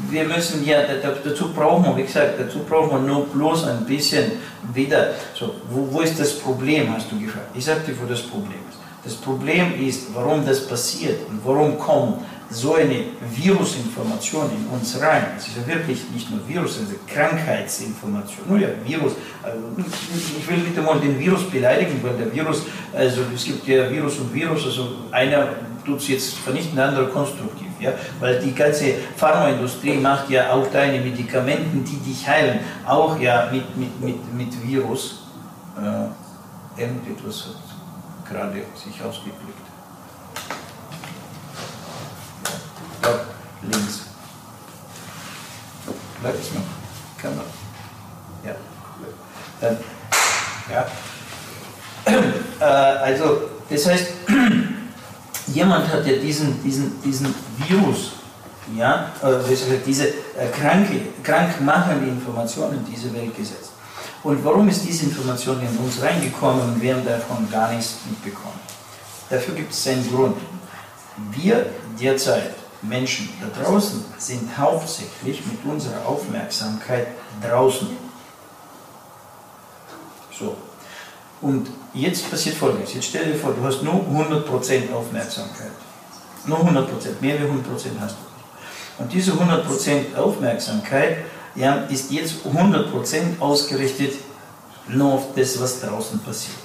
wir 0.10 0.26
müssen 0.26 0.66
ja, 0.66 0.80
dazu 1.24 1.54
brauchen 1.54 1.86
wir, 1.86 1.98
wie 1.98 2.04
gesagt, 2.04 2.34
dazu 2.38 2.60
brauchen 2.60 2.92
wir 2.92 3.00
nur 3.00 3.26
bloß 3.28 3.66
ein 3.66 3.86
bisschen 3.86 4.34
wieder, 4.74 5.12
so, 5.34 5.56
wo, 5.70 5.88
wo 5.92 6.02
ist 6.02 6.20
das 6.20 6.38
Problem, 6.38 6.94
hast 6.94 7.10
du 7.12 7.20
gefragt. 7.20 7.48
Ich 7.54 7.64
sag 7.64 7.86
dir, 7.86 7.96
wo 8.02 8.06
das 8.06 8.22
Problem 8.22 8.60
ist. 8.70 8.78
Das 9.06 9.16
Problem 9.16 9.82
ist, 9.82 10.14
warum 10.14 10.46
das 10.46 10.68
passiert 10.68 11.22
und 11.30 11.40
warum 11.46 11.80
kommen 11.80 12.26
so 12.52 12.74
eine 12.74 13.06
Virusinformation 13.22 14.50
in 14.50 14.68
uns 14.68 15.00
rein. 15.00 15.28
Es 15.38 15.48
ist 15.48 15.58
ja 15.58 15.68
wirklich 15.68 16.02
nicht 16.12 16.30
nur 16.32 16.40
Virus, 16.48 16.78
es 16.78 16.90
ist 16.90 17.08
Krankheitsinformation. 17.08 18.48
Nur 18.48 18.60
ja, 18.60 18.70
Virus. 18.84 19.14
Also 19.44 19.60
ich 19.78 20.50
will 20.50 20.58
nicht 20.58 20.78
einmal 20.78 21.00
den 21.00 21.18
Virus 21.20 21.44
beleidigen, 21.50 22.00
weil 22.02 22.18
der 22.18 22.34
Virus, 22.34 22.64
also 22.94 23.22
es 23.34 23.46
gibt 23.46 23.68
ja 23.68 23.90
Virus 23.90 24.18
und 24.18 24.34
Virus, 24.34 24.66
also 24.66 24.88
einer 25.12 25.50
tut 25.90 26.00
es 26.00 26.08
jetzt 26.08 26.34
vernichten, 26.38 26.76
der 26.76 26.90
andere 26.90 27.08
konstruktiv. 27.08 27.68
Ja? 27.80 27.92
Weil 28.20 28.40
die 28.40 28.54
ganze 28.54 28.94
Pharmaindustrie 29.16 29.96
macht 29.96 30.30
ja 30.30 30.52
auch 30.52 30.68
deine 30.72 31.00
Medikamenten, 31.00 31.84
die 31.84 31.98
dich 31.98 32.28
heilen, 32.28 32.60
auch 32.86 33.20
ja 33.20 33.50
mit, 33.52 33.76
mit, 33.78 34.00
mit, 34.02 34.34
mit 34.34 34.68
Virus. 34.68 35.24
Äh, 35.78 36.82
irgendetwas 36.82 37.48
hat 37.48 38.30
gerade 38.30 38.64
sich 38.76 39.02
ausgeklickt. 39.04 39.70
links. 43.62 44.02
Bleibt 46.22 46.40
es 46.40 46.54
noch? 46.54 46.62
Kamera. 47.22 47.44
Ja, 48.46 48.56
Dann, 49.62 49.78
ja. 50.72 50.88
Äh, 52.60 52.66
also, 52.66 53.44
das 53.70 53.86
heißt, 53.86 54.08
jemand 55.54 55.88
hat 55.92 56.06
ja 56.06 56.14
diesen, 56.14 56.62
diesen, 56.64 57.02
diesen 57.02 57.34
Virus, 57.58 58.12
ja, 58.76 59.12
äh, 59.24 59.80
diese 59.86 60.08
äh, 60.08 60.50
kranke, 60.54 61.02
krankmachende 61.24 62.08
Information 62.08 62.74
in 62.74 62.86
diese 62.86 63.14
Welt 63.14 63.36
gesetzt. 63.36 63.72
Und 64.24 64.44
warum 64.44 64.68
ist 64.68 64.86
diese 64.86 65.06
Information 65.06 65.60
in 65.62 65.78
uns 65.78 66.02
reingekommen 66.02 66.62
und 66.62 66.82
wir 66.82 66.96
haben 66.96 67.06
davon 67.06 67.50
gar 67.50 67.72
nichts 67.72 68.00
mitbekommen? 68.10 68.60
Dafür 69.30 69.56
gibt 69.56 69.72
es 69.72 69.88
einen 69.88 70.08
Grund. 70.14 70.38
Wir 71.32 71.66
derzeit 72.00 72.56
Menschen 72.82 73.30
da 73.42 73.64
draußen 73.64 74.04
sind 74.18 74.58
hauptsächlich 74.58 75.44
mit 75.46 75.64
unserer 75.66 76.06
Aufmerksamkeit 76.06 77.08
draußen. 77.42 77.90
So. 80.38 80.56
Und 81.42 81.70
jetzt 81.94 82.30
passiert 82.30 82.56
Folgendes. 82.56 82.94
Jetzt 82.94 83.08
stell 83.08 83.26
dir 83.26 83.36
vor, 83.36 83.54
du 83.54 83.64
hast 83.64 83.82
nur 83.82 83.94
100% 83.94 84.94
Aufmerksamkeit. 84.94 85.72
Nur 86.46 86.60
100%, 86.60 86.86
mehr 87.22 87.40
wie 87.40 87.46
100% 87.46 88.00
hast 88.00 88.16
du 88.18 88.24
nicht. 88.24 88.40
Und 88.98 89.14
diese 89.14 89.32
100% 89.32 90.16
Aufmerksamkeit 90.18 91.18
ja, 91.56 91.86
ist 91.90 92.12
jetzt 92.12 92.36
100% 92.46 93.40
ausgerichtet 93.40 94.14
nur 94.88 95.14
auf 95.14 95.28
das, 95.36 95.60
was 95.62 95.80
draußen 95.82 96.20
passiert. 96.20 96.58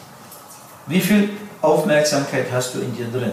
Wie 0.87 1.01
viel 1.01 1.31
Aufmerksamkeit 1.61 2.47
hast 2.53 2.75
du 2.75 2.81
in 2.81 2.95
dir 2.95 3.07
drin? 3.07 3.33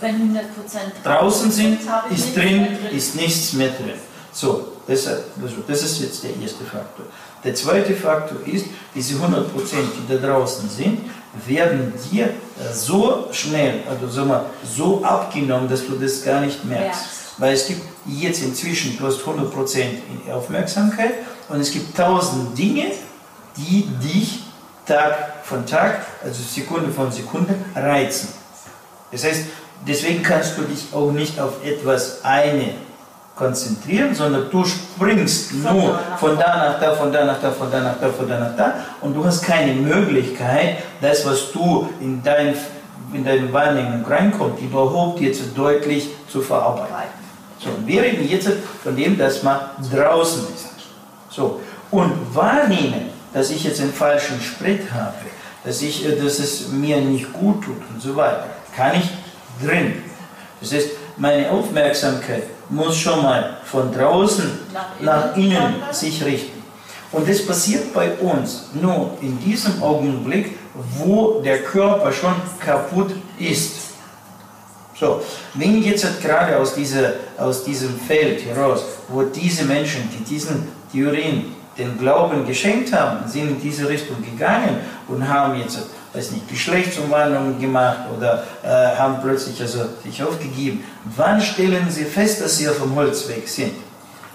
Wenn 0.00 0.36
100% 0.36 0.40
draußen 1.02 1.50
sind, 1.50 1.80
ist 2.10 2.36
drin, 2.36 2.64
drin, 2.64 2.96
ist 2.96 3.16
nichts 3.16 3.54
mehr 3.54 3.70
drin. 3.70 3.94
So, 4.32 4.75
das, 4.86 5.06
also 5.06 5.56
das 5.66 5.82
ist 5.82 6.00
jetzt 6.00 6.22
der 6.22 6.30
erste 6.40 6.64
Faktor. 6.64 7.06
Der 7.42 7.54
zweite 7.54 7.94
Faktor 7.94 8.38
ist, 8.46 8.66
diese 8.94 9.14
100%, 9.14 9.44
die 9.48 10.08
da 10.08 10.26
draußen 10.26 10.68
sind, 10.68 11.00
werden 11.46 11.92
dir 12.10 12.30
so 12.72 13.28
schnell, 13.32 13.82
also 13.88 14.08
sagen 14.08 14.28
wir, 14.28 14.46
so 14.64 15.04
abgenommen, 15.04 15.68
dass 15.68 15.86
du 15.86 15.96
das 15.96 16.24
gar 16.24 16.40
nicht 16.40 16.64
merkst. 16.64 17.02
Ja. 17.02 17.08
Weil 17.38 17.54
es 17.54 17.66
gibt 17.66 17.82
jetzt 18.06 18.42
inzwischen, 18.42 18.96
du 18.96 19.06
hast 19.06 19.20
100% 19.20 20.32
Aufmerksamkeit 20.32 21.14
und 21.48 21.60
es 21.60 21.70
gibt 21.70 21.96
tausend 21.96 22.56
Dinge, 22.56 22.92
die 23.56 23.88
dich 24.02 24.44
Tag 24.86 25.44
von 25.44 25.66
Tag, 25.66 26.06
also 26.22 26.40
Sekunde 26.42 26.90
von 26.90 27.10
Sekunde 27.10 27.54
reizen. 27.74 28.28
Das 29.10 29.24
heißt, 29.24 29.42
Deswegen 29.84 30.22
kannst 30.22 30.56
du 30.58 30.62
dich 30.62 30.86
auch 30.92 31.12
nicht 31.12 31.38
auf 31.38 31.64
etwas 31.64 32.24
eine 32.24 32.74
konzentrieren, 33.36 34.14
sondern 34.14 34.50
du 34.50 34.64
springst 34.64 35.54
nur 35.56 36.00
von 36.18 36.38
da 36.38 36.56
nach 36.56 36.80
da, 36.80 36.94
von 36.94 37.12
da 37.12 37.24
nach 37.24 37.38
da, 37.40 37.50
von 37.52 37.70
da 37.70 37.80
nach 37.80 38.00
da, 38.00 38.08
von 38.08 38.26
da 38.26 38.38
nach 38.40 38.56
da 38.56 38.74
und 39.02 39.14
du 39.14 39.24
hast 39.24 39.42
keine 39.44 39.74
Möglichkeit, 39.74 40.78
das, 41.02 41.24
was 41.26 41.52
du 41.52 41.88
in, 42.00 42.22
dein, 42.22 42.54
in 43.12 43.24
deine 43.24 43.52
Wahrnehmung 43.52 44.04
reinkommt, 44.06 44.60
überhaupt 44.60 45.20
jetzt 45.20 45.42
deutlich 45.54 46.08
zu 46.28 46.40
verarbeiten. 46.40 47.26
So, 47.58 47.68
und 47.70 47.86
wir 47.86 48.02
reden 48.02 48.26
jetzt 48.26 48.48
von 48.82 48.96
dem, 48.96 49.18
dass 49.18 49.42
man 49.42 49.60
draußen 49.92 50.42
ist. 50.54 50.66
So, 51.28 51.60
und 51.90 52.34
wahrnehmen, 52.34 53.10
dass 53.34 53.50
ich 53.50 53.64
jetzt 53.64 53.82
einen 53.82 53.92
falschen 53.92 54.40
Sprit 54.40 54.90
habe, 54.92 55.14
dass, 55.62 55.82
ich, 55.82 56.06
dass 56.18 56.38
es 56.38 56.68
mir 56.68 57.02
nicht 57.02 57.30
gut 57.34 57.62
tut 57.64 57.82
und 57.92 58.00
so 58.00 58.16
weiter, 58.16 58.46
kann 58.74 58.92
ich 58.96 59.66
drin. 59.66 60.02
Das 60.60 60.72
heißt, 60.72 60.88
meine 61.18 61.50
Aufmerksamkeit 61.50 62.44
muss 62.68 62.96
schon 62.96 63.22
mal 63.22 63.58
von 63.64 63.92
draußen 63.92 64.50
nach 64.72 64.98
innen, 64.98 65.06
nach 65.06 65.36
innen 65.36 65.74
sich 65.92 66.24
richten. 66.24 66.62
Und 67.12 67.28
das 67.28 67.46
passiert 67.46 67.94
bei 67.94 68.12
uns 68.14 68.68
nur 68.74 69.16
in 69.20 69.38
diesem 69.40 69.82
Augenblick, 69.82 70.58
wo 70.98 71.40
der 71.40 71.62
Körper 71.62 72.12
schon 72.12 72.34
kaputt 72.58 73.12
ist. 73.38 73.86
So, 74.98 75.22
wenn 75.54 75.82
jetzt 75.82 76.22
gerade 76.22 76.58
aus, 76.58 76.74
dieser, 76.74 77.12
aus 77.38 77.64
diesem 77.64 77.98
Feld 78.00 78.44
heraus, 78.44 78.84
wo 79.08 79.22
diese 79.22 79.64
Menschen, 79.64 80.08
die 80.10 80.24
diesen 80.24 80.68
Theorien 80.90 81.54
den 81.76 81.98
Glauben 81.98 82.46
geschenkt 82.46 82.92
haben, 82.92 83.28
sind 83.28 83.48
in 83.48 83.60
diese 83.60 83.88
Richtung 83.88 84.16
gegangen 84.22 84.80
und 85.08 85.28
haben 85.28 85.58
jetzt 85.60 85.78
weiß 86.16 86.32
nicht, 86.32 86.48
Geschlechtsumwandlungen 86.48 87.60
gemacht 87.60 87.98
oder 88.16 88.44
äh, 88.62 88.96
haben 88.96 89.18
plötzlich 89.22 89.60
also 89.60 89.80
sich 90.02 90.22
aufgegeben. 90.22 90.82
Wann 91.16 91.40
stellen 91.40 91.90
Sie 91.90 92.04
fest, 92.04 92.40
dass 92.40 92.56
Sie 92.56 92.68
auf 92.68 92.78
dem 92.78 92.94
Holzweg 92.94 93.46
sind? 93.48 93.72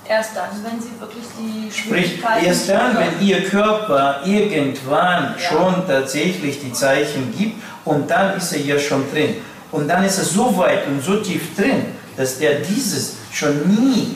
Erst 0.08 0.36
dann, 0.36 0.50
wenn 0.64 0.82
Sie 0.82 1.00
wirklich 1.00 1.24
die 1.40 1.72
Sprich, 1.72 2.20
erst 2.44 2.70
dann, 2.70 2.98
wenn 2.98 3.26
Ihr 3.26 3.44
Körper 3.50 4.22
irgendwann 4.26 5.36
ja. 5.36 5.50
schon 5.50 5.88
tatsächlich 5.88 6.60
die 6.60 6.74
Zeichen 6.74 7.34
gibt 7.38 7.62
und 7.86 8.10
dann 8.10 8.36
ist 8.38 8.52
er 8.52 8.60
ja 8.60 8.80
schon 8.80 9.10
drin. 9.12 9.36
Und 9.72 9.88
dann 9.88 10.04
ist 10.04 10.18
er 10.18 10.26
so 10.26 10.56
weit 10.58 10.86
und 10.88 11.02
so 11.02 11.18
tief 11.18 11.56
drin, 11.56 11.86
dass 12.18 12.40
der 12.40 12.56
dieses 12.60 13.16
schon 13.32 13.68
nie 13.70 14.16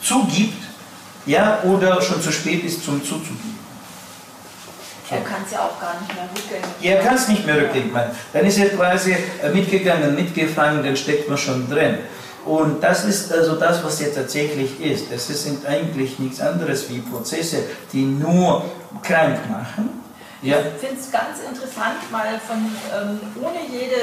zugibt, 0.00 0.62
ja, 1.26 1.58
oder 1.64 2.00
schon 2.00 2.20
zu 2.22 2.30
spät 2.30 2.62
ist 2.64 2.84
zum 2.84 3.02
Zuzugeben. 3.02 3.58
Er 5.14 5.20
kann 5.22 5.42
es 5.46 5.52
ja 5.52 5.60
auch 5.60 5.80
gar 5.80 6.00
nicht 6.00 6.14
mehr 6.14 6.28
rückgängig 6.34 6.62
machen. 6.62 6.82
Er 6.82 6.96
kann 7.02 7.14
es 7.14 7.28
nicht 7.28 7.46
mehr 7.46 7.56
rückgängig 7.56 7.92
machen. 7.92 8.10
Dann 8.32 8.46
ist 8.46 8.58
er 8.58 8.68
quasi 8.70 9.16
äh, 9.42 9.48
mitgegangen, 9.50 10.14
mitgefangen, 10.14 10.84
dann 10.84 10.96
steckt 10.96 11.28
man 11.28 11.38
schon 11.38 11.68
drin. 11.70 11.98
Und 12.44 12.82
das 12.82 13.04
ist 13.04 13.32
also 13.32 13.56
das, 13.56 13.82
was 13.82 13.98
hier 13.98 14.14
tatsächlich 14.14 14.80
ist. 14.80 15.10
Das 15.10 15.26
sind 15.26 15.64
eigentlich 15.66 16.18
nichts 16.18 16.40
anderes 16.40 16.90
wie 16.90 16.98
Prozesse, 17.00 17.64
die 17.92 18.04
nur 18.04 18.64
krank 19.02 19.38
machen. 19.50 20.04
Ja. 20.44 20.58
Ich 20.58 20.86
finde 20.86 21.00
es 21.00 21.10
ganz 21.10 21.38
interessant, 21.40 22.12
mal 22.12 22.38
von 22.46 22.58
ähm, 22.58 23.18
ohne 23.42 23.60
jede 23.66 23.96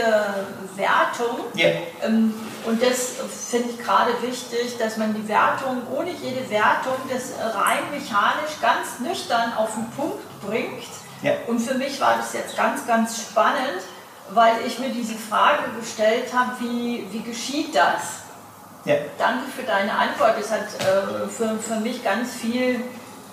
Wertung, 0.75 1.37
ja. 1.53 1.67
ähm, 2.01 2.33
und 2.65 2.81
das 2.81 3.17
finde 3.49 3.69
ich 3.69 3.77
gerade 3.77 4.11
wichtig, 4.23 4.75
dass 4.79 4.97
man 4.97 5.13
die 5.13 5.27
Wertung 5.27 5.83
ohne 5.95 6.09
jede 6.09 6.49
Wertung 6.49 6.95
das 7.13 7.33
rein 7.55 7.83
mechanisch 7.91 8.59
ganz 8.59 8.99
nüchtern 9.07 9.53
auf 9.55 9.75
den 9.75 9.85
Punkt 9.91 10.23
bringt. 10.41 10.87
Ja. 11.21 11.33
Und 11.47 11.59
für 11.59 11.75
mich 11.75 11.99
war 12.01 12.17
das 12.17 12.33
jetzt 12.33 12.57
ganz, 12.57 12.85
ganz 12.87 13.21
spannend, 13.21 13.83
weil 14.31 14.53
ich 14.65 14.79
mir 14.79 14.89
diese 14.89 15.15
Frage 15.15 15.63
gestellt 15.79 16.33
habe, 16.33 16.51
wie, 16.59 17.05
wie 17.11 17.21
geschieht 17.21 17.75
das? 17.75 18.21
Ja. 18.85 18.95
Danke 19.17 19.45
für 19.55 19.63
deine 19.63 19.93
Antwort. 19.93 20.35
Das 20.39 20.51
hat 20.51 20.61
äh, 20.79 21.27
für, 21.27 21.57
für 21.59 21.79
mich 21.79 22.03
ganz 22.03 22.33
viel 22.33 22.83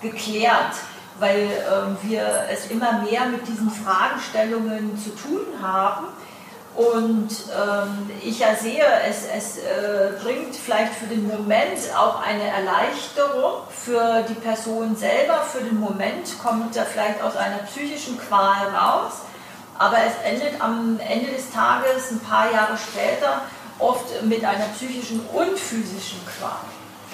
geklärt, 0.01 0.75
weil 1.17 1.45
äh, 1.45 2.07
wir 2.07 2.45
es 2.51 2.69
immer 2.69 3.01
mehr 3.01 3.25
mit 3.25 3.47
diesen 3.47 3.71
Fragestellungen 3.71 4.97
zu 4.97 5.09
tun 5.15 5.41
haben. 5.61 6.05
Und 6.75 7.29
ähm, 7.29 8.09
ich 8.23 8.39
ja 8.39 8.55
sehe, 8.55 8.85
es, 9.07 9.25
es 9.35 9.57
äh, 9.57 10.11
bringt 10.23 10.55
vielleicht 10.55 10.93
für 10.93 11.07
den 11.07 11.27
Moment 11.27 11.79
auch 11.97 12.21
eine 12.21 12.43
Erleichterung 12.43 13.63
für 13.69 14.23
die 14.29 14.35
Person 14.35 14.95
selber. 14.95 15.41
Für 15.51 15.61
den 15.61 15.79
Moment 15.79 16.39
kommt 16.41 16.75
er 16.77 16.85
vielleicht 16.85 17.21
aus 17.21 17.35
einer 17.35 17.57
psychischen 17.59 18.17
Qual 18.17 18.67
raus. 18.67 19.13
Aber 19.77 19.97
es 19.97 20.13
endet 20.29 20.61
am 20.61 20.99
Ende 20.99 21.31
des 21.31 21.51
Tages, 21.51 22.11
ein 22.11 22.19
paar 22.19 22.51
Jahre 22.51 22.77
später, 22.77 23.41
oft 23.79 24.23
mit 24.23 24.43
einer 24.43 24.65
psychischen 24.75 25.21
und 25.33 25.57
physischen 25.57 26.19
Qual. 26.37 26.59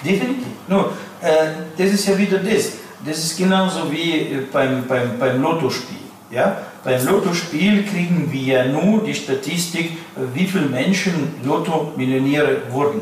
Definitiv. 0.04 0.52
Nur, 0.68 0.92
äh, 1.22 1.48
das 1.78 1.90
ist 1.92 2.06
ja 2.06 2.18
wieder 2.18 2.38
das. 2.38 2.72
Das 3.04 3.18
ist 3.18 3.36
genauso 3.36 3.90
wie 3.90 4.32
äh, 4.32 4.46
beim, 4.52 4.86
beim, 4.86 5.18
beim 5.18 5.40
Lottospiel. 5.40 6.05
Ja? 6.30 6.56
Beim 6.82 7.04
Lottospiel 7.04 7.84
kriegen 7.84 8.28
wir 8.30 8.42
ja 8.42 8.64
nur 8.66 9.02
die 9.04 9.14
Statistik, 9.14 9.92
wie 10.34 10.46
viele 10.46 10.66
Menschen 10.66 11.34
Lotto-Millionäre 11.44 12.62
wurden. 12.70 13.00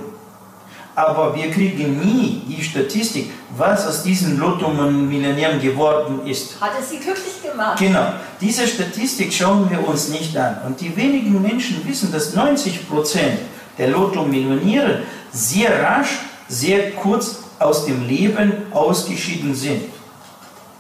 Aber 0.97 1.35
wir 1.35 1.51
kriegen 1.51 1.99
nie 1.99 2.43
die 2.49 2.63
Statistik, 2.63 3.31
was 3.57 3.87
aus 3.87 4.03
diesen 4.05 4.39
Lotto-Millionären 4.39 5.61
geworden 5.61 6.21
ist. 6.25 6.61
Hat 6.61 6.71
es 6.81 6.91
sie 6.91 6.99
glücklich 6.99 7.43
gemacht? 7.43 7.79
Genau. 7.79 8.13
Diese 8.41 8.67
Statistik 8.69 9.33
schauen 9.33 9.69
wir 9.69 9.87
uns 9.87 10.09
nicht 10.09 10.37
an. 10.37 10.59
Und 10.67 10.81
die 10.81 10.97
wenigen 10.97 11.43
Menschen 11.43 11.87
wissen, 11.87 12.13
dass 12.13 12.35
90 12.35 12.89
Prozent 12.89 13.39
der 13.77 13.89
Lotto-Millionäre 13.89 15.03
sehr 15.33 15.83
rasch, 15.83 16.21
sehr 16.49 16.93
kurz 16.93 17.41
aus 17.59 17.87
dem 17.87 18.07
Leben 18.07 18.53
ausgeschieden 18.71 19.55
sind. 19.55 19.83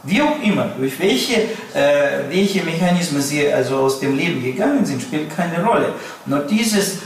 Wie 0.06 0.20
auch 0.20 0.42
immer, 0.42 0.66
durch 0.78 1.00
welche, 1.00 1.34
äh, 1.72 2.28
welche 2.28 2.62
Mechanismen 2.62 3.22
sie 3.22 3.50
also 3.50 3.76
aus 3.76 4.00
dem 4.00 4.16
Leben 4.16 4.42
gegangen 4.42 4.84
sind, 4.84 5.00
spielt 5.00 5.34
keine 5.34 5.64
Rolle. 5.64 5.94
Nur 6.26 6.40
dieses, 6.40 6.98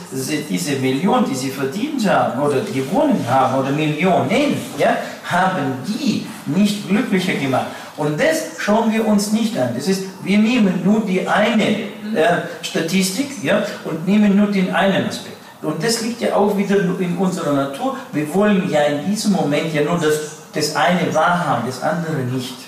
diese 0.51 0.77
Million, 0.77 1.25
die 1.25 1.37
sie 1.37 1.51
verdient 1.51 2.09
haben 2.09 2.41
oder 2.43 2.61
gewonnen 2.61 3.25
haben 3.29 3.61
oder 3.61 3.71
Millionen, 3.71 4.57
ja, 4.79 4.97
haben 5.25 5.75
die 5.87 6.27
nicht 6.47 6.89
glücklicher 6.89 7.35
gemacht. 7.35 7.67
Und 7.97 8.19
das 8.19 8.59
schauen 8.59 8.93
wir 8.93 9.07
uns 9.07 9.33
nicht 9.33 9.57
an. 9.57 9.71
Das 9.77 9.87
ist, 9.87 10.03
wir 10.25 10.39
nehmen 10.39 10.83
nur 10.85 11.01
die 11.01 11.27
eine 11.29 11.69
äh, 11.69 12.43
Statistik 12.63 13.45
ja, 13.45 13.63
und 13.85 14.09
nehmen 14.09 14.37
nur 14.37 14.49
den 14.49 14.75
einen 14.75 15.07
Aspekt. 15.07 15.37
Und 15.63 15.83
das 15.83 16.03
liegt 16.03 16.21
ja 16.21 16.35
auch 16.35 16.57
wieder 16.57 16.77
in 16.99 17.17
unserer 17.17 17.53
Natur. 17.53 17.97
Wir 18.13 18.33
wollen 18.35 18.69
ja 18.71 18.83
in 18.83 19.11
diesem 19.11 19.33
Moment 19.33 19.73
ja 19.73 19.83
nur 19.83 19.99
das, 19.99 20.15
das 20.53 20.75
eine 20.75 21.13
wahrhaben, 21.13 21.65
das 21.67 21.83
andere 21.83 22.19
nicht. 22.33 22.68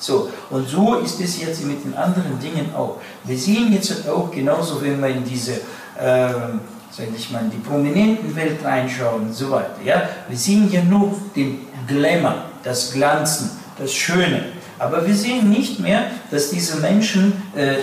So, 0.00 0.30
und 0.48 0.66
so 0.66 0.96
ist 0.96 1.20
es 1.20 1.40
jetzt 1.40 1.64
mit 1.64 1.84
den 1.84 1.94
anderen 1.94 2.40
Dingen 2.40 2.74
auch. 2.74 2.96
Wir 3.24 3.36
sehen 3.36 3.70
jetzt 3.72 4.08
auch 4.08 4.30
genauso, 4.30 4.80
wenn 4.80 4.98
wir 5.00 5.08
in 5.08 5.24
diese, 5.24 5.52
äh, 5.52 6.32
sag 6.90 7.06
ich 7.14 7.30
mal, 7.30 7.44
die 7.52 7.58
prominenten 7.58 8.34
Welt 8.34 8.64
reinschauen 8.64 9.28
und 9.28 9.34
so 9.34 9.50
weiter. 9.50 9.76
Ja? 9.84 10.08
Wir 10.26 10.38
sehen 10.38 10.72
ja 10.72 10.82
nur 10.82 11.14
den 11.36 11.66
Glamour, 11.86 12.46
das 12.62 12.92
Glanzen, 12.92 13.50
das 13.78 13.92
Schöne. 13.92 14.59
Aber 14.80 15.06
wir 15.06 15.14
sehen 15.14 15.50
nicht 15.50 15.78
mehr, 15.78 16.04
dass 16.30 16.48
diese 16.48 16.78
Menschen 16.78 17.34
äh, 17.54 17.74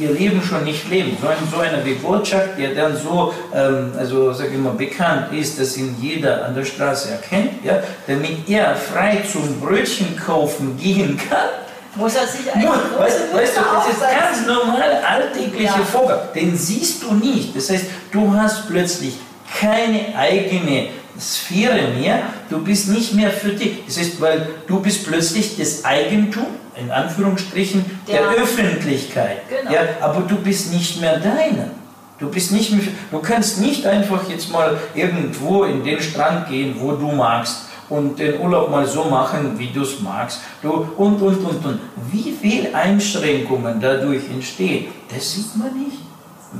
ihr 0.00 0.12
Leben 0.12 0.40
schon 0.40 0.62
nicht 0.62 0.88
leben. 0.88 1.16
So, 1.20 1.26
ein, 1.26 1.36
so 1.50 1.58
einer 1.58 1.84
wie 1.84 1.94
Burczak, 1.94 2.56
der 2.56 2.76
dann 2.76 2.96
so, 2.96 3.34
ähm, 3.52 3.92
also 3.98 4.32
sag 4.32 4.52
ich 4.52 4.58
mal, 4.58 4.74
bekannt 4.74 5.32
ist, 5.32 5.58
dass 5.60 5.76
ihn 5.76 5.96
jeder 6.00 6.44
an 6.46 6.54
der 6.54 6.64
Straße 6.64 7.10
erkennt, 7.10 7.64
ja, 7.64 7.82
damit 8.06 8.48
er 8.48 8.76
frei 8.76 9.24
zum 9.30 9.60
Brötchen 9.60 10.16
kaufen 10.16 10.78
gehen 10.78 11.18
kann, 11.28 11.48
muss 11.96 12.14
er 12.14 12.28
sich 12.28 12.52
eigentlich. 12.54 12.70
Weißt, 12.70 13.34
weißt 13.34 13.56
du, 13.56 13.60
das 13.60 13.88
ist 13.88 14.00
ganz 14.00 14.46
normal 14.46 15.02
alltäglicher 15.04 15.78
ja. 15.78 15.84
Vorgang. 15.84 16.20
Den 16.36 16.56
siehst 16.56 17.02
du 17.02 17.14
nicht. 17.14 17.56
Das 17.56 17.68
heißt, 17.68 17.86
du 18.12 18.32
hast 18.32 18.68
plötzlich 18.68 19.14
keine 19.60 20.16
eigene 20.16 20.90
Sphäre 21.18 21.88
mehr, 21.98 22.22
du 22.48 22.62
bist 22.62 22.88
nicht 22.88 23.14
mehr 23.14 23.30
für 23.30 23.50
dich. 23.50 23.84
Das 23.86 23.98
heißt, 23.98 24.20
weil 24.20 24.46
du 24.66 24.80
bist 24.80 25.06
plötzlich 25.06 25.56
das 25.56 25.84
Eigentum, 25.84 26.46
in 26.76 26.90
Anführungsstrichen, 26.90 27.84
der, 28.06 28.22
der 28.22 28.42
Öffentlichkeit. 28.42 29.42
Genau. 29.48 29.72
Ja, 29.72 29.80
aber 30.00 30.20
du 30.22 30.36
bist 30.36 30.72
nicht 30.72 31.00
mehr 31.00 31.18
deiner. 31.18 31.70
Du 32.18 32.28
bist 32.28 32.52
nicht 32.52 32.72
mehr, 32.72 32.82
du 33.10 33.18
kannst 33.20 33.60
nicht 33.60 33.86
einfach 33.86 34.28
jetzt 34.28 34.50
mal 34.50 34.76
irgendwo 34.94 35.64
in 35.64 35.84
den 35.84 36.00
Strand 36.00 36.48
gehen, 36.48 36.74
wo 36.78 36.92
du 36.92 37.12
magst 37.12 37.68
und 37.88 38.18
den 38.18 38.40
Urlaub 38.40 38.70
mal 38.70 38.86
so 38.86 39.04
machen, 39.04 39.58
wie 39.58 39.68
du 39.68 39.82
es 39.82 40.00
magst. 40.00 40.40
Du, 40.62 40.88
und, 40.96 41.20
und, 41.22 41.38
und, 41.44 41.64
und. 41.64 41.80
Wie 42.10 42.34
viele 42.40 42.74
Einschränkungen 42.74 43.80
dadurch 43.80 44.28
entstehen, 44.30 44.86
das 45.12 45.32
sieht 45.32 45.56
man 45.56 45.72
nicht. 45.78 45.98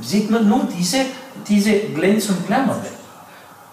Sieht 0.01 0.29
man 0.29 0.47
nur 0.47 0.67
diese, 0.77 0.99
diese 1.47 1.71
Glänz- 1.71 2.29
und 2.29 2.45
Klammerwelt. 2.45 2.98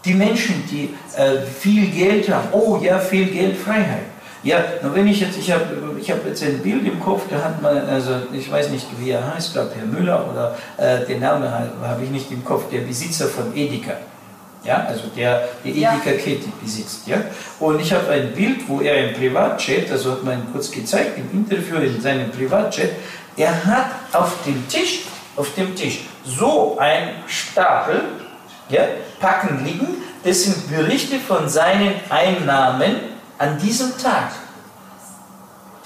Die 0.07 0.15
Menschen, 0.15 0.65
die 0.71 0.95
äh, 1.17 1.43
viel 1.61 1.91
Geld 1.91 2.31
haben, 2.31 2.49
oh 2.53 2.81
ja, 2.83 2.99
viel 2.99 3.27
Geld, 3.27 3.57
Freiheit. 3.57 4.05
Ja, 4.43 4.63
nur 4.81 4.95
wenn 4.95 5.09
ich 5.09 5.21
jetzt, 5.21 5.37
ich 5.37 5.51
habe 5.51 5.65
ich 6.01 6.09
hab 6.09 6.25
jetzt 6.25 6.43
ein 6.45 6.61
Bild 6.61 6.87
im 6.87 7.01
Kopf, 7.01 7.23
da 7.29 7.43
hat 7.43 7.61
man, 7.61 7.77
also 7.89 8.13
ich 8.33 8.49
weiß 8.49 8.71
nicht, 8.71 8.87
wie 9.01 9.11
er 9.11 9.35
heißt, 9.35 9.55
glaube 9.55 9.73
Herr 9.75 9.87
Müller 9.87 10.25
oder 10.31 10.57
äh, 10.77 11.05
den 11.05 11.19
Namen 11.19 11.51
habe 11.51 12.05
ich 12.05 12.11
nicht 12.11 12.31
im 12.31 12.45
Kopf, 12.45 12.71
der 12.71 12.83
Besitzer 12.83 13.27
von 13.27 13.57
Edeka. 13.57 13.95
Ja, 14.63 14.85
also 14.89 15.09
der 15.17 15.49
die 15.65 15.83
Edeka-Kette 15.83 16.49
besitzt. 16.63 17.07
Ja? 17.07 17.23
Und 17.59 17.81
ich 17.81 17.93
habe 17.93 18.09
ein 18.09 18.33
Bild, 18.33 18.69
wo 18.69 18.81
er 18.81 19.09
im 19.09 19.15
Privatchat, 19.15 19.91
also 19.91 20.13
hat 20.13 20.23
man 20.23 20.53
kurz 20.53 20.71
gezeigt, 20.71 21.19
im 21.19 21.41
Interview 21.41 21.79
in 21.79 22.01
seinem 22.01 22.31
Privatchat, 22.31 22.91
er 23.37 23.65
hat 23.65 23.91
auf 24.13 24.33
dem 24.47 24.69
Tisch, 24.69 25.07
auf 25.35 25.53
dem 25.55 25.75
Tisch 25.75 26.03
so 26.25 26.79
ein 26.79 27.09
Stapel 27.27 28.01
ja, 28.69 28.83
Packen 29.21 29.65
liegen. 29.65 30.03
Das 30.25 30.43
sind 30.43 30.69
Berichte 30.69 31.19
von 31.19 31.49
seinen 31.49 31.95
Einnahmen 32.09 32.97
an 33.39 33.59
diesem 33.59 33.97
Tag. 33.99 34.33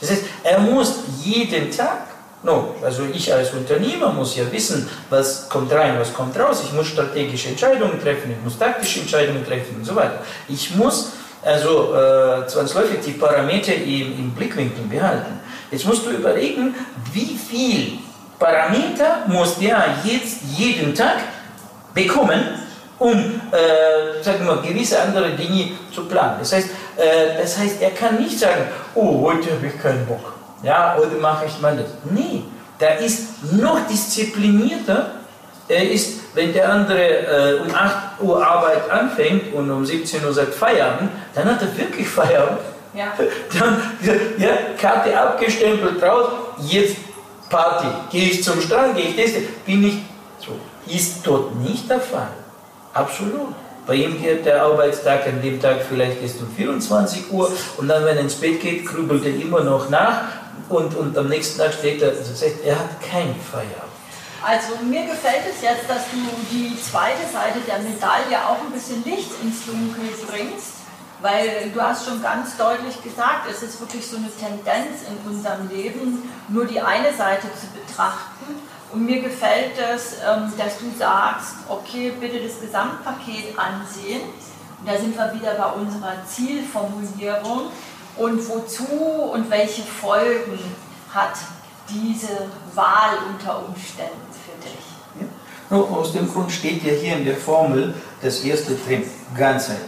Das 0.00 0.10
heißt, 0.10 0.22
er 0.44 0.58
muss 0.60 1.00
jeden 1.22 1.70
Tag, 1.70 2.06
no, 2.42 2.74
also 2.82 3.02
ich 3.12 3.32
als 3.32 3.52
Unternehmer 3.52 4.12
muss 4.12 4.36
ja 4.36 4.50
wissen, 4.50 4.88
was 5.10 5.48
kommt 5.48 5.70
rein, 5.72 5.98
was 5.98 6.14
kommt 6.14 6.38
raus. 6.38 6.62
Ich 6.64 6.72
muss 6.72 6.86
strategische 6.86 7.50
Entscheidungen 7.50 8.00
treffen, 8.00 8.30
ich 8.30 8.42
muss 8.42 8.58
taktische 8.58 9.00
Entscheidungen 9.00 9.44
treffen 9.44 9.76
und 9.76 9.84
so 9.84 9.94
weiter. 9.94 10.20
Ich 10.48 10.74
muss 10.74 11.10
also 11.42 11.94
äh, 11.94 12.46
zwangsläufig 12.46 13.00
die 13.04 13.12
Parameter 13.12 13.74
im, 13.74 14.18
im 14.18 14.30
Blickwinkel 14.32 14.84
behalten. 14.84 15.40
Jetzt 15.70 15.86
musst 15.86 16.04
du 16.04 16.10
überlegen, 16.10 16.74
wie 17.12 17.36
viel 17.36 17.98
Parameter 18.38 19.24
muss 19.26 19.58
der 19.58 19.84
jetzt 20.02 20.38
jeden 20.56 20.94
Tag 20.94 21.18
bekommen, 21.94 22.42
um 23.00 23.40
äh, 23.50 24.22
sagen 24.22 24.46
wir, 24.46 24.56
gewisse 24.58 25.00
andere 25.00 25.30
Dinge 25.30 25.70
zu 25.92 26.04
planen. 26.04 26.36
Das 26.38 26.52
heißt, 26.52 26.68
äh, 26.96 27.40
das 27.40 27.58
heißt, 27.58 27.80
er 27.80 27.90
kann 27.90 28.16
nicht 28.16 28.38
sagen, 28.38 28.66
oh, 28.94 29.22
heute 29.22 29.52
habe 29.52 29.66
ich 29.66 29.82
keinen 29.82 30.06
Bock. 30.06 30.34
Ja, 30.62 30.94
heute 30.96 31.16
mache 31.16 31.46
ich 31.46 31.58
mal 31.60 31.74
das. 31.76 31.86
Nee, 32.04 32.42
der 32.78 32.98
ist 32.98 33.52
noch 33.54 33.86
disziplinierter. 33.88 35.12
Er 35.66 35.90
ist, 35.90 36.20
wenn 36.34 36.52
der 36.52 36.70
andere 36.70 36.98
äh, 36.98 37.60
um 37.60 37.74
8 37.74 38.20
Uhr 38.20 38.46
Arbeit 38.46 38.90
anfängt 38.90 39.54
und 39.54 39.70
um 39.70 39.84
17 39.86 40.22
Uhr 40.24 40.32
sagt 40.32 40.54
Feierabend, 40.54 41.10
dann 41.34 41.46
hat 41.46 41.62
er 41.62 41.76
wirklich 41.76 42.06
Feierabend. 42.06 42.60
Ja. 42.92 43.12
Dann, 43.58 43.80
ja, 44.36 44.48
Karte 44.76 45.16
abgestempelt 45.16 46.02
raus, 46.02 46.26
jetzt 46.58 46.96
Party. 47.48 47.86
Gehe 48.10 48.30
ich 48.30 48.42
zum 48.42 48.60
Strand, 48.60 48.96
gehe 48.96 49.10
ich 49.10 49.16
das, 49.16 49.42
bin 49.64 49.86
ich 49.86 49.98
so. 50.44 50.56
Ist 50.92 51.24
dort 51.24 51.54
nicht 51.54 51.88
der 51.88 52.00
Fall. 52.00 52.26
Absolut. 52.92 53.54
Bei 53.86 53.94
ihm 53.94 54.20
geht 54.20 54.46
der 54.46 54.62
Arbeitstag 54.62 55.26
an 55.26 55.42
dem 55.42 55.60
Tag 55.60 55.78
vielleicht 55.88 56.22
erst 56.22 56.40
um 56.40 56.50
24 56.54 57.32
Uhr 57.32 57.50
und 57.78 57.88
dann, 57.88 58.04
wenn 58.04 58.16
er 58.16 58.22
ins 58.22 58.34
Bett 58.34 58.60
geht, 58.60 58.86
grübelt 58.86 59.24
er 59.24 59.34
immer 59.34 59.60
noch 59.60 59.88
nach. 59.88 60.22
und, 60.68 60.94
und 60.96 61.18
am 61.18 61.28
nächsten 61.28 61.58
Tag 61.58 61.72
steht 61.72 62.00
er, 62.02 62.10
also 62.10 62.32
sagt, 62.34 62.64
er 62.64 62.78
hat 62.78 63.00
keinen 63.02 63.34
Feierabend. 63.40 63.90
Also 64.42 64.82
mir 64.84 65.04
gefällt 65.06 65.44
es 65.50 65.60
jetzt, 65.60 65.88
dass 65.88 66.04
du 66.10 66.16
die 66.50 66.74
zweite 66.80 67.26
Seite 67.30 67.60
der 67.66 67.78
Medaille 67.78 68.38
auch 68.46 68.62
ein 68.64 68.72
bisschen 68.72 69.04
Licht 69.04 69.30
ins 69.42 69.66
Dunkel 69.66 70.08
bringst, 70.28 70.80
weil 71.20 71.70
du 71.74 71.80
hast 71.80 72.06
schon 72.06 72.22
ganz 72.22 72.56
deutlich 72.56 73.02
gesagt, 73.02 73.50
es 73.50 73.62
ist 73.62 73.80
wirklich 73.80 74.06
so 74.06 74.16
eine 74.16 74.30
Tendenz 74.30 75.02
in 75.08 75.30
unserem 75.30 75.68
Leben, 75.68 76.30
nur 76.48 76.64
die 76.64 76.80
eine 76.80 77.12
Seite 77.12 77.48
zu 77.52 77.66
betrachten. 77.74 78.56
Und 78.92 79.06
mir 79.06 79.22
gefällt 79.22 79.78
es, 79.94 80.14
ähm, 80.14 80.52
dass 80.58 80.78
du 80.78 80.90
sagst, 80.98 81.54
okay, 81.68 82.12
bitte 82.18 82.40
das 82.40 82.60
Gesamtpaket 82.60 83.56
ansehen. 83.56 84.22
Und 84.80 84.88
da 84.88 84.98
sind 84.98 85.16
wir 85.16 85.32
wieder 85.34 85.54
bei 85.54 85.80
unserer 85.80 86.14
Zielformulierung. 86.26 87.68
Und 88.16 88.48
wozu 88.48 88.86
und 89.32 89.48
welche 89.50 89.82
Folgen 89.82 90.58
hat 91.12 91.34
diese 91.88 92.48
Wahl 92.74 93.18
unter 93.32 93.64
Umständen? 93.66 94.30
aus 95.70 96.12
dem 96.12 96.28
Grund 96.28 96.50
steht 96.50 96.82
ja 96.82 96.92
hier 96.92 97.16
in 97.16 97.24
der 97.24 97.36
Formel 97.36 97.94
das 98.20 98.40
erste 98.40 98.74
drin, 98.74 99.04
ganzheitlich. 99.36 99.86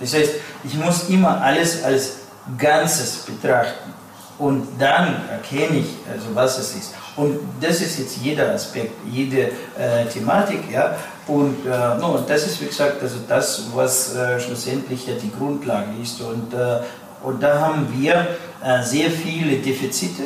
Das 0.00 0.14
heißt, 0.14 0.32
ich 0.64 0.74
muss 0.74 1.08
immer 1.08 1.40
alles 1.40 1.82
als 1.82 2.18
Ganzes 2.56 3.24
betrachten 3.24 3.92
und 4.38 4.68
dann 4.78 5.28
erkenne 5.28 5.78
ich, 5.78 5.96
also 6.10 6.34
was 6.34 6.58
es 6.58 6.74
ist. 6.74 6.94
Und 7.18 7.40
das 7.60 7.80
ist 7.80 7.98
jetzt 7.98 8.18
jeder 8.22 8.54
Aspekt, 8.54 8.92
jede 9.10 9.48
äh, 9.76 10.06
Thematik, 10.12 10.60
ja. 10.72 10.96
Und, 11.26 11.66
äh, 11.66 11.98
no, 12.00 12.24
das 12.26 12.46
ist, 12.46 12.60
wie 12.60 12.66
gesagt, 12.66 13.02
also 13.02 13.16
das, 13.26 13.64
was 13.74 14.14
äh, 14.14 14.38
schlussendlich 14.38 15.04
ja 15.08 15.14
die 15.20 15.32
Grundlage 15.36 15.88
ist. 16.00 16.20
Und, 16.20 16.54
äh, 16.54 16.78
und 17.24 17.42
da 17.42 17.58
haben 17.58 17.88
wir 17.98 18.14
äh, 18.64 18.84
sehr 18.84 19.10
viele 19.10 19.56
Defizite, 19.56 20.22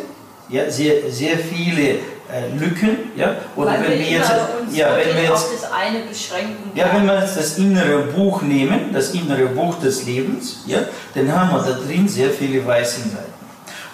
ja, 0.50 0.70
sehr, 0.70 1.10
sehr 1.10 1.38
viele 1.38 1.92
äh, 1.92 2.54
Lücken, 2.58 3.10
ja, 3.16 3.36
oder 3.56 3.70
Weil 3.70 3.82
wenn 3.88 3.98
wir, 3.98 4.10
jetzt, 4.10 4.30
ja, 4.72 4.94
wenn 4.94 5.16
wir 5.16 5.22
jetzt 5.30 5.48
das 5.54 5.72
eine 5.72 6.00
beschränken. 6.00 6.72
Ja, 6.74 6.90
wenn 6.94 7.06
wir 7.06 7.20
jetzt 7.20 7.38
das 7.38 7.56
innere 7.56 8.00
Buch 8.02 8.42
nehmen, 8.42 8.92
das 8.92 9.14
innere 9.14 9.46
Buch 9.46 9.76
des 9.80 10.04
Lebens, 10.04 10.58
ja, 10.66 10.80
dann 11.14 11.34
haben 11.34 11.52
wir 11.52 11.72
da 11.72 11.78
drin 11.78 12.06
sehr 12.06 12.28
viele 12.28 12.66
weiße 12.66 13.00
Seiten. 13.00 13.32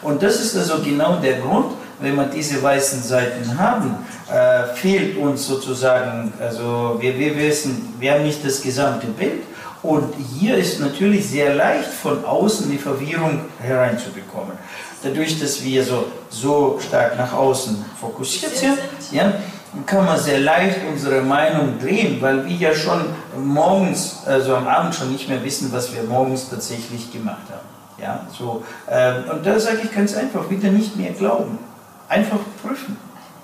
Und 0.03 0.21
das 0.21 0.41
ist 0.41 0.57
also 0.57 0.83
genau 0.83 1.17
der 1.17 1.35
Grund, 1.35 1.78
wenn 2.01 2.17
wir 2.17 2.25
diese 2.27 2.63
weißen 2.63 3.03
Seiten 3.03 3.59
haben, 3.59 3.97
äh, 4.33 4.75
fehlt 4.75 5.17
uns 5.17 5.47
sozusagen, 5.47 6.33
also 6.41 6.97
wir, 7.01 7.19
wir 7.19 7.37
wissen, 7.37 7.95
wir 7.99 8.13
haben 8.13 8.25
nicht 8.25 8.45
das 8.45 8.63
gesamte 8.63 9.07
Bild. 9.07 9.43
Und 9.81 10.13
hier 10.39 10.57
ist 10.57 10.81
natürlich 10.81 11.29
sehr 11.29 11.55
leicht 11.55 11.89
von 11.89 12.25
außen 12.25 12.69
die 12.69 12.79
Verwirrung 12.79 13.43
hereinzubekommen 13.61 14.59
dadurch, 15.03 15.39
dass 15.41 15.63
wir 15.65 15.85
so, 15.85 16.07
so 16.29 16.79
stark 16.81 17.17
nach 17.17 17.33
außen 17.33 17.85
fokussiert 18.01 18.57
sind, 18.57 18.79
ja, 19.13 19.33
kann 19.87 20.05
man 20.05 20.19
sehr 20.19 20.41
leicht 20.41 20.79
unsere 20.91 21.21
Meinung 21.21 21.79
drehen, 21.79 22.21
weil 22.21 22.47
wir 22.47 22.57
ja 22.57 22.75
schon 22.75 23.03
morgens, 23.37 24.23
also 24.27 24.57
am 24.57 24.67
Abend 24.67 24.95
schon 24.95 25.13
nicht 25.13 25.29
mehr 25.29 25.43
wissen, 25.45 25.71
was 25.73 25.95
wir 25.95 26.03
morgens 26.05 26.49
tatsächlich 26.49 27.13
gemacht 27.13 27.47
haben. 27.51 27.69
Ja, 28.01 28.27
so, 28.37 28.63
äh, 28.87 29.31
und 29.31 29.45
da 29.45 29.59
sage 29.59 29.81
ich 29.85 29.93
ganz 29.93 30.15
einfach, 30.17 30.49
wieder 30.51 30.71
nicht 30.71 30.97
mehr 30.97 31.11
glauben. 31.11 31.59
Einfach 32.09 32.39
prüfen. 32.63 32.97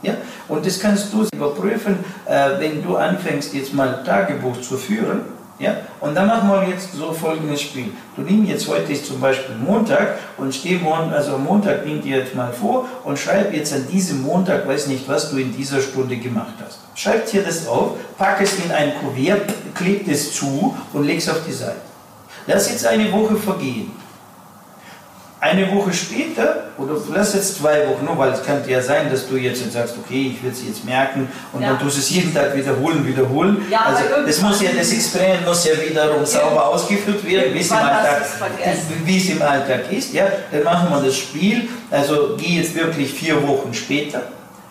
Ja? 0.02 0.14
Und 0.48 0.64
das 0.66 0.80
kannst 0.80 1.12
du 1.12 1.26
überprüfen, 1.34 1.98
äh, 2.26 2.50
wenn 2.58 2.82
du 2.82 2.96
anfängst, 2.96 3.54
jetzt 3.54 3.72
mal 3.72 4.02
Tagebuch 4.04 4.60
zu 4.60 4.76
führen 4.76 5.22
ja? 5.58 5.76
Und 6.00 6.14
dann 6.16 6.26
machen 6.26 6.48
wir 6.50 6.68
jetzt 6.68 6.92
so 6.92 7.12
folgendes 7.12 7.62
Spiel. 7.62 7.92
Du 8.16 8.22
nimmst 8.22 8.50
jetzt 8.50 8.68
heute 8.68 8.92
ist 8.92 9.06
zum 9.06 9.20
Beispiel 9.20 9.54
Montag 9.56 10.18
und 10.36 10.52
steh 10.52 10.76
morgen, 10.76 11.12
also 11.12 11.38
Montag 11.38 11.86
nimm 11.86 12.02
dir 12.02 12.18
jetzt 12.18 12.34
mal 12.34 12.52
vor 12.52 12.88
und 13.04 13.18
schreib 13.18 13.54
jetzt 13.54 13.72
an 13.72 13.86
diesem 13.88 14.22
Montag, 14.22 14.66
weiß 14.66 14.88
nicht, 14.88 15.08
was 15.08 15.30
du 15.30 15.36
in 15.36 15.56
dieser 15.56 15.80
Stunde 15.80 16.16
gemacht 16.16 16.54
hast. 16.64 16.80
Schreib 16.94 17.30
dir 17.30 17.42
das 17.42 17.68
auf, 17.68 17.92
pack 18.18 18.40
es 18.40 18.58
in 18.64 18.70
ein 18.72 18.92
Kuvert, 18.98 19.52
kleb 19.74 20.08
es 20.08 20.34
zu 20.34 20.76
und 20.92 21.04
leg 21.04 21.18
es 21.18 21.28
auf 21.28 21.44
die 21.46 21.52
Seite. 21.52 21.80
Lass 22.46 22.70
jetzt 22.70 22.86
eine 22.86 23.10
Woche 23.12 23.36
vergehen 23.36 23.92
eine 25.44 25.70
Woche 25.70 25.92
später, 25.92 26.68
oder 26.78 26.94
lass 27.12 27.34
jetzt 27.34 27.58
zwei 27.58 27.86
Wochen, 27.86 28.06
nur 28.06 28.16
weil 28.16 28.32
es 28.32 28.42
könnte 28.42 28.70
ja 28.70 28.80
sein, 28.80 29.10
dass 29.10 29.28
du 29.28 29.36
jetzt 29.36 29.70
sagst, 29.70 29.94
okay, 30.02 30.32
ich 30.34 30.42
will 30.42 30.50
es 30.50 30.66
jetzt 30.66 30.86
merken 30.86 31.28
und 31.52 31.60
ja. 31.60 31.68
dann 31.68 31.78
tust 31.80 31.96
du 31.96 32.00
es 32.00 32.10
jeden 32.10 32.32
Tag 32.32 32.56
wiederholen, 32.56 33.06
wiederholen. 33.06 33.58
Ja, 33.70 33.80
also 33.80 34.04
das 34.26 34.40
muss 34.40 34.62
ja, 34.62 34.70
das 34.76 34.90
Experiment 34.90 35.46
muss 35.46 35.66
ja 35.66 35.72
wiederum 35.86 36.24
sauber 36.24 36.68
ausgeführt 36.68 37.22
werden, 37.26 37.52
wie 37.52 37.60
es, 37.60 37.70
im 37.70 37.76
Alltag, 37.76 38.22
wie 39.04 39.16
es 39.18 39.28
im 39.28 39.42
Alltag 39.42 39.92
ist. 39.92 40.14
Ja, 40.14 40.28
dann 40.50 40.64
machen 40.64 40.88
wir 40.88 41.02
das 41.02 41.16
Spiel, 41.16 41.68
also 41.90 42.36
geh 42.38 42.56
jetzt 42.60 42.74
wirklich 42.74 43.12
vier 43.12 43.46
Wochen 43.46 43.74
später. 43.74 44.22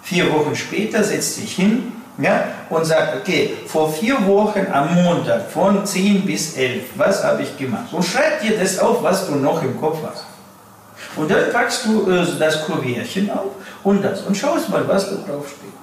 Vier 0.01 0.33
Wochen 0.33 0.55
später 0.55 1.03
setzt 1.03 1.39
dich 1.39 1.53
hin, 1.55 1.93
ja, 2.17 2.45
und 2.69 2.83
sagt, 2.83 3.15
okay, 3.15 3.53
vor 3.67 3.93
vier 3.93 4.25
Wochen 4.25 4.65
am 4.71 4.95
Montag 4.95 5.51
von 5.51 5.85
10 5.85 6.25
bis 6.25 6.57
11, 6.57 6.83
was 6.95 7.23
habe 7.23 7.43
ich 7.43 7.57
gemacht? 7.57 7.91
Und 7.91 8.03
schreib 8.03 8.41
dir 8.41 8.57
das 8.57 8.79
auf, 8.79 9.03
was 9.03 9.27
du 9.27 9.35
noch 9.35 9.61
im 9.61 9.79
Kopf 9.79 9.99
hast. 10.03 10.32
Und 11.15 11.29
dann 11.29 11.51
packst 11.51 11.85
du 11.85 12.09
äh, 12.09 12.25
das 12.39 12.65
Kurvierchen 12.65 13.29
auf 13.29 13.51
und 13.83 14.03
das 14.03 14.21
und 14.21 14.35
schaust 14.35 14.69
mal, 14.69 14.87
was 14.87 15.09
da 15.09 15.15
drauf 15.15 15.47
steht. 15.47 15.73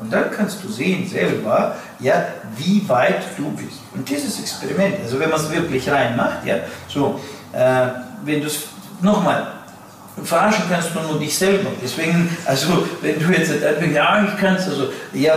Und 0.00 0.12
dann 0.12 0.30
kannst 0.32 0.64
du 0.64 0.68
sehen 0.68 1.08
selber, 1.08 1.76
ja, 2.00 2.26
wie 2.56 2.86
weit 2.88 3.22
du 3.36 3.50
bist. 3.52 3.78
Und 3.94 4.08
dieses 4.08 4.40
Experiment, 4.40 4.96
also 5.00 5.20
wenn 5.20 5.30
man 5.30 5.38
es 5.38 5.50
wirklich 5.50 5.88
reinmacht, 5.88 6.44
ja, 6.44 6.56
so, 6.88 7.20
äh, 7.52 7.86
wenn 8.24 8.40
du 8.40 8.48
es, 8.48 8.64
nochmal, 9.00 9.46
verarschen 10.24 10.64
kannst 10.70 10.90
du 10.94 11.00
nur 11.00 11.18
dich 11.18 11.36
selber. 11.36 11.70
Deswegen, 11.82 12.28
also 12.44 12.84
wenn 13.00 13.18
du 13.18 13.32
jetzt 13.32 13.50
einfach, 13.50 13.90
ja, 13.90 14.24
ich 14.24 14.40
kann 14.40 14.56
also 14.56 14.88
ja, 15.12 15.34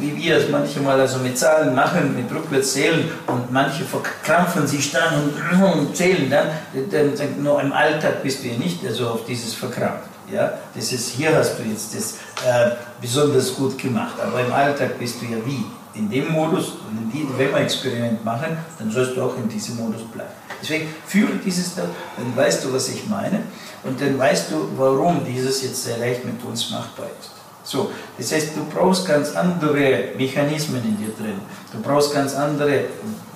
wie 0.00 0.16
wir 0.16 0.38
es 0.38 0.48
manchmal 0.48 1.00
also 1.00 1.18
mit 1.18 1.36
Zahlen 1.38 1.74
machen, 1.74 2.16
mit 2.16 2.30
rückwärts 2.32 2.72
zählen 2.72 3.10
und 3.26 3.52
manche 3.52 3.84
verkrampfen 3.84 4.66
sich 4.66 4.90
dann 4.90 5.14
und, 5.14 5.62
und 5.62 5.96
zählen 5.96 6.30
dann, 6.30 6.46
dann, 6.90 7.14
dann 7.14 7.42
nur 7.42 7.60
im 7.60 7.72
Alltag 7.72 8.22
bist 8.22 8.42
du 8.42 8.48
ja 8.48 8.58
nicht 8.58 8.84
also 8.86 9.08
auf 9.08 9.26
dieses 9.26 9.54
verkrampft. 9.54 10.08
Ja, 10.32 10.54
das 10.74 10.92
ist, 10.92 11.10
hier 11.10 11.36
hast 11.36 11.56
du 11.58 11.62
jetzt 11.62 11.94
das 11.94 12.14
äh, 12.44 12.74
besonders 13.00 13.54
gut 13.54 13.78
gemacht, 13.78 14.14
aber 14.20 14.40
im 14.40 14.52
Alltag 14.52 14.98
bist 14.98 15.20
du 15.20 15.26
ja 15.26 15.38
wie? 15.44 15.64
In 15.96 16.10
dem 16.10 16.30
Modus, 16.32 16.72
wenn 16.90 17.52
wir 17.52 17.56
Experiment 17.56 18.24
machen, 18.24 18.56
dann 18.78 18.90
sollst 18.90 19.16
du 19.16 19.22
auch 19.22 19.36
in 19.36 19.48
diesem 19.48 19.76
Modus 19.76 20.02
bleiben. 20.02 20.28
Deswegen 20.60 20.88
führe 21.06 21.32
dieses, 21.44 21.74
dann 21.74 21.88
weißt 22.34 22.64
du, 22.64 22.72
was 22.72 22.88
ich 22.88 23.06
meine. 23.08 23.42
Und 23.86 24.00
dann 24.00 24.18
weißt 24.18 24.50
du, 24.50 24.68
warum 24.76 25.24
dieses 25.24 25.62
jetzt 25.62 25.84
sehr 25.84 25.98
leicht 25.98 26.24
mit 26.24 26.42
uns 26.44 26.70
machbar 26.70 27.06
ist. 27.20 27.30
So, 27.62 27.90
das 28.16 28.32
heißt, 28.32 28.56
du 28.56 28.64
brauchst 28.66 29.06
ganz 29.06 29.34
andere 29.34 30.12
Mechanismen 30.16 30.82
in 30.84 30.96
dir 30.98 31.12
drin. 31.18 31.40
Du 31.72 31.80
brauchst 31.80 32.14
ganz 32.14 32.34
andere 32.34 32.84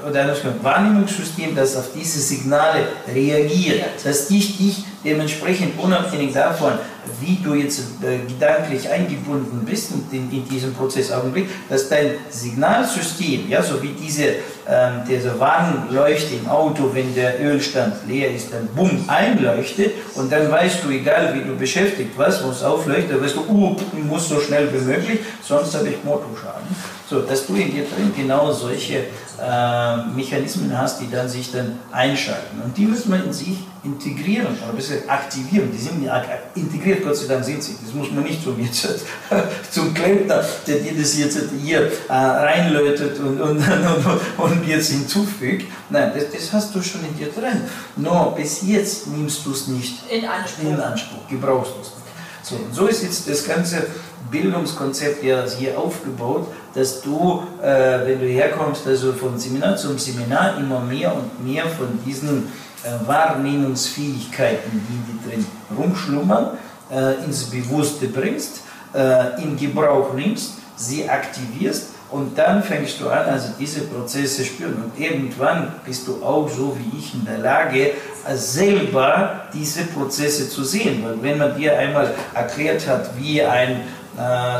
oder 0.07 0.21
ein 0.21 0.63
Wahrnehmungssystem, 0.63 1.55
das 1.55 1.75
auf 1.77 1.89
diese 1.95 2.19
Signale 2.19 2.87
reagiert, 3.13 3.83
dass 4.03 4.27
dich, 4.27 4.57
dich 4.57 4.83
dementsprechend 5.03 5.79
unabhängig 5.79 6.33
davon, 6.33 6.73
wie 7.21 7.37
du 7.43 7.53
jetzt 7.53 7.81
äh, 8.01 8.17
gedanklich 8.27 8.89
eingebunden 8.89 9.63
bist 9.63 9.91
in, 10.11 10.31
in 10.31 10.49
diesem 10.49 10.73
Prozessaugenblick, 10.73 11.47
dass 11.69 11.87
dein 11.87 12.15
Signalsystem, 12.29 13.47
ja, 13.47 13.61
so 13.61 13.81
wie 13.81 13.89
diese, 13.89 14.23
ähm, 14.67 15.03
diese 15.07 15.39
Warnleuchte 15.39 16.35
im 16.35 16.49
Auto, 16.49 16.89
wenn 16.93 17.13
der 17.13 17.39
Ölstand 17.41 17.95
leer 18.07 18.33
ist, 18.33 18.51
dann 18.51 18.67
bumm, 18.75 19.05
einleuchtet 19.07 19.93
und 20.15 20.31
dann 20.31 20.51
weißt 20.51 20.83
du, 20.83 20.89
egal 20.89 21.35
wie 21.35 21.47
du 21.47 21.55
beschäftigt 21.55 22.17
warst, 22.17 22.43
muss 22.43 22.63
aufleuchten, 22.63 23.11
dann 23.11 23.23
weißt 23.23 23.35
du, 23.35 23.41
uh, 23.41 23.75
muss 24.03 24.27
so 24.27 24.39
schnell 24.39 24.67
wie 24.73 24.83
möglich, 24.83 25.19
sonst 25.43 25.75
habe 25.75 25.89
ich 25.89 26.03
Motorschaden. 26.03 26.67
So, 27.07 27.21
dass 27.21 27.45
du 27.45 27.55
in 27.55 27.71
dir 27.71 27.83
drin 27.83 28.11
genau 28.17 28.51
solche 28.51 29.03
äh, 29.41 29.97
Mechanismen 30.15 30.77
hast, 30.77 31.01
die 31.01 31.09
dann 31.09 31.27
sich 31.27 31.51
dann 31.51 31.79
einschalten. 31.91 32.61
Und 32.63 32.77
die 32.77 32.85
müssen 32.85 33.11
wir 33.11 33.23
in 33.23 33.33
sich 33.33 33.57
integrieren 33.83 34.47
oder 34.47 34.69
ein 34.69 34.75
bisschen 34.75 35.07
aktivieren. 35.07 35.71
Die 35.71 35.77
sind 35.77 36.03
ja 36.03 36.23
integriert, 36.55 37.03
Gott 37.03 37.15
sei 37.15 37.27
Dank 37.27 37.43
sind 37.43 37.61
sie. 37.61 37.75
Das 37.83 37.93
muss 37.93 38.11
man 38.11 38.23
nicht 38.23 38.41
wie 38.45 38.63
jetzt 38.63 38.87
zum 39.71 39.93
Klempner, 39.93 40.43
der 40.65 40.77
dir 40.77 40.93
das 40.99 41.17
jetzt 41.17 41.37
hier 41.61 41.91
äh, 42.09 42.13
reinlötet 42.13 43.19
und, 43.19 43.39
und, 43.39 43.57
und, 43.57 44.05
und, 44.37 44.67
jetzt 44.67 44.91
hinzufügt. 44.91 45.67
Nein, 45.89 46.11
das, 46.15 46.31
das, 46.31 46.53
hast 46.53 46.75
du 46.75 46.81
schon 46.81 47.01
in 47.05 47.17
dir 47.17 47.31
drin. 47.31 47.61
Nur 47.95 48.33
bis 48.35 48.61
jetzt 48.63 49.07
nimmst 49.07 49.45
du 49.45 49.51
es 49.51 49.67
nicht 49.67 50.09
in 50.09 50.25
Anspruch. 50.25 50.63
In 50.63 50.79
Anspruch, 50.79 51.27
gebrauchst 51.29 51.73
du 51.75 51.81
es 51.81 51.87
nicht. 51.87 52.05
So, 52.43 52.59
so 52.71 52.87
ist 52.87 53.03
jetzt 53.03 53.29
das 53.29 53.45
ganze 53.45 53.87
Bildungskonzept 54.31 55.23
ja 55.23 55.45
hier 55.45 55.77
aufgebaut, 55.77 56.47
dass 56.73 57.01
du, 57.01 57.43
äh, 57.61 58.05
wenn 58.05 58.19
du 58.19 58.27
herkommst, 58.27 58.87
also 58.87 59.13
von 59.13 59.37
Seminar 59.39 59.77
zum 59.77 59.97
Seminar 59.97 60.57
immer 60.57 60.79
mehr 60.79 61.13
und 61.15 61.45
mehr 61.45 61.65
von 61.65 61.99
diesen 62.05 62.47
äh, 62.83 63.07
Wahrnehmungsfähigkeiten, 63.07 64.71
die, 64.71 65.13
die 65.13 65.29
drin 65.29 65.45
rumschlummern, 65.77 66.57
äh, 66.91 67.23
ins 67.25 67.45
Bewusste 67.45 68.07
bringst, 68.07 68.61
äh, 68.93 69.41
in 69.41 69.57
Gebrauch 69.57 70.13
nimmst, 70.13 70.55
sie 70.75 71.09
aktivierst 71.09 71.95
Und 72.11 72.37
dann 72.37 72.61
fängst 72.61 73.01
du 73.01 73.09
an, 73.09 73.25
also 73.25 73.49
diese 73.59 73.81
Prozesse 73.81 74.45
spüren. 74.45 74.75
Und 74.75 74.99
irgendwann 74.99 75.73
bist 75.85 76.07
du 76.07 76.23
auch 76.23 76.47
so 76.47 76.77
wie 76.77 76.97
ich 76.97 77.13
in 77.15 77.25
der 77.25 77.39
Lage, 77.39 77.91
selber 78.35 79.41
diese 79.53 79.85
Prozesse 79.85 80.49
zu 80.49 80.63
sehen. 80.63 81.03
Weil 81.03 81.21
wenn 81.21 81.37
man 81.37 81.57
dir 81.57 81.77
einmal 81.77 82.13
erklärt 82.33 82.87
hat, 82.87 83.17
wie 83.17 83.41
ein 83.41 83.81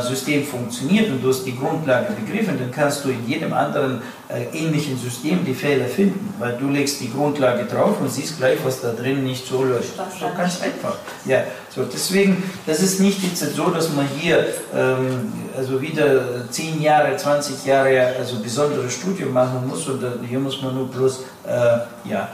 System 0.02 0.44
funktioniert 0.44 1.10
und 1.10 1.22
du 1.22 1.30
hast 1.30 1.44
die 1.44 1.56
Grundlage 1.56 2.12
begriffen, 2.12 2.58
dann 2.58 2.70
kannst 2.70 3.04
du 3.04 3.08
in 3.08 3.26
jedem 3.26 3.52
anderen 3.54 4.02
äh, 4.28 4.44
ähnlichen 4.52 4.98
System 4.98 5.44
die 5.44 5.54
Fehler 5.54 5.86
finden, 5.86 6.34
weil 6.38 6.56
du 6.58 6.68
legst 6.68 7.00
die 7.00 7.10
Grundlage 7.10 7.64
drauf 7.64 8.00
und 8.00 8.10
siehst 8.10 8.36
gleich, 8.36 8.58
was 8.64 8.82
da 8.82 8.92
drin 8.92 9.24
nicht 9.24 9.46
so 9.46 9.64
läuft. 9.64 9.96
So 9.96 10.26
ganz 10.36 10.60
einfach. 10.60 10.96
Ja, 11.24 11.44
so 11.74 11.84
deswegen, 11.84 12.42
das 12.66 12.80
ist 12.80 13.00
nicht 13.00 13.22
jetzt 13.22 13.54
so, 13.54 13.70
dass 13.70 13.92
man 13.92 14.06
hier 14.18 14.46
ähm, 14.74 15.32
also 15.56 15.80
wieder 15.80 16.50
10 16.50 16.82
Jahre, 16.82 17.16
20 17.16 17.64
Jahre 17.64 18.14
also 18.18 18.38
besonderes 18.40 18.92
Studium 18.92 19.32
machen 19.32 19.66
muss 19.66 19.88
und 19.88 20.04
hier 20.28 20.38
muss 20.38 20.60
man 20.60 20.74
nur 20.74 20.88
bloß 20.88 21.20
äh, 21.46 22.10
ja, 22.10 22.28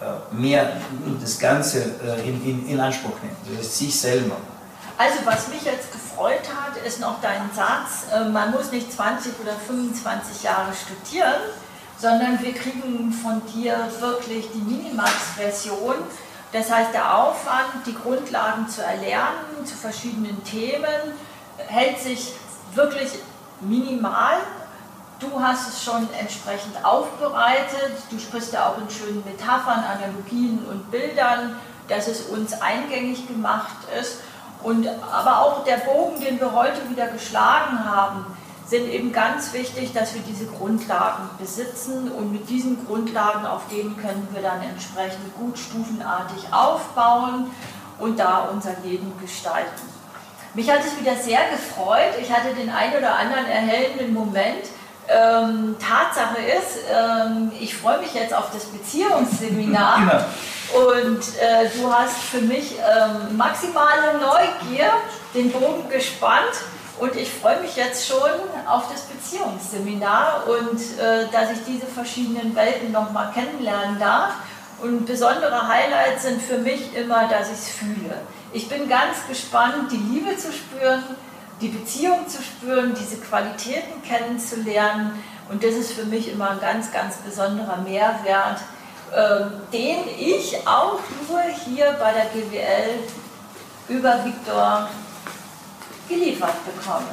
äh, 0.00 0.34
mehr 0.34 0.72
das 1.20 1.38
Ganze 1.38 1.78
äh, 1.78 2.28
in, 2.28 2.44
in, 2.44 2.68
in 2.68 2.80
Anspruch 2.80 3.20
nehmen, 3.22 3.36
das 3.56 3.66
ist 3.66 3.78
sich 3.78 3.94
selber. 3.94 4.36
Also 4.98 5.18
was 5.24 5.48
mich 5.48 5.64
jetzt 5.64 5.91
ist 6.84 7.00
noch 7.00 7.20
dein 7.20 7.50
Satz, 7.54 8.12
äh, 8.12 8.24
man 8.28 8.50
muss 8.50 8.70
nicht 8.70 8.92
20 8.92 9.40
oder 9.40 9.52
25 9.52 10.42
Jahre 10.42 10.72
studieren, 10.74 11.40
sondern 11.98 12.42
wir 12.42 12.52
kriegen 12.52 13.12
von 13.12 13.42
dir 13.54 13.88
wirklich 14.00 14.48
die 14.52 14.60
Minimax-Version. 14.60 15.94
Das 16.52 16.70
heißt, 16.70 16.92
der 16.92 17.16
Aufwand, 17.16 17.86
die 17.86 17.94
Grundlagen 17.94 18.68
zu 18.68 18.82
erlernen 18.82 19.64
zu 19.64 19.74
verschiedenen 19.74 20.42
Themen, 20.44 21.12
hält 21.68 21.98
sich 21.98 22.32
wirklich 22.74 23.12
minimal. 23.60 24.36
Du 25.20 25.40
hast 25.40 25.68
es 25.68 25.84
schon 25.84 26.08
entsprechend 26.18 26.84
aufbereitet. 26.84 27.92
Du 28.10 28.18
sprichst 28.18 28.52
ja 28.52 28.68
auch 28.68 28.78
in 28.78 28.90
schönen 28.90 29.22
Metaphern, 29.24 29.84
Analogien 29.84 30.64
und 30.68 30.90
Bildern, 30.90 31.56
dass 31.88 32.08
es 32.08 32.22
uns 32.22 32.60
eingängig 32.60 33.28
gemacht 33.28 33.76
ist. 33.98 34.18
Und, 34.62 34.86
aber 34.88 35.40
auch 35.40 35.64
der 35.64 35.78
Bogen, 35.78 36.20
den 36.20 36.40
wir 36.40 36.52
heute 36.52 36.88
wieder 36.88 37.08
geschlagen 37.08 37.84
haben, 37.84 38.26
sind 38.66 38.88
eben 38.88 39.12
ganz 39.12 39.52
wichtig, 39.52 39.92
dass 39.92 40.14
wir 40.14 40.22
diese 40.22 40.46
Grundlagen 40.46 41.28
besitzen 41.38 42.10
und 42.10 42.32
mit 42.32 42.48
diesen 42.48 42.86
Grundlagen, 42.86 43.44
auf 43.44 43.62
denen 43.70 43.96
können 43.96 44.26
wir 44.32 44.40
dann 44.40 44.62
entsprechend 44.62 45.36
gut 45.36 45.58
stufenartig 45.58 46.44
aufbauen 46.52 47.50
und 47.98 48.18
da 48.18 48.48
unser 48.50 48.74
Leben 48.82 49.12
gestalten. 49.20 49.92
Mich 50.54 50.70
hat 50.70 50.80
es 50.80 50.98
wieder 50.98 51.16
sehr 51.16 51.40
gefreut. 51.50 52.14
Ich 52.20 52.30
hatte 52.30 52.54
den 52.54 52.70
ein 52.70 52.96
oder 52.96 53.16
anderen 53.16 53.46
erhellenden 53.46 54.12
Moment. 54.12 54.64
Ähm, 55.08 55.76
Tatsache 55.78 56.38
ist, 56.40 56.78
ähm, 56.90 57.50
ich 57.58 57.74
freue 57.74 58.00
mich 58.00 58.14
jetzt 58.14 58.32
auf 58.32 58.50
das 58.52 58.64
Beziehungsseminar. 58.66 59.98
Genau. 59.98 60.24
Und 60.74 61.20
äh, 61.38 61.68
du 61.76 61.92
hast 61.92 62.16
für 62.16 62.40
mich 62.40 62.76
ähm, 62.78 63.36
maximale 63.36 64.18
Neugier, 64.18 64.90
den 65.34 65.50
Bogen 65.52 65.88
gespannt. 65.90 66.52
Und 66.98 67.16
ich 67.16 67.30
freue 67.30 67.60
mich 67.60 67.76
jetzt 67.76 68.06
schon 68.06 68.30
auf 68.66 68.84
das 68.90 69.02
Beziehungsseminar 69.02 70.44
und 70.46 70.78
äh, 70.98 71.26
dass 71.32 71.50
ich 71.50 71.58
diese 71.66 71.86
verschiedenen 71.86 72.54
Welten 72.54 72.92
nochmal 72.92 73.32
kennenlernen 73.32 73.98
darf. 73.98 74.34
Und 74.80 75.06
besondere 75.06 75.68
Highlights 75.68 76.24
sind 76.24 76.40
für 76.40 76.58
mich 76.58 76.94
immer, 76.96 77.28
dass 77.28 77.48
ich 77.48 77.58
es 77.58 77.68
fühle. 77.68 78.20
Ich 78.52 78.68
bin 78.68 78.88
ganz 78.88 79.16
gespannt, 79.28 79.92
die 79.92 79.96
Liebe 79.96 80.36
zu 80.36 80.52
spüren, 80.52 81.02
die 81.60 81.68
Beziehung 81.68 82.26
zu 82.28 82.42
spüren, 82.42 82.94
diese 82.98 83.16
Qualitäten 83.18 84.02
kennenzulernen. 84.02 85.22
Und 85.48 85.62
das 85.62 85.74
ist 85.74 85.92
für 85.92 86.04
mich 86.04 86.32
immer 86.32 86.50
ein 86.50 86.60
ganz, 86.60 86.92
ganz 86.92 87.16
besonderer 87.16 87.78
Mehrwert, 87.78 88.60
den 89.70 89.98
ich 90.18 90.56
auch 90.66 90.98
nur 91.28 91.40
hier 91.64 91.94
bei 92.00 92.12
der 92.12 92.26
GWL 92.32 93.00
über 93.88 94.24
Viktor 94.24 94.88
geliefert 96.08 96.56
bekomme. 96.64 97.12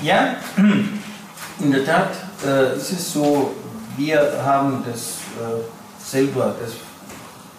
Ja, 0.00 0.36
in 1.58 1.72
der 1.72 1.84
Tat 1.84 2.10
äh, 2.44 2.76
ist 2.76 2.92
es 2.92 3.12
so, 3.12 3.54
wir 3.96 4.42
haben 4.44 4.84
das 4.86 5.18
äh, 5.38 5.62
selber 6.02 6.54
das 6.60 6.72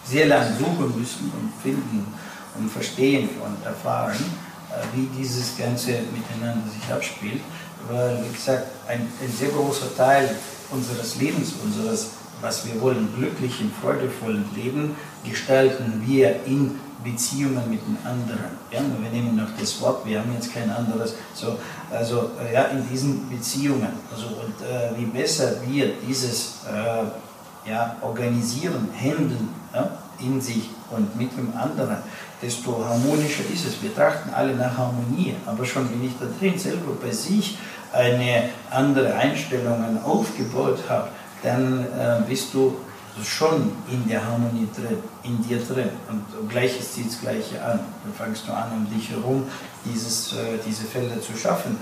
sehr 0.06 0.28
lange 0.28 0.56
suchen 0.58 1.00
müssen 1.00 1.32
und 1.32 1.54
finden 1.62 2.14
und 2.58 2.72
verstehen 2.72 3.30
und 3.44 3.66
erfahren 3.66 4.16
äh, 4.70 4.98
wie 4.98 5.08
dieses 5.18 5.58
Ganze 5.58 5.92
miteinander 6.14 6.70
sich 6.70 6.94
abspielt, 6.94 7.42
weil, 7.90 8.24
wie 8.24 8.34
gesagt, 8.34 8.68
ein, 8.88 9.02
ein 9.22 9.32
sehr 9.32 9.50
großer 9.50 9.96
Teil 9.96 10.36
unseres 10.72 11.16
Lebens, 11.16 11.54
unseres, 11.64 12.10
was 12.42 12.66
wir 12.66 12.80
wollen, 12.82 13.10
glücklichen, 13.16 13.72
freudevollen 13.82 14.46
Leben, 14.56 14.96
gestalten 15.24 16.04
wir 16.06 16.46
in 16.46 16.80
Beziehungen 17.04 17.70
mit 17.70 17.82
den 17.82 17.98
anderen. 18.04 18.58
Ja, 18.72 18.80
wir 18.82 19.10
nehmen 19.10 19.36
noch 19.36 19.50
das 19.60 19.80
Wort, 19.82 20.06
wir 20.06 20.20
haben 20.20 20.34
jetzt 20.34 20.54
kein 20.54 20.70
anderes. 20.70 21.16
So, 21.34 21.58
also 21.92 22.32
äh, 22.42 22.54
ja, 22.54 22.64
in 22.66 22.88
diesen 22.90 23.30
Beziehungen. 23.30 23.90
Also, 24.12 24.28
und 24.28 24.66
äh, 24.66 24.98
wie 24.98 25.06
besser 25.06 25.62
wir 25.68 25.94
dieses 26.08 26.62
äh, 26.68 27.70
ja, 27.70 27.96
organisieren, 28.02 28.90
handeln 29.00 29.50
ja, 29.74 29.92
in 30.20 30.42
sich 30.42 30.70
und 30.92 31.16
mit 31.16 31.36
dem 31.38 31.56
anderen, 31.56 31.98
desto 32.42 32.84
harmonischer 32.86 33.44
ist 33.54 33.66
es. 33.66 33.82
Wir 33.82 33.94
trachten 33.94 34.34
alle 34.34 34.56
nach 34.56 34.78
Harmonie, 34.78 35.36
aber 35.46 35.66
schon 35.66 35.90
wenn 35.92 36.06
ich 36.06 36.14
da 36.20 36.26
drin 36.40 36.58
selber 36.58 36.94
bei 37.02 37.12
sich 37.12 37.58
eine 37.92 38.50
andere 38.72 39.14
Einstellung 39.16 40.04
aufgebaut 40.04 40.80
habe, 40.90 41.10
dann 41.46 41.86
äh, 41.86 42.28
bist 42.28 42.54
du 42.54 42.76
schon 43.24 43.72
in 43.90 44.08
der 44.10 44.26
Harmonie 44.26 44.68
drin, 44.76 44.98
in 45.24 45.42
dir 45.48 45.60
drin. 45.60 45.90
Und 46.10 46.50
Gleiches 46.50 46.94
zieht 46.94 47.08
das 47.08 47.22
Gleiche 47.22 47.64
an. 47.64 47.80
Dann 48.04 48.14
fangst 48.18 48.48
du 48.48 48.52
an, 48.52 48.72
um 48.76 48.90
dich 48.94 49.10
herum 49.10 49.44
dieses, 49.86 50.34
äh, 50.34 50.58
diese 50.68 50.84
Felder 50.84 51.22
zu 51.22 51.38
schaffen. 51.38 51.78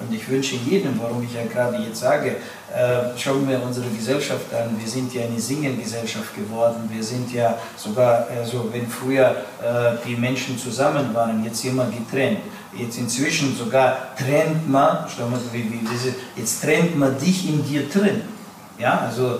Und 0.00 0.14
ich 0.14 0.28
wünsche 0.28 0.54
jedem, 0.54 0.98
warum 1.00 1.24
ich 1.24 1.34
ja 1.34 1.44
gerade 1.44 1.76
jetzt 1.78 2.00
sage, 2.00 2.36
äh, 2.72 3.18
schauen 3.18 3.48
wir 3.48 3.60
unsere 3.60 3.88
Gesellschaft 3.88 4.54
an. 4.54 4.78
Wir 4.78 4.88
sind 4.88 5.12
ja 5.12 5.24
eine 5.24 5.40
Singengesellschaft 5.40 6.36
geworden. 6.36 6.88
Wir 6.90 7.02
sind 7.02 7.32
ja 7.32 7.58
sogar, 7.76 8.28
also 8.28 8.68
wenn 8.72 8.86
früher 8.86 9.30
äh, 9.60 9.96
die 10.06 10.14
Menschen 10.14 10.56
zusammen 10.56 11.12
waren, 11.12 11.44
jetzt 11.44 11.64
immer 11.64 11.86
getrennt. 11.86 12.38
Jetzt 12.78 12.98
inzwischen 12.98 13.56
sogar 13.56 14.14
trennt 14.16 14.70
man, 14.70 15.06
jetzt 16.36 16.62
trennt 16.62 16.96
man 16.96 17.18
dich 17.18 17.48
in 17.48 17.64
dir 17.64 17.88
drin. 17.88 18.37
Ja, 18.78 19.00
also 19.00 19.38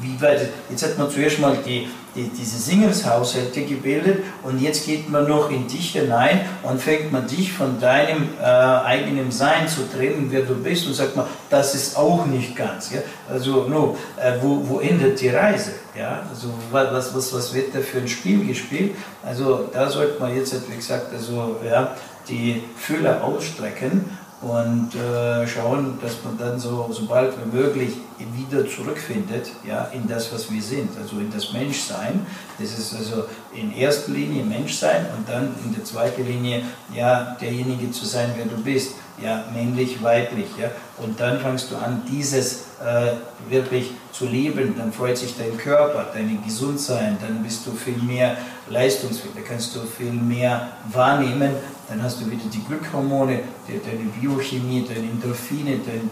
wie 0.00 0.20
weit, 0.20 0.48
jetzt 0.70 0.84
hat 0.84 0.98
man 0.98 1.10
zuerst 1.10 1.38
mal 1.38 1.56
die, 1.64 1.88
die, 2.14 2.28
diese 2.28 2.58
Singles-Haushalte 2.58 3.62
gebildet 3.62 4.24
und 4.42 4.60
jetzt 4.60 4.86
geht 4.86 5.10
man 5.10 5.28
noch 5.28 5.50
in 5.50 5.66
dich 5.66 5.92
hinein 5.92 6.40
und 6.62 6.80
fängt 6.80 7.12
man 7.12 7.26
dich 7.26 7.52
von 7.52 7.80
deinem 7.80 8.28
äh, 8.40 8.44
eigenen 8.44 9.30
Sein 9.30 9.68
zu 9.68 9.90
trennen, 9.90 10.28
wer 10.30 10.42
du 10.42 10.54
bist 10.54 10.86
und 10.86 10.94
sagt 10.94 11.16
man, 11.16 11.26
das 11.50 11.74
ist 11.74 11.96
auch 11.96 12.26
nicht 12.26 12.56
ganz. 12.56 12.92
Ja? 12.92 13.00
Also 13.28 13.64
no, 13.64 13.96
äh, 14.16 14.34
wo, 14.40 14.62
wo 14.68 14.80
endet 14.80 15.20
die 15.20 15.28
Reise? 15.28 15.72
Ja? 15.96 16.22
Also 16.30 16.48
was, 16.70 17.14
was, 17.14 17.34
was 17.34 17.54
wird 17.54 17.74
da 17.74 17.80
für 17.80 17.98
ein 17.98 18.08
Spiel 18.08 18.46
gespielt? 18.46 18.94
Also 19.24 19.68
da 19.72 19.88
sollte 19.90 20.20
man 20.20 20.34
jetzt, 20.34 20.54
wie 20.70 20.76
gesagt, 20.76 21.12
also, 21.12 21.56
ja, 21.64 21.94
die 22.28 22.62
Fülle 22.76 23.22
ausstrecken 23.22 24.04
und 24.40 24.94
äh, 24.94 25.46
schauen, 25.48 25.98
dass 26.00 26.22
man 26.22 26.38
dann 26.38 26.60
so, 26.60 26.88
bald 27.08 27.34
wie 27.44 27.56
möglich 27.56 27.92
wieder 28.18 28.68
zurückfindet 28.68 29.50
ja, 29.66 29.90
in 29.92 30.06
das, 30.06 30.32
was 30.32 30.50
wir 30.50 30.62
sind, 30.62 30.90
also 31.00 31.18
in 31.18 31.30
das 31.32 31.52
Menschsein. 31.52 32.24
Das 32.58 32.78
ist 32.78 32.94
also 32.94 33.24
in 33.52 33.74
erster 33.74 34.12
Linie 34.12 34.44
Menschsein 34.44 35.06
und 35.16 35.28
dann 35.28 35.54
in 35.64 35.74
der 35.74 35.84
zweiten 35.84 36.24
Linie 36.24 36.62
ja, 36.94 37.36
derjenige 37.40 37.90
zu 37.90 38.06
sein, 38.06 38.32
wer 38.36 38.46
du 38.46 38.62
bist, 38.62 38.92
ja, 39.20 39.44
männlich, 39.52 40.02
weiblich. 40.02 40.48
Ja. 40.56 40.70
Und 40.98 41.18
dann 41.18 41.40
fängst 41.40 41.72
du 41.72 41.76
an, 41.76 42.02
dieses 42.08 42.64
äh, 42.80 43.12
wirklich 43.48 43.92
zu 44.12 44.26
leben, 44.26 44.74
dann 44.78 44.92
freut 44.92 45.18
sich 45.18 45.36
dein 45.36 45.56
Körper, 45.58 46.06
dein 46.12 46.42
Gesundsein, 46.44 47.18
dann 47.20 47.42
bist 47.42 47.66
du 47.66 47.72
viel 47.72 47.96
mehr 47.96 48.36
leistungsfähig, 48.68 49.34
da 49.34 49.40
kannst 49.42 49.74
du 49.74 49.80
viel 49.80 50.12
mehr 50.12 50.68
wahrnehmen 50.92 51.50
dann 51.88 52.02
hast 52.02 52.20
du 52.20 52.30
wieder 52.30 52.44
die 52.52 52.62
Glückhormone, 52.64 53.40
deine 53.66 54.04
Biochemie, 54.20 54.86
deine 54.86 55.08
Endorphine, 55.08 55.78
dein 55.78 56.10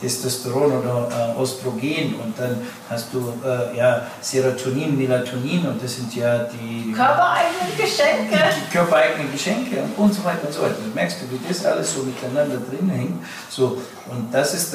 Testosteron 0.00 0.72
oder 0.72 1.34
äh, 1.38 1.40
Östrogen 1.40 2.16
und 2.16 2.38
dann 2.38 2.60
hast 2.90 3.14
du 3.14 3.32
äh, 3.44 3.76
ja, 3.76 4.06
Serotonin, 4.20 4.98
Melatonin 4.98 5.66
und 5.68 5.82
das 5.82 5.96
sind 5.96 6.14
ja 6.16 6.44
die 6.44 6.92
körpereigenen 6.92 7.76
Geschenke. 7.76 8.36
Die, 8.36 8.60
die 8.60 8.72
körpereigenen 8.72 9.32
Geschenke 9.32 9.82
und, 9.82 10.04
und 10.04 10.14
so 10.14 10.24
weiter 10.24 10.46
und 10.46 10.52
so 10.52 10.62
weiter. 10.62 10.76
Das 10.84 10.94
merkst 10.94 11.18
du, 11.22 11.30
wie 11.30 11.48
das 11.48 11.64
alles 11.64 11.94
so 11.94 12.02
miteinander 12.02 12.56
drin 12.56 12.88
hängt. 12.88 13.24
So, 13.48 13.80
und 14.10 14.34
das 14.34 14.54
ist, 14.54 14.74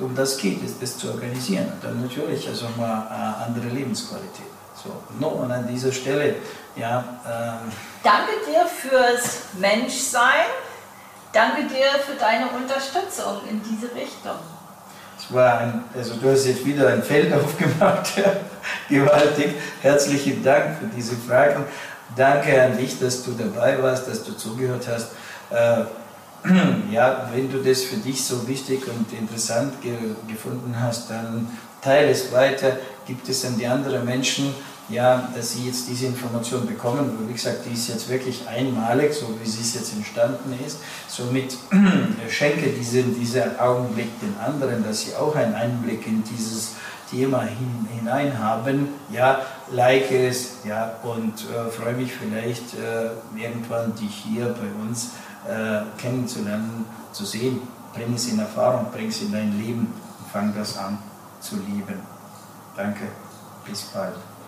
um 0.00 0.14
das 0.14 0.36
geht 0.36 0.64
es, 0.64 0.78
das 0.78 0.98
zu 0.98 1.08
organisieren. 1.10 1.64
Und 1.64 1.82
dann 1.82 2.00
natürlich 2.00 2.48
also 2.48 2.66
mal 2.76 3.06
äh, 3.10 3.46
andere 3.46 3.74
Lebensqualität. 3.74 4.59
So, 4.82 5.26
und 5.26 5.50
an 5.50 5.68
dieser 5.68 5.92
Stelle, 5.92 6.36
ja. 6.76 7.04
Ähm, 7.26 7.70
Danke 8.02 8.32
dir 8.46 8.64
fürs 8.66 9.40
Menschsein. 9.58 10.46
Danke 11.32 11.62
dir 11.64 12.00
für 12.04 12.16
deine 12.18 12.46
Unterstützung 12.48 13.42
in 13.48 13.60
diese 13.62 13.94
Richtung. 13.94 14.38
Es 15.18 15.32
war 15.34 15.58
ein, 15.58 15.84
also 15.94 16.14
du 16.14 16.30
hast 16.30 16.46
jetzt 16.46 16.64
wieder 16.64 16.88
ein 16.88 17.02
Feld 17.02 17.32
aufgemacht, 17.34 18.12
gewaltig. 18.88 19.54
Herzlichen 19.82 20.42
Dank 20.42 20.78
für 20.78 20.86
diese 20.86 21.14
Fragen. 21.16 21.64
Danke 22.16 22.62
an 22.62 22.76
dich, 22.76 22.98
dass 22.98 23.22
du 23.22 23.32
dabei 23.32 23.80
warst, 23.82 24.08
dass 24.08 24.24
du 24.24 24.32
zugehört 24.32 24.88
hast. 24.88 25.10
Äh, 25.50 25.84
ja, 26.90 27.28
wenn 27.32 27.52
du 27.52 27.58
das 27.58 27.82
für 27.82 27.96
dich 27.96 28.24
so 28.24 28.48
wichtig 28.48 28.82
und 28.88 29.12
interessant 29.12 29.80
ge 29.82 29.94
gefunden 30.26 30.74
hast, 30.80 31.10
dann 31.10 31.46
teile 31.82 32.10
es 32.10 32.32
weiter, 32.32 32.78
gibt 33.06 33.28
es 33.28 33.44
an 33.44 33.58
die 33.58 33.66
anderen 33.66 34.04
Menschen, 34.04 34.54
ja, 34.90 35.28
dass 35.34 35.52
sie 35.52 35.66
jetzt 35.66 35.88
diese 35.88 36.06
Information 36.06 36.66
bekommen. 36.66 37.10
Wie 37.26 37.32
gesagt, 37.32 37.64
die 37.66 37.74
ist 37.74 37.88
jetzt 37.88 38.08
wirklich 38.08 38.46
einmalig, 38.48 39.12
so 39.14 39.34
wie 39.40 39.48
sie 39.48 39.60
es 39.60 39.74
jetzt 39.74 39.94
entstanden 39.94 40.58
ist. 40.66 40.78
Somit 41.08 41.56
schenke 42.28 42.70
diesen, 42.70 43.14
diesen 43.14 43.58
Augenblick 43.58 44.08
den 44.20 44.34
anderen, 44.44 44.84
dass 44.84 45.02
sie 45.02 45.14
auch 45.14 45.34
einen 45.36 45.54
Einblick 45.54 46.06
in 46.06 46.24
dieses 46.24 46.72
Thema 47.10 47.42
hin, 47.42 47.88
hinein 47.96 48.38
haben. 48.38 48.88
Ja, 49.10 49.40
like 49.70 50.10
es 50.10 50.58
ja, 50.64 50.94
und 51.02 51.44
äh, 51.50 51.70
freue 51.70 51.94
mich 51.94 52.12
vielleicht 52.12 52.74
äh, 52.74 53.10
irgendwann 53.40 53.94
dich 53.94 54.14
hier 54.14 54.46
bei 54.46 54.82
uns 54.82 55.10
äh, 55.48 55.82
kennenzulernen, 56.00 56.84
zu 57.12 57.24
sehen. 57.24 57.60
Bring 57.94 58.14
es 58.14 58.28
in 58.28 58.38
Erfahrung, 58.38 58.86
bring 58.92 59.08
es 59.08 59.20
in 59.22 59.32
dein 59.32 59.58
Leben 59.58 59.92
und 60.18 60.30
fang 60.32 60.54
das 60.54 60.76
an 60.78 60.98
zu 61.40 61.56
lieben. 61.56 62.00
Danke, 62.76 63.08
bis 63.66 63.82
bald. 63.82 64.14